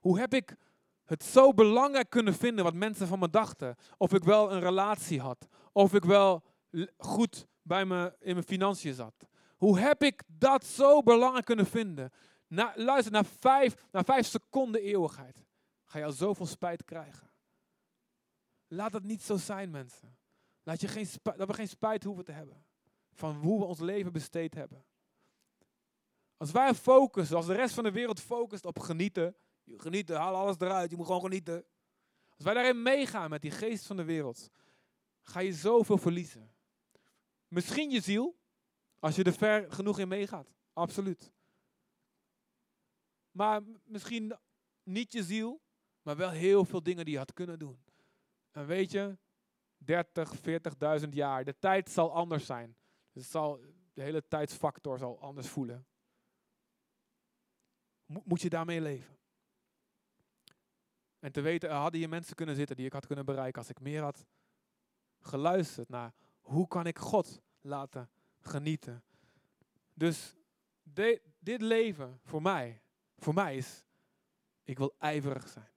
Hoe 0.00 0.18
heb 0.18 0.34
ik 0.34 0.56
het 1.06 1.24
zo 1.24 1.52
belangrijk 1.52 2.10
kunnen 2.10 2.34
vinden 2.34 2.64
wat 2.64 2.74
mensen 2.74 3.06
van 3.06 3.18
me 3.18 3.30
dachten? 3.30 3.76
Of 3.96 4.12
ik 4.12 4.24
wel 4.24 4.52
een 4.52 4.60
relatie 4.60 5.20
had, 5.20 5.48
of 5.72 5.94
ik 5.94 6.04
wel 6.04 6.42
goed 6.96 7.46
bij 7.62 7.84
me 7.84 8.16
in 8.18 8.32
mijn 8.32 8.46
financiën 8.46 8.94
zat? 8.94 9.26
Hoe 9.56 9.78
heb 9.78 10.02
ik 10.02 10.22
dat 10.26 10.64
zo 10.64 11.02
belangrijk 11.02 11.44
kunnen 11.44 11.66
vinden? 11.66 12.12
Na, 12.46 12.72
luister, 12.76 13.12
na 13.12 13.24
vijf, 13.24 13.74
na 13.90 14.04
vijf 14.04 14.26
seconden 14.26 14.80
eeuwigheid 14.80 15.44
ga 15.84 15.98
je 15.98 16.04
al 16.04 16.12
zoveel 16.12 16.46
spijt 16.46 16.84
krijgen. 16.84 17.30
Laat 18.68 18.92
het 18.92 19.04
niet 19.04 19.22
zo 19.22 19.36
zijn, 19.36 19.70
mensen. 19.70 20.18
Laat 20.62 20.80
je 20.80 20.88
geen 20.88 21.06
spijt, 21.06 21.38
dat 21.38 21.48
we 21.48 21.54
geen 21.54 21.68
spijt 21.68 22.04
hoeven 22.04 22.24
te 22.24 22.32
hebben 22.32 22.64
van 23.12 23.36
hoe 23.36 23.58
we 23.58 23.64
ons 23.64 23.78
leven 23.78 24.12
besteed 24.12 24.54
hebben. 24.54 24.84
Als 26.36 26.50
wij 26.50 26.74
focussen, 26.74 27.36
als 27.36 27.46
de 27.46 27.54
rest 27.54 27.74
van 27.74 27.84
de 27.84 27.90
wereld 27.90 28.20
focust 28.20 28.64
op 28.64 28.78
genieten, 28.78 29.36
genieten, 29.76 30.16
haal 30.16 30.34
alles 30.34 30.56
eruit, 30.58 30.90
je 30.90 30.96
moet 30.96 31.06
gewoon 31.06 31.20
genieten. 31.20 31.64
Als 32.34 32.44
wij 32.44 32.54
daarin 32.54 32.82
meegaan 32.82 33.30
met 33.30 33.42
die 33.42 33.50
geest 33.50 33.86
van 33.86 33.96
de 33.96 34.04
wereld, 34.04 34.50
ga 35.22 35.40
je 35.40 35.52
zoveel 35.52 35.98
verliezen. 35.98 36.54
Misschien 37.48 37.90
je 37.90 38.00
ziel, 38.00 38.36
als 38.98 39.16
je 39.16 39.24
er 39.24 39.32
ver 39.32 39.72
genoeg 39.72 39.98
in 39.98 40.08
meegaat. 40.08 40.54
Absoluut. 40.72 41.32
Maar 43.30 43.62
misschien 43.84 44.36
niet 44.82 45.12
je 45.12 45.24
ziel, 45.24 45.60
maar 46.02 46.16
wel 46.16 46.30
heel 46.30 46.64
veel 46.64 46.82
dingen 46.82 47.04
die 47.04 47.12
je 47.12 47.20
had 47.20 47.32
kunnen 47.32 47.58
doen. 47.58 47.84
En 48.50 48.66
weet 48.66 48.90
je, 48.90 49.18
30, 49.78 50.32
40.000 51.02 51.08
jaar, 51.08 51.44
de 51.44 51.58
tijd 51.58 51.90
zal 51.90 52.12
anders 52.14 52.46
zijn. 52.46 52.76
Het 53.12 53.24
zal, 53.24 53.60
de 53.92 54.02
hele 54.02 54.28
tijdsfactor 54.28 54.98
zal 54.98 55.20
anders 55.20 55.48
voelen. 55.48 55.86
Mo- 58.06 58.22
moet 58.24 58.40
je 58.40 58.48
daarmee 58.48 58.80
leven? 58.80 59.15
En 61.26 61.32
te 61.32 61.40
weten, 61.40 61.68
er 61.68 61.74
hadden 61.74 62.00
hier 62.00 62.08
mensen 62.08 62.34
kunnen 62.34 62.54
zitten 62.54 62.76
die 62.76 62.86
ik 62.86 62.92
had 62.92 63.06
kunnen 63.06 63.24
bereiken 63.24 63.58
als 63.58 63.70
ik 63.70 63.80
meer 63.80 64.02
had 64.02 64.24
geluisterd 65.20 65.88
naar 65.88 66.14
hoe 66.40 66.68
kan 66.68 66.86
ik 66.86 66.98
God 66.98 67.42
laten 67.60 68.10
genieten. 68.38 69.04
Dus 69.94 70.36
dit 71.38 71.60
leven 71.60 72.20
voor 72.22 72.42
mij, 72.42 72.82
voor 73.18 73.34
mij 73.34 73.56
is, 73.56 73.84
ik 74.64 74.78
wil 74.78 74.94
ijverig 74.98 75.48
zijn. 75.48 75.70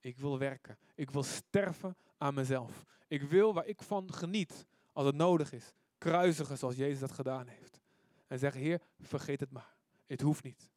Ik 0.00 0.18
wil 0.18 0.38
werken. 0.38 0.78
Ik 0.94 1.10
wil 1.10 1.22
sterven 1.22 1.96
aan 2.18 2.34
mezelf. 2.34 2.84
Ik 3.08 3.22
wil 3.22 3.54
waar 3.54 3.66
ik 3.66 3.82
van 3.82 4.12
geniet, 4.12 4.66
als 4.92 5.06
het 5.06 5.16
nodig 5.16 5.52
is, 5.52 5.72
kruisigen 5.98 6.58
zoals 6.58 6.76
Jezus 6.76 7.00
dat 7.00 7.12
gedaan 7.12 7.46
heeft. 7.46 7.80
En 8.26 8.38
zeggen, 8.38 8.60
Heer, 8.60 8.80
vergeet 9.00 9.40
het 9.40 9.50
maar. 9.50 9.76
Het 10.06 10.20
hoeft 10.20 10.42
niet. 10.42 10.71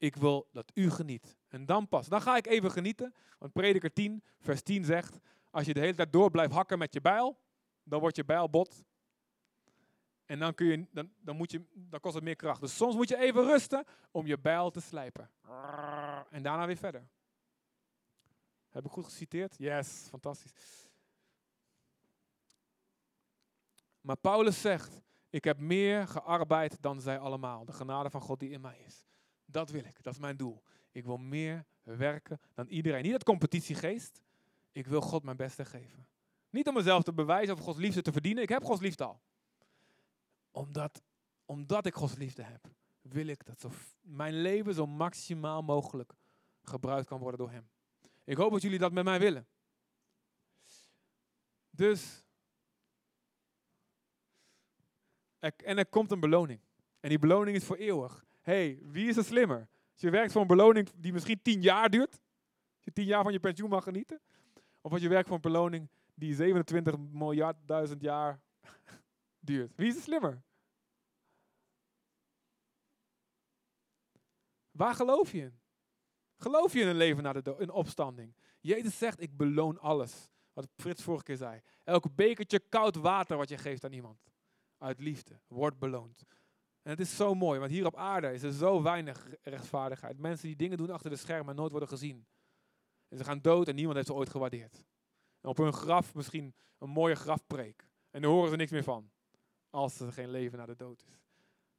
Ik 0.00 0.16
wil 0.16 0.48
dat 0.52 0.70
u 0.74 0.90
geniet. 0.90 1.36
En 1.48 1.66
dan 1.66 1.88
pas. 1.88 2.08
Dan 2.08 2.22
ga 2.22 2.36
ik 2.36 2.46
even 2.46 2.70
genieten. 2.70 3.14
Want 3.38 3.52
prediker 3.52 3.92
10, 3.92 4.22
vers 4.38 4.62
10 4.62 4.84
zegt, 4.84 5.18
als 5.50 5.66
je 5.66 5.74
de 5.74 5.80
hele 5.80 5.94
tijd 5.94 6.12
door 6.12 6.30
blijft 6.30 6.52
hakken 6.52 6.78
met 6.78 6.92
je 6.92 7.00
bijl, 7.00 7.38
dan 7.82 8.00
wordt 8.00 8.16
je 8.16 8.24
bijl 8.24 8.50
bot. 8.50 8.84
En 10.24 10.38
dan, 10.38 10.54
kun 10.54 10.66
je, 10.66 10.86
dan, 10.90 11.12
dan, 11.20 11.36
moet 11.36 11.50
je, 11.50 11.64
dan 11.74 12.00
kost 12.00 12.14
het 12.14 12.24
meer 12.24 12.36
kracht. 12.36 12.60
Dus 12.60 12.76
soms 12.76 12.94
moet 12.94 13.08
je 13.08 13.16
even 13.16 13.44
rusten 13.44 13.84
om 14.10 14.26
je 14.26 14.38
bijl 14.38 14.70
te 14.70 14.80
slijpen. 14.80 15.30
En 16.30 16.42
daarna 16.42 16.66
weer 16.66 16.76
verder. 16.76 17.08
Heb 18.68 18.84
ik 18.84 18.90
goed 18.90 19.04
geciteerd? 19.04 19.56
Yes, 19.58 20.06
fantastisch. 20.08 20.52
Maar 24.00 24.16
Paulus 24.16 24.60
zegt, 24.60 25.00
ik 25.30 25.44
heb 25.44 25.58
meer 25.58 26.08
gearbeid 26.08 26.82
dan 26.82 27.00
zij 27.00 27.18
allemaal. 27.18 27.64
De 27.64 27.72
genade 27.72 28.10
van 28.10 28.20
God 28.20 28.40
die 28.40 28.50
in 28.50 28.60
mij 28.60 28.78
is. 28.86 29.09
Dat 29.50 29.70
wil 29.70 29.84
ik, 29.84 30.02
dat 30.02 30.12
is 30.12 30.18
mijn 30.20 30.36
doel. 30.36 30.62
Ik 30.92 31.04
wil 31.04 31.16
meer 31.16 31.64
werken 31.82 32.40
dan 32.54 32.66
iedereen. 32.66 33.02
Niet 33.02 33.12
uit 33.12 33.24
competitiegeest. 33.24 34.22
Ik 34.72 34.86
wil 34.86 35.00
God 35.00 35.22
mijn 35.22 35.36
beste 35.36 35.64
geven. 35.64 36.06
Niet 36.50 36.68
om 36.68 36.74
mezelf 36.74 37.02
te 37.02 37.12
bewijzen 37.12 37.54
of 37.54 37.60
Gods 37.60 37.78
liefde 37.78 38.02
te 38.02 38.12
verdienen. 38.12 38.42
Ik 38.42 38.48
heb 38.48 38.64
Gods 38.64 38.80
liefde 38.80 39.04
al. 39.04 39.20
Omdat, 40.50 41.02
omdat 41.44 41.86
ik 41.86 41.94
Gods 41.94 42.16
liefde 42.16 42.42
heb, 42.42 42.68
wil 43.02 43.26
ik 43.26 43.44
dat 43.46 43.66
mijn 44.00 44.40
leven 44.40 44.74
zo 44.74 44.86
maximaal 44.86 45.62
mogelijk 45.62 46.12
gebruikt 46.62 47.06
kan 47.06 47.18
worden 47.18 47.38
door 47.38 47.50
Hem. 47.50 47.68
Ik 48.24 48.36
hoop 48.36 48.52
dat 48.52 48.62
jullie 48.62 48.78
dat 48.78 48.92
met 48.92 49.04
mij 49.04 49.18
willen. 49.18 49.46
Dus. 51.70 52.24
en 55.38 55.78
er 55.78 55.86
komt 55.86 56.10
een 56.10 56.20
beloning. 56.20 56.60
En 57.00 57.08
die 57.08 57.18
beloning 57.18 57.56
is 57.56 57.64
voor 57.64 57.76
eeuwig. 57.76 58.24
Hey, 58.50 58.78
wie 58.82 59.08
is 59.08 59.16
er 59.16 59.24
slimmer? 59.24 59.68
Als 59.92 60.00
je 60.00 60.10
werkt 60.10 60.32
voor 60.32 60.40
een 60.40 60.46
beloning 60.46 60.90
die 60.96 61.12
misschien 61.12 61.42
tien 61.42 61.62
jaar 61.62 61.90
duurt. 61.90 62.12
Als 62.12 62.84
je 62.84 62.92
tien 62.92 63.04
jaar 63.04 63.22
van 63.22 63.32
je 63.32 63.40
pensioen 63.40 63.70
mag 63.70 63.84
genieten. 63.84 64.20
Of 64.80 64.92
als 64.92 65.02
je 65.02 65.08
werkt 65.08 65.26
voor 65.26 65.36
een 65.36 65.42
beloning 65.42 65.88
die 66.14 66.34
27 66.34 66.98
miljard 66.98 67.56
duizend 67.66 68.02
jaar 68.02 68.40
duurt. 69.48 69.72
Wie 69.76 69.88
is 69.88 69.96
er 69.96 70.02
slimmer? 70.02 70.42
Waar 74.70 74.94
geloof 74.94 75.32
je 75.32 75.40
in? 75.40 75.58
Geloof 76.36 76.72
je 76.72 76.80
in 76.80 76.88
een 76.88 76.96
leven 76.96 77.22
na 77.22 77.32
de 77.32 77.42
dood, 77.42 77.60
in 77.60 77.70
opstanding? 77.70 78.34
Jezus 78.60 78.98
zegt, 78.98 79.20
ik 79.20 79.36
beloon 79.36 79.78
alles. 79.78 80.30
Wat 80.52 80.68
Frits 80.76 81.02
vorige 81.02 81.24
keer 81.24 81.36
zei. 81.36 81.60
Elk 81.84 82.14
bekertje 82.14 82.60
koud 82.68 82.96
water 82.96 83.36
wat 83.36 83.48
je 83.48 83.58
geeft 83.58 83.84
aan 83.84 83.92
iemand. 83.92 84.18
Uit 84.78 85.00
liefde. 85.00 85.40
Wordt 85.46 85.78
beloond. 85.78 86.24
En 86.82 86.90
het 86.90 87.00
is 87.00 87.16
zo 87.16 87.34
mooi, 87.34 87.58
want 87.58 87.70
hier 87.70 87.86
op 87.86 87.96
aarde 87.96 88.32
is 88.32 88.42
er 88.42 88.52
zo 88.52 88.82
weinig 88.82 89.26
rechtvaardigheid. 89.42 90.18
Mensen 90.18 90.46
die 90.46 90.56
dingen 90.56 90.76
doen 90.76 90.90
achter 90.90 91.10
de 91.10 91.16
schermen 91.16 91.48
en 91.48 91.56
nooit 91.56 91.70
worden 91.70 91.88
gezien. 91.88 92.26
En 93.08 93.18
ze 93.18 93.24
gaan 93.24 93.40
dood 93.40 93.68
en 93.68 93.74
niemand 93.74 93.96
heeft 93.96 94.08
ze 94.08 94.14
ooit 94.14 94.30
gewaardeerd. 94.30 94.84
En 95.40 95.48
op 95.48 95.56
hun 95.56 95.72
graf 95.72 96.14
misschien 96.14 96.54
een 96.78 96.90
mooie 96.90 97.14
grafpreek. 97.14 97.88
En 98.10 98.22
daar 98.22 98.30
horen 98.30 98.50
ze 98.50 98.56
niks 98.56 98.70
meer 98.70 98.84
van. 98.84 99.10
Als 99.70 100.00
er 100.00 100.12
geen 100.12 100.30
leven 100.30 100.58
na 100.58 100.66
de 100.66 100.76
dood 100.76 101.04
is. 101.06 101.20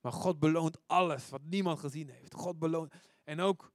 Maar 0.01 0.11
God 0.11 0.39
beloont 0.39 0.77
alles 0.85 1.29
wat 1.29 1.41
niemand 1.43 1.79
gezien 1.79 2.09
heeft. 2.09 2.33
God 2.33 2.59
beloont. 2.59 2.93
En 3.23 3.39
ook 3.39 3.71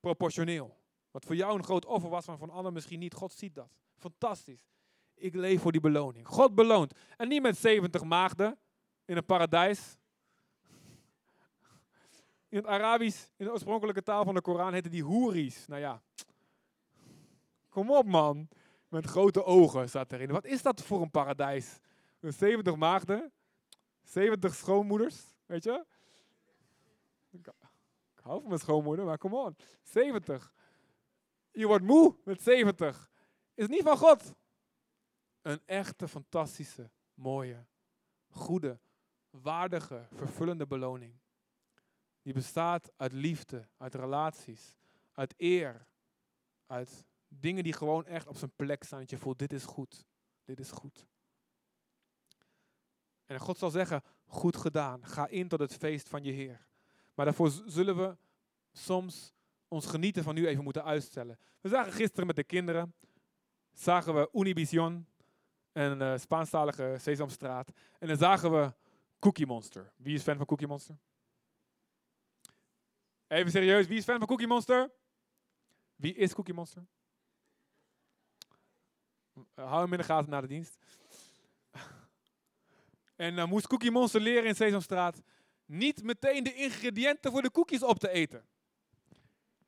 proportioneel. 0.00 0.76
Wat 1.10 1.24
voor 1.24 1.36
jou 1.36 1.56
een 1.58 1.64
groot 1.64 1.84
offer 1.84 2.10
was, 2.10 2.26
maar 2.26 2.38
voor 2.38 2.48
een 2.48 2.54
ander 2.54 2.72
misschien 2.72 2.98
niet. 2.98 3.14
God 3.14 3.32
ziet 3.32 3.54
dat. 3.54 3.70
Fantastisch. 3.94 4.68
Ik 5.14 5.34
leef 5.34 5.60
voor 5.60 5.72
die 5.72 5.80
beloning. 5.80 6.28
God 6.28 6.54
beloont. 6.54 6.98
En 7.16 7.28
niet 7.28 7.42
met 7.42 7.56
70 7.56 8.04
maagden 8.04 8.58
in 9.04 9.16
een 9.16 9.24
paradijs. 9.24 9.98
In 12.56 12.62
het 12.62 12.70
Arabisch, 12.70 13.26
in 13.36 13.44
de 13.44 13.52
oorspronkelijke 13.52 14.02
taal 14.02 14.24
van 14.24 14.34
de 14.34 14.40
Koran, 14.40 14.72
heten 14.72 14.90
die 14.90 15.02
hoeries. 15.02 15.66
Nou 15.66 15.80
ja. 15.80 16.02
Kom 17.68 17.90
op 17.90 18.06
man. 18.06 18.48
Met 18.88 19.06
grote 19.06 19.44
ogen 19.44 19.88
staat 19.88 20.12
erin. 20.12 20.30
Wat 20.30 20.44
is 20.44 20.62
dat 20.62 20.82
voor 20.82 21.02
een 21.02 21.10
paradijs? 21.10 21.80
70 22.20 22.76
maagden. 22.76 23.32
70 24.02 24.54
schoonmoeders. 24.54 25.22
Weet 25.46 25.64
je? 25.64 25.84
Ik 27.30 27.52
hou 28.22 28.40
van 28.40 28.48
mijn 28.48 28.60
schoonmoeder, 28.60 29.04
maar 29.04 29.18
kom 29.18 29.34
on. 29.34 29.56
70. 29.82 30.52
Je 31.50 31.66
wordt 31.66 31.84
moe 31.84 32.16
met 32.24 32.42
70. 32.42 33.10
Is 33.54 33.66
niet 33.66 33.82
van 33.82 33.96
God. 33.96 34.34
Een 35.42 35.60
echte, 35.64 36.08
fantastische, 36.08 36.90
mooie, 37.14 37.66
goede, 38.28 38.78
waardige, 39.30 40.06
vervullende 40.14 40.66
beloning. 40.66 41.24
Die 42.26 42.34
bestaat 42.34 42.92
uit 42.96 43.12
liefde, 43.12 43.68
uit 43.76 43.94
relaties, 43.94 44.76
uit 45.12 45.34
eer, 45.36 45.86
uit 46.66 47.04
dingen 47.28 47.64
die 47.64 47.72
gewoon 47.72 48.06
echt 48.06 48.26
op 48.26 48.36
zijn 48.36 48.52
plek 48.56 48.84
staan. 48.84 49.00
Dat 49.00 49.10
je 49.10 49.18
voelt, 49.18 49.38
dit 49.38 49.52
is 49.52 49.64
goed, 49.64 50.06
dit 50.44 50.60
is 50.60 50.70
goed. 50.70 51.06
En 53.24 53.38
God 53.38 53.58
zal 53.58 53.70
zeggen, 53.70 54.02
goed 54.24 54.56
gedaan, 54.56 55.06
ga 55.06 55.26
in 55.28 55.48
tot 55.48 55.58
het 55.58 55.74
feest 55.74 56.08
van 56.08 56.24
je 56.24 56.32
Heer. 56.32 56.66
Maar 57.14 57.24
daarvoor 57.24 57.50
zullen 57.66 57.96
we 57.96 58.16
soms 58.72 59.32
ons 59.68 59.86
genieten 59.86 60.22
van 60.22 60.34
nu 60.34 60.46
even 60.46 60.64
moeten 60.64 60.84
uitstellen. 60.84 61.38
We 61.60 61.68
zagen 61.68 61.92
gisteren 61.92 62.26
met 62.26 62.36
de 62.36 62.44
kinderen, 62.44 62.94
zagen 63.72 64.14
we 64.14 64.28
Univision, 64.32 65.06
een 65.72 66.00
uh, 66.00 66.18
Spaanstalige 66.18 66.96
Sesamstraat. 67.00 67.72
En 67.98 68.08
dan 68.08 68.16
zagen 68.16 68.50
we 68.50 68.74
Cookie 69.18 69.46
Monster. 69.46 69.92
Wie 69.96 70.14
is 70.14 70.22
fan 70.22 70.36
van 70.36 70.46
Cookie 70.46 70.66
Monster? 70.66 70.98
Even 73.28 73.50
serieus, 73.50 73.86
wie 73.86 73.98
is 73.98 74.04
fan 74.04 74.18
van 74.18 74.26
Cookie 74.26 74.46
Monster? 74.46 74.90
Wie 75.96 76.14
is 76.14 76.34
Cookie 76.34 76.54
Monster? 76.54 76.86
Hou 79.54 79.82
hem 79.82 79.92
in 79.92 79.98
de 79.98 80.04
gaten 80.04 80.30
na 80.30 80.40
de 80.40 80.46
dienst. 80.46 80.78
en 83.16 83.36
dan 83.36 83.48
moest 83.48 83.66
Cookie 83.66 83.90
Monster 83.90 84.20
leren 84.20 84.48
in 84.48 84.54
Sesamstraat 84.54 85.22
niet 85.66 86.02
meteen 86.02 86.44
de 86.44 86.54
ingrediënten 86.54 87.30
voor 87.30 87.42
de 87.42 87.50
koekjes 87.50 87.82
op 87.82 87.98
te 87.98 88.10
eten. 88.10 88.44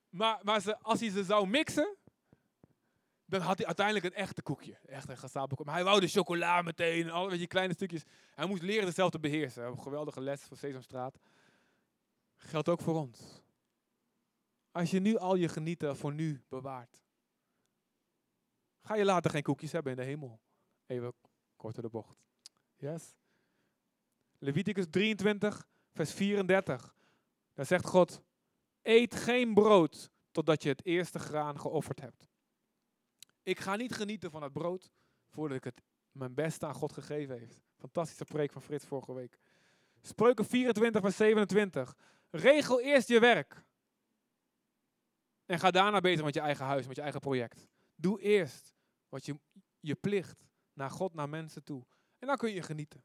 Maar, 0.08 0.40
maar 0.42 0.76
als 0.82 1.00
hij 1.00 1.10
ze 1.10 1.24
zou 1.24 1.46
mixen, 1.46 1.96
dan 3.24 3.40
had 3.40 3.56
hij 3.56 3.66
uiteindelijk 3.66 4.06
een 4.06 4.14
echte 4.14 4.42
koekje. 4.42 4.78
Echt 4.86 5.08
een 5.08 5.30
koekje. 5.48 5.64
Maar 5.64 5.74
hij 5.74 5.84
wou 5.84 6.00
de 6.00 6.08
chocola 6.08 6.62
meteen 6.62 7.10
en 7.10 7.28
weet 7.28 7.40
je, 7.40 7.46
kleine 7.46 7.72
stukjes. 7.72 8.02
Hij 8.34 8.46
moest 8.46 8.62
leren 8.62 8.84
zichzelf 8.84 9.10
te 9.10 9.20
beheersen. 9.20 9.66
Een 9.66 9.80
geweldige 9.80 10.20
les 10.20 10.40
van 10.40 10.56
Sesamstraat. 10.56 11.18
Geldt 12.36 12.68
ook 12.68 12.80
voor 12.80 12.94
ons. 12.94 13.42
Als 14.78 14.90
je 14.90 15.00
nu 15.00 15.16
al 15.16 15.34
je 15.34 15.48
genieten 15.48 15.96
voor 15.96 16.12
nu 16.12 16.42
bewaart, 16.48 17.02
ga 18.82 18.94
je 18.94 19.04
later 19.04 19.30
geen 19.30 19.42
koekjes 19.42 19.72
hebben 19.72 19.92
in 19.92 19.98
de 19.98 20.04
hemel. 20.04 20.40
Even 20.86 21.12
kort 21.56 21.74
door 21.74 21.82
de 21.82 21.90
bocht. 21.90 22.16
Yes. 22.76 23.16
Leviticus 24.38 24.86
23, 24.90 25.68
vers 25.92 26.12
34. 26.12 26.94
Daar 27.54 27.66
zegt 27.66 27.86
God, 27.86 28.22
eet 28.82 29.14
geen 29.14 29.54
brood 29.54 30.10
totdat 30.30 30.62
je 30.62 30.68
het 30.68 30.84
eerste 30.84 31.18
graan 31.18 31.60
geofferd 31.60 32.00
hebt. 32.00 32.26
Ik 33.42 33.60
ga 33.60 33.76
niet 33.76 33.94
genieten 33.94 34.30
van 34.30 34.42
het 34.42 34.52
brood 34.52 34.90
voordat 35.28 35.56
ik 35.56 35.64
het 35.64 35.82
mijn 36.12 36.34
beste 36.34 36.66
aan 36.66 36.74
God 36.74 36.92
gegeven 36.92 37.38
heeft. 37.38 37.62
Fantastische 37.76 38.24
preek 38.24 38.52
van 38.52 38.62
Frits 38.62 38.84
vorige 38.84 39.14
week. 39.14 39.38
Spreuken 40.00 40.44
24, 40.44 41.00
vers 41.00 41.16
27. 41.16 41.96
Regel 42.30 42.80
eerst 42.80 43.08
je 43.08 43.20
werk. 43.20 43.66
En 45.48 45.58
ga 45.58 45.70
daarna 45.70 46.00
bezig 46.00 46.24
met 46.24 46.34
je 46.34 46.40
eigen 46.40 46.64
huis, 46.64 46.86
met 46.86 46.96
je 46.96 47.02
eigen 47.02 47.20
project. 47.20 47.68
Doe 47.94 48.20
eerst 48.20 48.74
wat 49.08 49.26
je, 49.26 49.40
je 49.80 49.94
plicht 49.94 50.48
naar 50.72 50.90
God, 50.90 51.14
naar 51.14 51.28
mensen 51.28 51.64
toe. 51.64 51.86
En 52.18 52.26
dan 52.26 52.36
kun 52.36 52.52
je 52.52 52.62
genieten. 52.62 53.04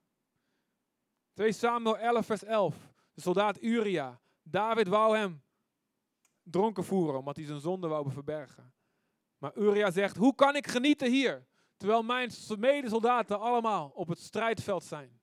2 1.33 1.51
Samuel 1.51 1.97
11, 1.97 2.25
vers 2.25 2.43
11. 2.43 2.75
De 3.13 3.21
soldaat 3.21 3.61
Uria. 3.61 4.21
David 4.41 4.87
wou 4.87 5.17
hem 5.17 5.43
dronken 6.41 6.83
voeren, 6.83 7.19
omdat 7.19 7.35
hij 7.35 7.45
zijn 7.45 7.59
zonde 7.59 7.87
wou 7.87 8.11
verbergen. 8.11 8.73
Maar 9.37 9.57
Uria 9.57 9.91
zegt, 9.91 10.17
hoe 10.17 10.35
kan 10.35 10.55
ik 10.55 10.67
genieten 10.67 11.11
hier? 11.11 11.47
Terwijl 11.77 12.03
mijn 12.03 12.31
medesoldaten 12.59 13.39
allemaal 13.39 13.89
op 13.89 14.07
het 14.07 14.19
strijdveld 14.19 14.83
zijn. 14.83 15.21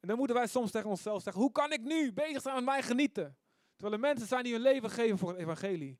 En 0.00 0.08
dan 0.08 0.16
moeten 0.16 0.36
wij 0.36 0.46
soms 0.46 0.70
tegen 0.70 0.90
onszelf 0.90 1.22
zeggen, 1.22 1.42
hoe 1.42 1.52
kan 1.52 1.72
ik 1.72 1.80
nu 1.80 2.12
bezig 2.12 2.42
zijn 2.42 2.54
met 2.54 2.64
mij 2.64 2.82
genieten? 2.82 3.36
Terwijl 3.76 3.94
er 3.94 4.08
mensen 4.08 4.26
zijn 4.26 4.44
die 4.44 4.52
hun 4.52 4.62
leven 4.62 4.90
geven 4.90 5.18
voor 5.18 5.28
het 5.28 5.38
evangelie. 5.38 5.98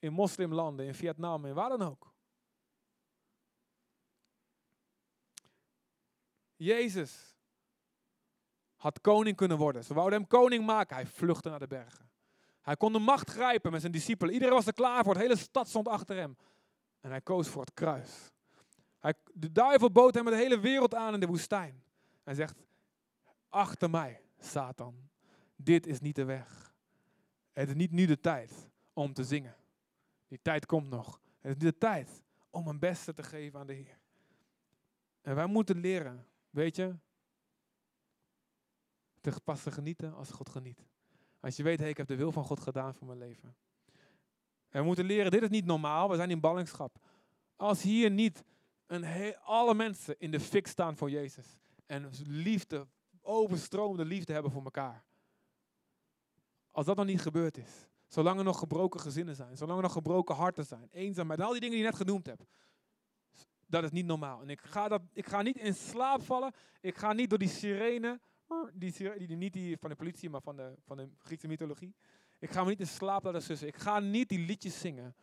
In 0.00 0.12
moslimlanden, 0.12 0.86
in 0.86 0.94
Vietnam, 0.94 1.44
en 1.44 1.54
waar 1.54 1.68
dan 1.68 1.82
ook. 1.82 2.12
Jezus 6.56 7.36
had 8.76 9.00
koning 9.00 9.36
kunnen 9.36 9.58
worden. 9.58 9.84
Ze 9.84 9.94
wouden 9.94 10.18
hem 10.18 10.28
koning 10.28 10.66
maken. 10.66 10.96
Hij 10.96 11.06
vluchtte 11.06 11.48
naar 11.48 11.58
de 11.58 11.66
bergen. 11.66 12.10
Hij 12.60 12.76
kon 12.76 12.92
de 12.92 12.98
macht 12.98 13.30
grijpen 13.30 13.70
met 13.70 13.80
zijn 13.80 13.92
discipelen. 13.92 14.34
Iedereen 14.34 14.54
was 14.54 14.66
er 14.66 14.72
klaar 14.72 15.04
voor. 15.04 15.14
De 15.14 15.20
hele 15.20 15.36
stad 15.36 15.68
stond 15.68 15.88
achter 15.88 16.16
hem. 16.16 16.36
En 17.00 17.10
hij 17.10 17.20
koos 17.20 17.48
voor 17.48 17.60
het 17.60 17.74
kruis. 17.74 18.30
Hij, 18.98 19.14
de 19.32 19.52
duivel 19.52 19.90
bood 19.90 20.14
hem 20.14 20.24
de 20.24 20.36
hele 20.36 20.60
wereld 20.60 20.94
aan 20.94 21.14
in 21.14 21.20
de 21.20 21.26
woestijn. 21.26 21.82
Hij 22.22 22.34
zegt, 22.34 22.56
achter 23.48 23.90
mij, 23.90 24.20
Satan. 24.38 25.08
Dit 25.56 25.86
is 25.86 26.00
niet 26.00 26.14
de 26.14 26.24
weg. 26.24 26.74
Het 27.52 27.68
is 27.68 27.74
niet 27.74 27.90
nu 27.90 28.06
de 28.06 28.20
tijd 28.20 28.68
om 28.92 29.12
te 29.12 29.24
zingen. 29.24 29.56
Die 30.30 30.42
tijd 30.42 30.66
komt 30.66 30.88
nog. 30.88 31.20
Het 31.40 31.56
is 31.56 31.62
de 31.62 31.78
tijd 31.78 32.22
om 32.50 32.68
een 32.68 32.78
beste 32.78 33.14
te 33.14 33.22
geven 33.22 33.60
aan 33.60 33.66
de 33.66 33.72
Heer. 33.72 33.98
En 35.20 35.34
wij 35.34 35.46
moeten 35.46 35.80
leren, 35.80 36.26
weet 36.50 36.76
je, 36.76 36.96
te 39.20 39.40
pas 39.44 39.62
te 39.62 39.70
genieten 39.70 40.14
als 40.14 40.30
God 40.30 40.48
geniet. 40.48 40.86
Als 41.40 41.56
je 41.56 41.62
weet, 41.62 41.78
hey, 41.78 41.88
ik 41.88 41.96
heb 41.96 42.06
de 42.06 42.16
wil 42.16 42.32
van 42.32 42.44
God 42.44 42.60
gedaan 42.60 42.94
voor 42.94 43.06
mijn 43.06 43.18
leven. 43.18 43.56
En 44.68 44.80
we 44.80 44.86
moeten 44.86 45.04
leren, 45.04 45.30
dit 45.30 45.42
is 45.42 45.48
niet 45.48 45.64
normaal, 45.64 46.10
we 46.10 46.16
zijn 46.16 46.30
in 46.30 46.40
ballingschap. 46.40 46.98
Als 47.56 47.82
hier 47.82 48.10
niet 48.10 48.44
een 48.86 49.36
alle 49.36 49.74
mensen 49.74 50.18
in 50.18 50.30
de 50.30 50.40
fik 50.40 50.66
staan 50.66 50.96
voor 50.96 51.10
Jezus. 51.10 51.46
En 51.86 52.10
liefde, 52.26 52.86
overstromende 53.20 54.04
liefde 54.04 54.32
hebben 54.32 54.52
voor 54.52 54.64
elkaar. 54.64 55.04
Als 56.70 56.86
dat 56.86 56.96
nog 56.96 57.06
niet 57.06 57.20
gebeurd 57.20 57.56
is. 57.56 57.89
Zolang 58.10 58.38
er 58.38 58.44
nog 58.44 58.58
gebroken 58.58 59.00
gezinnen 59.00 59.36
zijn. 59.36 59.56
Zolang 59.56 59.76
er 59.76 59.82
nog 59.82 59.92
gebroken 59.92 60.34
harten 60.34 60.64
zijn. 60.64 60.88
Eenzaamheid. 60.92 61.40
Al 61.40 61.50
die 61.50 61.60
dingen 61.60 61.76
die 61.76 61.84
je 61.84 61.90
net 61.90 62.00
genoemd 62.00 62.26
hebt. 62.26 62.44
Dat 63.66 63.84
is 63.84 63.90
niet 63.90 64.06
normaal. 64.06 64.42
En 64.42 64.50
ik 64.50 64.60
ga, 64.60 64.88
dat, 64.88 65.02
ik 65.12 65.26
ga 65.26 65.42
niet 65.42 65.56
in 65.56 65.74
slaap 65.74 66.22
vallen. 66.22 66.52
Ik 66.80 66.96
ga 66.96 67.12
niet 67.12 67.30
door 67.30 67.38
die 67.38 67.48
sirene. 67.48 68.20
Die, 68.72 68.92
die, 68.92 69.26
die, 69.26 69.36
niet 69.36 69.52
die 69.52 69.76
van 69.78 69.90
de 69.90 69.96
politie, 69.96 70.30
maar 70.30 70.40
van 70.40 70.56
de, 70.56 70.74
van 70.84 70.96
de 70.96 71.08
Griekse 71.18 71.46
mythologie. 71.46 71.94
Ik 72.38 72.50
ga 72.50 72.62
me 72.62 72.68
niet 72.68 72.80
in 72.80 72.86
slaap 72.86 73.24
laten 73.24 73.42
sussen. 73.42 73.68
Ik 73.68 73.76
ga 73.76 74.00
niet 74.00 74.28
die 74.28 74.38
liedjes 74.38 74.80
zingen. 74.80 75.14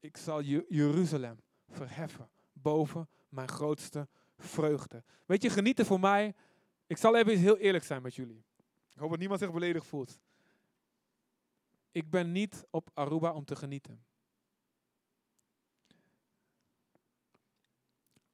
Ik 0.00 0.16
zal 0.16 0.42
Jeruzalem 0.68 1.40
verheffen 1.68 2.30
boven 2.52 3.08
mijn 3.28 3.48
grootste 3.48 4.08
vreugde. 4.36 5.04
Weet 5.26 5.42
je, 5.42 5.50
genieten 5.50 5.86
voor 5.86 6.00
mij. 6.00 6.34
Ik 6.86 6.96
zal 6.96 7.16
even 7.16 7.38
heel 7.38 7.56
eerlijk 7.56 7.84
zijn 7.84 8.02
met 8.02 8.14
jullie. 8.14 8.44
Ik 8.92 8.98
hoop 8.98 9.10
dat 9.10 9.18
niemand 9.18 9.40
zich 9.40 9.52
beledigd 9.52 9.86
voelt. 9.86 10.20
Ik 11.92 12.10
ben 12.10 12.32
niet 12.32 12.66
op 12.70 12.90
Aruba 12.94 13.32
om 13.32 13.44
te 13.44 13.56
genieten. 13.56 14.04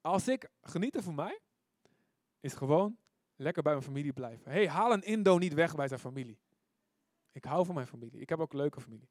Als 0.00 0.28
ik 0.28 0.50
genieten 0.62 1.02
voor 1.02 1.14
mij, 1.14 1.40
is 2.40 2.54
gewoon 2.54 2.98
lekker 3.36 3.62
bij 3.62 3.72
mijn 3.72 3.84
familie 3.84 4.12
blijven. 4.12 4.50
hey, 4.50 4.68
haal 4.68 4.92
een 4.92 5.02
Indo 5.02 5.38
niet 5.38 5.54
weg 5.54 5.74
bij 5.74 5.88
zijn 5.88 6.00
familie. 6.00 6.38
Ik 7.32 7.44
hou 7.44 7.66
van 7.66 7.74
mijn 7.74 7.86
familie. 7.86 8.20
Ik 8.20 8.28
heb 8.28 8.38
ook 8.38 8.52
een 8.52 8.58
leuke 8.58 8.80
familie. 8.80 9.08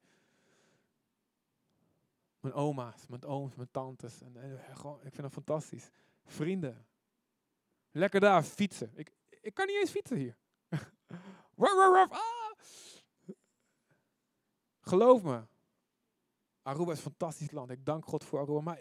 Mijn 2.40 2.54
oma's, 2.54 3.06
mijn 3.06 3.24
ooms, 3.24 3.54
mijn 3.54 3.70
tantes. 3.70 4.22
En, 4.22 4.36
en, 4.36 4.76
gewoon, 4.76 4.96
ik 4.96 5.12
vind 5.12 5.22
het 5.22 5.32
fantastisch. 5.32 5.90
Vrienden. 6.24 6.86
Lekker 7.90 8.20
daar 8.20 8.42
fietsen. 8.42 8.92
Ik, 8.94 9.12
ik 9.40 9.54
kan 9.54 9.66
niet 9.66 9.76
eens 9.76 9.90
fietsen 9.90 10.16
hier. 10.16 10.36
ah! 12.10 12.37
Geloof 14.88 15.22
me. 15.22 15.46
Aruba 16.62 16.92
is 16.92 16.96
een 16.96 17.02
fantastisch 17.02 17.50
land. 17.50 17.70
Ik 17.70 17.84
dank 17.84 18.04
God 18.04 18.24
voor 18.24 18.38
Aruba. 18.38 18.60
Maar 18.60 18.80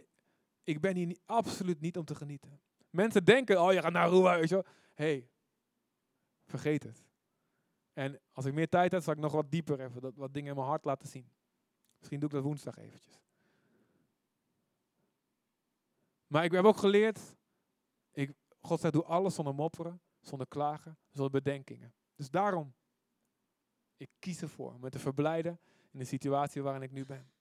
ik 0.64 0.82
ben 0.82 0.96
hier 0.96 1.06
niet, 1.06 1.22
absoluut 1.26 1.80
niet 1.80 1.98
om 1.98 2.06
te 2.06 2.16
genieten. 2.16 2.62
Mensen 2.90 3.26
denken, 3.26 3.62
oh 3.62 3.74
je 3.74 3.82
gaat 3.82 3.92
naar 3.92 4.08
Aruba. 4.08 4.38
Weet 4.40 4.50
je 4.50 4.66
hey, 4.94 5.30
vergeet 6.46 6.84
het. 6.84 7.06
En 7.94 8.20
als 8.32 8.46
ik 8.46 8.54
meer 8.54 8.70
tijd 8.70 8.92
heb, 8.92 9.04
zal 9.04 9.14
ik 9.14 9.20
nog 9.20 9.32
wat 9.32 9.52
dieper 9.52 9.80
even 9.80 10.02
dat, 10.02 10.16
wat 10.16 10.34
dingen 10.34 10.50
in 10.50 10.56
mijn 10.56 10.68
hart 10.68 10.86
laten 10.86 11.08
zien. 11.08 11.32
Misschien 11.98 12.20
doe 12.20 12.30
ik 12.30 12.36
dat 12.36 12.44
woensdag 12.44 12.78
eventjes. 12.78 13.20
Maar 16.28 16.44
ik 16.44 16.52
heb 16.52 16.66
ook 16.66 16.78
geleerd, 16.78 17.20
ik, 18.12 18.34
God 18.60 18.80
zegt, 18.80 18.94
doe 18.94 19.04
alles 19.04 19.36
zonder 19.36 19.56
mopperen, 19.56 20.02
zonder 20.20 20.48
klagen, 20.48 20.98
zonder 21.12 21.32
bedenkingen. 21.32 21.94
Dus 22.16 22.30
daarom, 22.30 22.74
ik 23.98 24.10
kies 24.20 24.42
ervoor 24.42 24.80
me 24.80 24.90
te 24.90 25.00
verblijden 25.00 25.60
in 25.98 26.04
de 26.04 26.10
situatie 26.10 26.62
waarin 26.62 26.82
ik 26.82 26.92
nu 26.92 27.06
ben. 27.06 27.32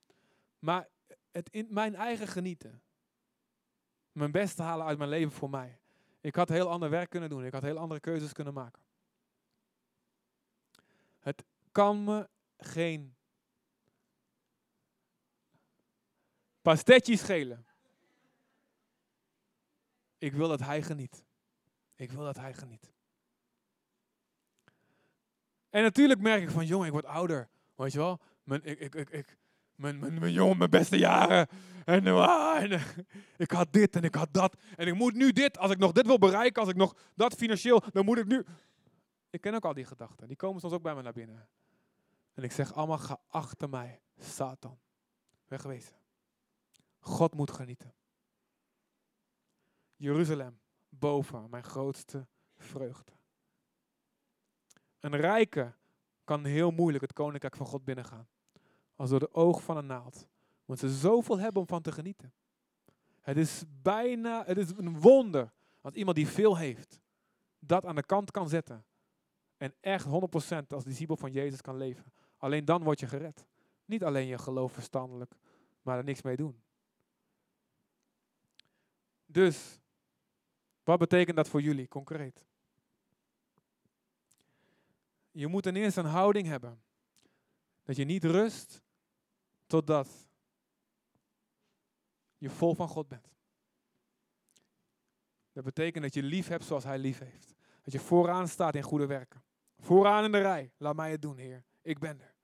Maar 0.58 0.88
het 1.30 1.50
in 1.50 1.66
mijn 1.70 1.94
eigen 1.94 2.28
genieten, 2.28 2.82
mijn 4.12 4.30
best 4.30 4.58
halen 4.58 4.86
uit 4.86 4.98
mijn 4.98 5.10
leven 5.10 5.32
voor 5.32 5.50
mij. 5.50 5.78
Ik 6.20 6.34
had 6.34 6.48
heel 6.48 6.70
ander 6.70 6.90
werk 6.90 7.10
kunnen 7.10 7.28
doen, 7.28 7.44
ik 7.44 7.52
had 7.52 7.62
heel 7.62 7.78
andere 7.78 8.00
keuzes 8.00 8.32
kunnen 8.32 8.54
maken. 8.54 8.82
Het 11.18 11.44
kan 11.72 12.04
me 12.04 12.28
geen 12.56 13.16
pastetjes 16.62 17.20
schelen. 17.20 17.66
Ik 20.18 20.32
wil 20.32 20.48
dat 20.48 20.60
hij 20.60 20.82
geniet. 20.82 21.24
Ik 21.94 22.12
wil 22.12 22.24
dat 22.24 22.36
hij 22.36 22.54
geniet. 22.54 22.92
En 25.70 25.82
natuurlijk 25.82 26.20
merk 26.20 26.42
ik 26.42 26.50
van, 26.50 26.66
jongen, 26.66 26.86
ik 26.86 26.92
word 26.92 27.04
ouder. 27.04 27.48
Weet 27.74 27.92
je 27.92 27.98
wel? 27.98 28.20
Mijn, 28.46 28.64
ik, 28.64 28.94
ik, 28.94 29.10
ik, 29.10 29.38
mijn, 29.74 29.98
mijn, 29.98 30.18
mijn 30.18 30.32
jongen, 30.32 30.58
mijn 30.58 30.70
beste 30.70 30.98
jaren. 30.98 31.48
En, 31.84 32.06
ah, 32.06 32.62
en, 32.62 32.80
ik 33.36 33.50
had 33.50 33.72
dit 33.72 33.96
en 33.96 34.02
ik 34.02 34.14
had 34.14 34.28
dat. 34.32 34.56
En 34.76 34.86
ik 34.86 34.94
moet 34.94 35.14
nu 35.14 35.32
dit. 35.32 35.58
Als 35.58 35.70
ik 35.70 35.78
nog 35.78 35.92
dit 35.92 36.06
wil 36.06 36.18
bereiken, 36.18 36.60
als 36.60 36.70
ik 36.70 36.76
nog 36.76 36.96
dat 37.14 37.34
financieel, 37.34 37.82
dan 37.92 38.04
moet 38.04 38.18
ik 38.18 38.26
nu... 38.26 38.44
Ik 39.30 39.40
ken 39.40 39.54
ook 39.54 39.64
al 39.64 39.74
die 39.74 39.84
gedachten. 39.84 40.28
Die 40.28 40.36
komen 40.36 40.60
soms 40.60 40.72
ook 40.72 40.82
bij 40.82 40.94
me 40.94 41.02
naar 41.02 41.12
binnen. 41.12 41.48
En 42.34 42.42
ik 42.42 42.52
zeg 42.52 42.74
allemaal, 42.74 42.98
ga 42.98 43.20
achter 43.28 43.68
mij, 43.68 44.00
Satan. 44.18 44.78
Wegwezen. 45.46 45.96
God 46.98 47.34
moet 47.34 47.50
genieten. 47.50 47.94
Jeruzalem, 49.96 50.60
boven 50.88 51.50
mijn 51.50 51.64
grootste 51.64 52.26
vreugde. 52.56 53.12
Een 55.00 55.16
rijke 55.16 55.74
kan 56.24 56.44
heel 56.44 56.70
moeilijk 56.70 57.02
het 57.02 57.12
koninkrijk 57.12 57.56
van 57.56 57.66
God 57.66 57.84
binnengaan. 57.84 58.28
Als 58.96 59.10
door 59.10 59.18
de 59.18 59.34
oog 59.34 59.62
van 59.62 59.76
een 59.76 59.86
naald. 59.86 60.28
Want 60.64 60.78
ze 60.78 60.88
zoveel 60.88 61.38
hebben 61.38 61.62
om 61.62 61.68
van 61.68 61.82
te 61.82 61.92
genieten. 61.92 62.32
Het 63.20 63.36
is 63.36 63.64
bijna, 63.82 64.44
het 64.44 64.58
is 64.58 64.70
een 64.76 65.00
wonder 65.00 65.52
als 65.80 65.94
iemand 65.94 66.16
die 66.16 66.28
veel 66.28 66.56
heeft, 66.56 67.00
dat 67.58 67.84
aan 67.84 67.94
de 67.94 68.02
kant 68.02 68.30
kan 68.30 68.48
zetten. 68.48 68.84
En 69.56 69.74
echt 69.80 70.06
100% 70.06 70.08
als 70.68 70.84
discipel 70.84 71.16
van 71.16 71.32
Jezus 71.32 71.60
kan 71.60 71.76
leven. 71.76 72.12
Alleen 72.36 72.64
dan 72.64 72.82
word 72.82 73.00
je 73.00 73.06
gered. 73.06 73.46
Niet 73.84 74.04
alleen 74.04 74.26
je 74.26 74.38
geloof 74.38 74.72
verstandelijk, 74.72 75.34
maar 75.82 75.98
er 75.98 76.04
niks 76.04 76.22
mee 76.22 76.36
doen. 76.36 76.62
Dus, 79.26 79.78
wat 80.84 80.98
betekent 80.98 81.36
dat 81.36 81.48
voor 81.48 81.60
jullie 81.60 81.88
concreet? 81.88 82.46
Je 85.30 85.46
moet 85.46 85.62
ten 85.62 85.76
eerste 85.76 86.00
een 86.00 86.06
houding 86.06 86.46
hebben. 86.46 86.82
Dat 87.82 87.96
je 87.96 88.04
niet 88.04 88.24
rust 88.24 88.82
totdat 89.66 90.28
je 92.36 92.50
vol 92.50 92.74
van 92.74 92.88
God 92.88 93.08
bent. 93.08 93.34
Dat 95.52 95.64
betekent 95.64 96.04
dat 96.04 96.14
je 96.14 96.22
lief 96.22 96.48
hebt 96.48 96.64
zoals 96.64 96.84
hij 96.84 96.98
lief 96.98 97.18
heeft. 97.18 97.54
Dat 97.82 97.92
je 97.92 98.00
vooraan 98.00 98.48
staat 98.48 98.74
in 98.74 98.82
goede 98.82 99.06
werken. 99.06 99.42
Vooraan 99.78 100.24
in 100.24 100.32
de 100.32 100.40
rij. 100.40 100.72
Laat 100.76 100.96
mij 100.96 101.10
het 101.10 101.22
doen, 101.22 101.36
Heer. 101.36 101.64
Ik 101.82 101.98
ben 101.98 102.20
er. 102.20 102.34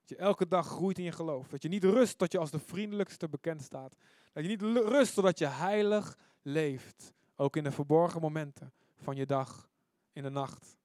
Dat 0.00 0.08
je 0.08 0.16
elke 0.16 0.48
dag 0.48 0.66
groeit 0.66 0.98
in 0.98 1.04
je 1.04 1.12
geloof. 1.12 1.48
Dat 1.48 1.62
je 1.62 1.68
niet 1.68 1.84
rust 1.84 2.18
tot 2.18 2.32
je 2.32 2.38
als 2.38 2.50
de 2.50 2.58
vriendelijkste 2.58 3.28
bekend 3.28 3.62
staat. 3.62 3.94
Dat 4.32 4.42
je 4.42 4.48
niet 4.48 4.62
rust 4.62 5.14
totdat 5.14 5.38
je 5.38 5.46
heilig 5.46 6.18
leeft. 6.42 7.12
Ook 7.36 7.56
in 7.56 7.64
de 7.64 7.70
verborgen 7.72 8.20
momenten 8.20 8.72
van 8.96 9.16
je 9.16 9.26
dag, 9.26 9.70
in 10.12 10.22
de 10.22 10.30
nacht. 10.30 10.76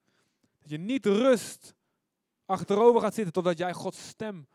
Dat 0.60 0.70
je 0.70 0.78
niet 0.78 1.06
rust 1.06 1.76
achterover 2.46 3.02
gaat 3.02 3.14
zitten 3.14 3.34
totdat 3.34 3.58
jij 3.58 3.74
Gods 3.74 4.08
stem 4.08 4.48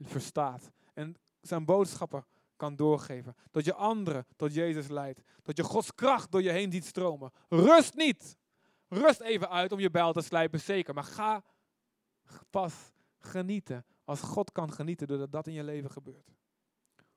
verstaat. 0.00 0.70
En 0.94 1.16
zijn 1.40 1.64
boodschappen 1.64 2.26
kan 2.56 2.76
doorgeven. 2.76 3.36
Dat 3.50 3.64
je 3.64 3.74
anderen 3.74 4.26
tot 4.36 4.54
Jezus 4.54 4.88
leidt. 4.88 5.20
Dat 5.42 5.56
je 5.56 5.62
Gods 5.62 5.94
kracht 5.94 6.32
door 6.32 6.42
je 6.42 6.50
heen 6.50 6.72
ziet 6.72 6.84
stromen. 6.84 7.32
Rust 7.48 7.94
niet. 7.94 8.36
Rust 8.88 9.20
even 9.20 9.50
uit 9.50 9.72
om 9.72 9.80
je 9.80 9.90
bijl 9.90 10.12
te 10.12 10.20
slijpen, 10.20 10.60
zeker. 10.60 10.94
Maar 10.94 11.04
ga 11.04 11.44
pas 12.50 12.92
genieten 13.18 13.84
als 14.04 14.20
God 14.20 14.52
kan 14.52 14.72
genieten 14.72 15.06
doordat 15.06 15.32
dat 15.32 15.46
in 15.46 15.52
je 15.52 15.64
leven 15.64 15.90
gebeurt. 15.90 16.34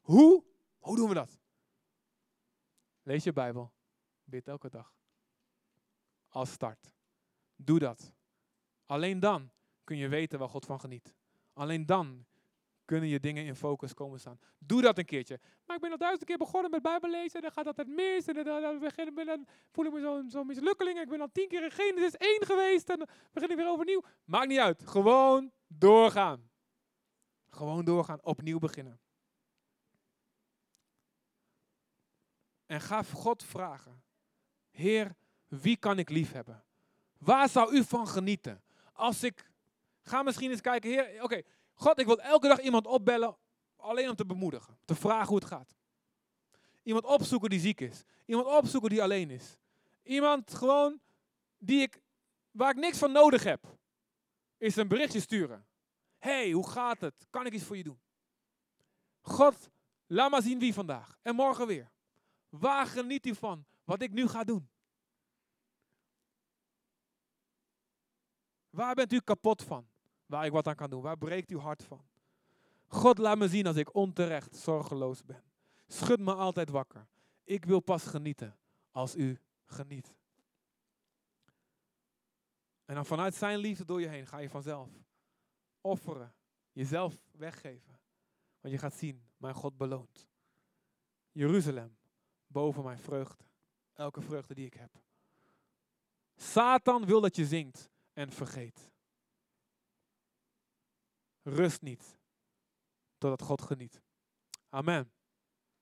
Hoe? 0.01 0.43
Hoe 0.79 0.95
doen 0.95 1.07
we 1.07 1.13
dat? 1.13 1.39
Lees 3.03 3.23
je 3.23 3.33
Bijbel. 3.33 3.71
Bid 4.23 4.47
elke 4.47 4.69
dag. 4.69 4.93
Als 6.27 6.51
start. 6.51 6.93
Doe 7.55 7.79
dat. 7.79 8.13
Alleen 8.85 9.19
dan 9.19 9.51
kun 9.83 9.97
je 9.97 10.07
weten 10.07 10.39
waar 10.39 10.49
God 10.49 10.65
van 10.65 10.79
geniet. 10.79 11.15
Alleen 11.53 11.85
dan 11.85 12.25
kunnen 12.93 13.11
je 13.11 13.19
dingen 13.19 13.45
in 13.45 13.55
focus 13.55 13.93
komen 13.93 14.19
staan. 14.19 14.39
Doe 14.57 14.81
dat 14.81 14.97
een 14.97 15.05
keertje. 15.05 15.39
Maar 15.65 15.75
ik 15.75 15.81
ben 15.81 15.91
al 15.91 15.97
duizend 15.97 16.25
keer 16.25 16.37
begonnen 16.37 16.71
met 16.71 16.81
Bijbel 16.81 17.09
lezen. 17.09 17.41
Dan 17.41 17.51
gaat 17.51 17.65
dat 17.65 17.77
het 17.77 17.87
mis. 17.87 18.27
En 18.27 18.33
dan, 18.33 18.61
dan, 18.61 19.25
dan 19.25 19.47
voel 19.71 19.85
ik 19.85 19.93
me 19.93 19.99
zo'n 19.99 20.29
zo 20.29 20.43
mislukkeling. 20.43 20.99
Ik 20.99 21.09
ben 21.09 21.21
al 21.21 21.31
tien 21.31 21.47
keer 21.47 21.63
in 21.63 21.71
Genesis 21.71 22.17
één 22.17 22.45
geweest. 22.45 22.89
En 22.89 22.97
dan 22.97 23.07
begin 23.31 23.49
ik 23.49 23.57
weer 23.57 23.69
overnieuw. 23.69 24.01
Maakt 24.25 24.47
niet 24.47 24.59
uit. 24.59 24.87
Gewoon 24.87 25.51
doorgaan. 25.67 26.49
Gewoon 27.49 27.85
doorgaan. 27.85 28.23
Opnieuw 28.23 28.59
beginnen. 28.59 28.99
En 32.65 32.81
ga 32.81 33.03
God 33.03 33.43
vragen. 33.43 34.03
Heer, 34.69 35.15
wie 35.47 35.77
kan 35.77 35.99
ik 35.99 36.09
lief 36.09 36.31
hebben? 36.31 36.63
Waar 37.17 37.49
zou 37.49 37.75
u 37.75 37.83
van 37.83 38.07
genieten? 38.07 38.63
Als 38.93 39.23
ik... 39.23 39.51
Ga 40.01 40.23
misschien 40.23 40.51
eens 40.51 40.61
kijken. 40.61 40.89
Heer, 40.89 41.23
oké. 41.23 41.41
God, 41.83 41.99
ik 41.99 42.05
wil 42.05 42.21
elke 42.21 42.47
dag 42.47 42.59
iemand 42.59 42.87
opbellen, 42.87 43.37
alleen 43.75 44.09
om 44.09 44.15
te 44.15 44.25
bemoedigen, 44.25 44.77
te 44.85 44.95
vragen 44.95 45.27
hoe 45.27 45.37
het 45.37 45.45
gaat. 45.45 45.75
Iemand 46.83 47.05
opzoeken 47.05 47.49
die 47.49 47.59
ziek 47.59 47.81
is. 47.81 48.03
Iemand 48.25 48.47
opzoeken 48.47 48.89
die 48.89 49.03
alleen 49.03 49.29
is. 49.29 49.57
Iemand 50.03 50.53
gewoon 50.53 51.01
die 51.57 51.81
ik, 51.81 52.01
waar 52.51 52.69
ik 52.69 52.75
niks 52.75 52.97
van 52.97 53.11
nodig 53.11 53.43
heb, 53.43 53.77
is 54.57 54.75
een 54.75 54.87
berichtje 54.87 55.19
sturen. 55.19 55.65
hey, 56.17 56.51
hoe 56.51 56.69
gaat 56.69 57.01
het? 57.01 57.27
Kan 57.29 57.45
ik 57.45 57.53
iets 57.53 57.63
voor 57.63 57.77
je 57.77 57.83
doen? 57.83 57.99
God, 59.21 59.69
laat 60.07 60.31
maar 60.31 60.41
zien 60.41 60.59
wie 60.59 60.73
vandaag. 60.73 61.17
En 61.21 61.35
morgen 61.35 61.67
weer. 61.67 61.91
Waar 62.49 62.85
geniet 62.85 63.25
u 63.25 63.35
van 63.35 63.65
wat 63.83 64.01
ik 64.01 64.11
nu 64.11 64.27
ga 64.27 64.43
doen? 64.43 64.69
Waar 68.69 68.93
bent 68.95 69.13
u 69.13 69.19
kapot 69.19 69.63
van? 69.63 69.91
Waar 70.33 70.45
ik 70.45 70.51
wat 70.51 70.67
aan 70.67 70.75
kan 70.75 70.89
doen. 70.89 71.01
Waar 71.01 71.17
breekt 71.17 71.49
uw 71.49 71.59
hart 71.59 71.83
van? 71.83 72.05
God, 72.87 73.17
laat 73.17 73.37
me 73.37 73.47
zien 73.47 73.67
als 73.67 73.75
ik 73.75 73.95
onterecht 73.95 74.55
zorgeloos 74.55 75.25
ben. 75.25 75.43
Schud 75.87 76.19
me 76.19 76.33
altijd 76.33 76.69
wakker. 76.69 77.07
Ik 77.43 77.65
wil 77.65 77.79
pas 77.79 78.05
genieten 78.05 78.57
als 78.91 79.15
u 79.15 79.39
geniet. 79.65 80.15
En 82.85 82.95
dan 82.95 83.05
vanuit 83.05 83.35
zijn 83.35 83.57
liefde 83.57 83.85
door 83.85 84.01
je 84.01 84.07
heen 84.07 84.27
ga 84.27 84.37
je 84.37 84.49
vanzelf 84.49 84.89
offeren, 85.81 86.33
jezelf 86.71 87.17
weggeven. 87.31 87.99
Want 88.59 88.73
je 88.73 88.79
gaat 88.79 88.93
zien, 88.93 89.23
mijn 89.37 89.53
God 89.53 89.77
beloont. 89.77 90.27
Jeruzalem, 91.31 91.97
boven 92.47 92.83
mijn 92.83 92.99
vreugde. 92.99 93.43
Elke 93.93 94.21
vreugde 94.21 94.53
die 94.53 94.65
ik 94.65 94.73
heb. 94.73 95.01
Satan 96.35 97.05
wil 97.05 97.21
dat 97.21 97.35
je 97.35 97.45
zingt 97.45 97.91
en 98.13 98.31
vergeet. 98.31 98.92
Rust 101.43 101.81
niet 101.81 102.17
totdat 103.17 103.41
God 103.41 103.61
geniet. 103.61 104.01
Amen. 104.69 105.12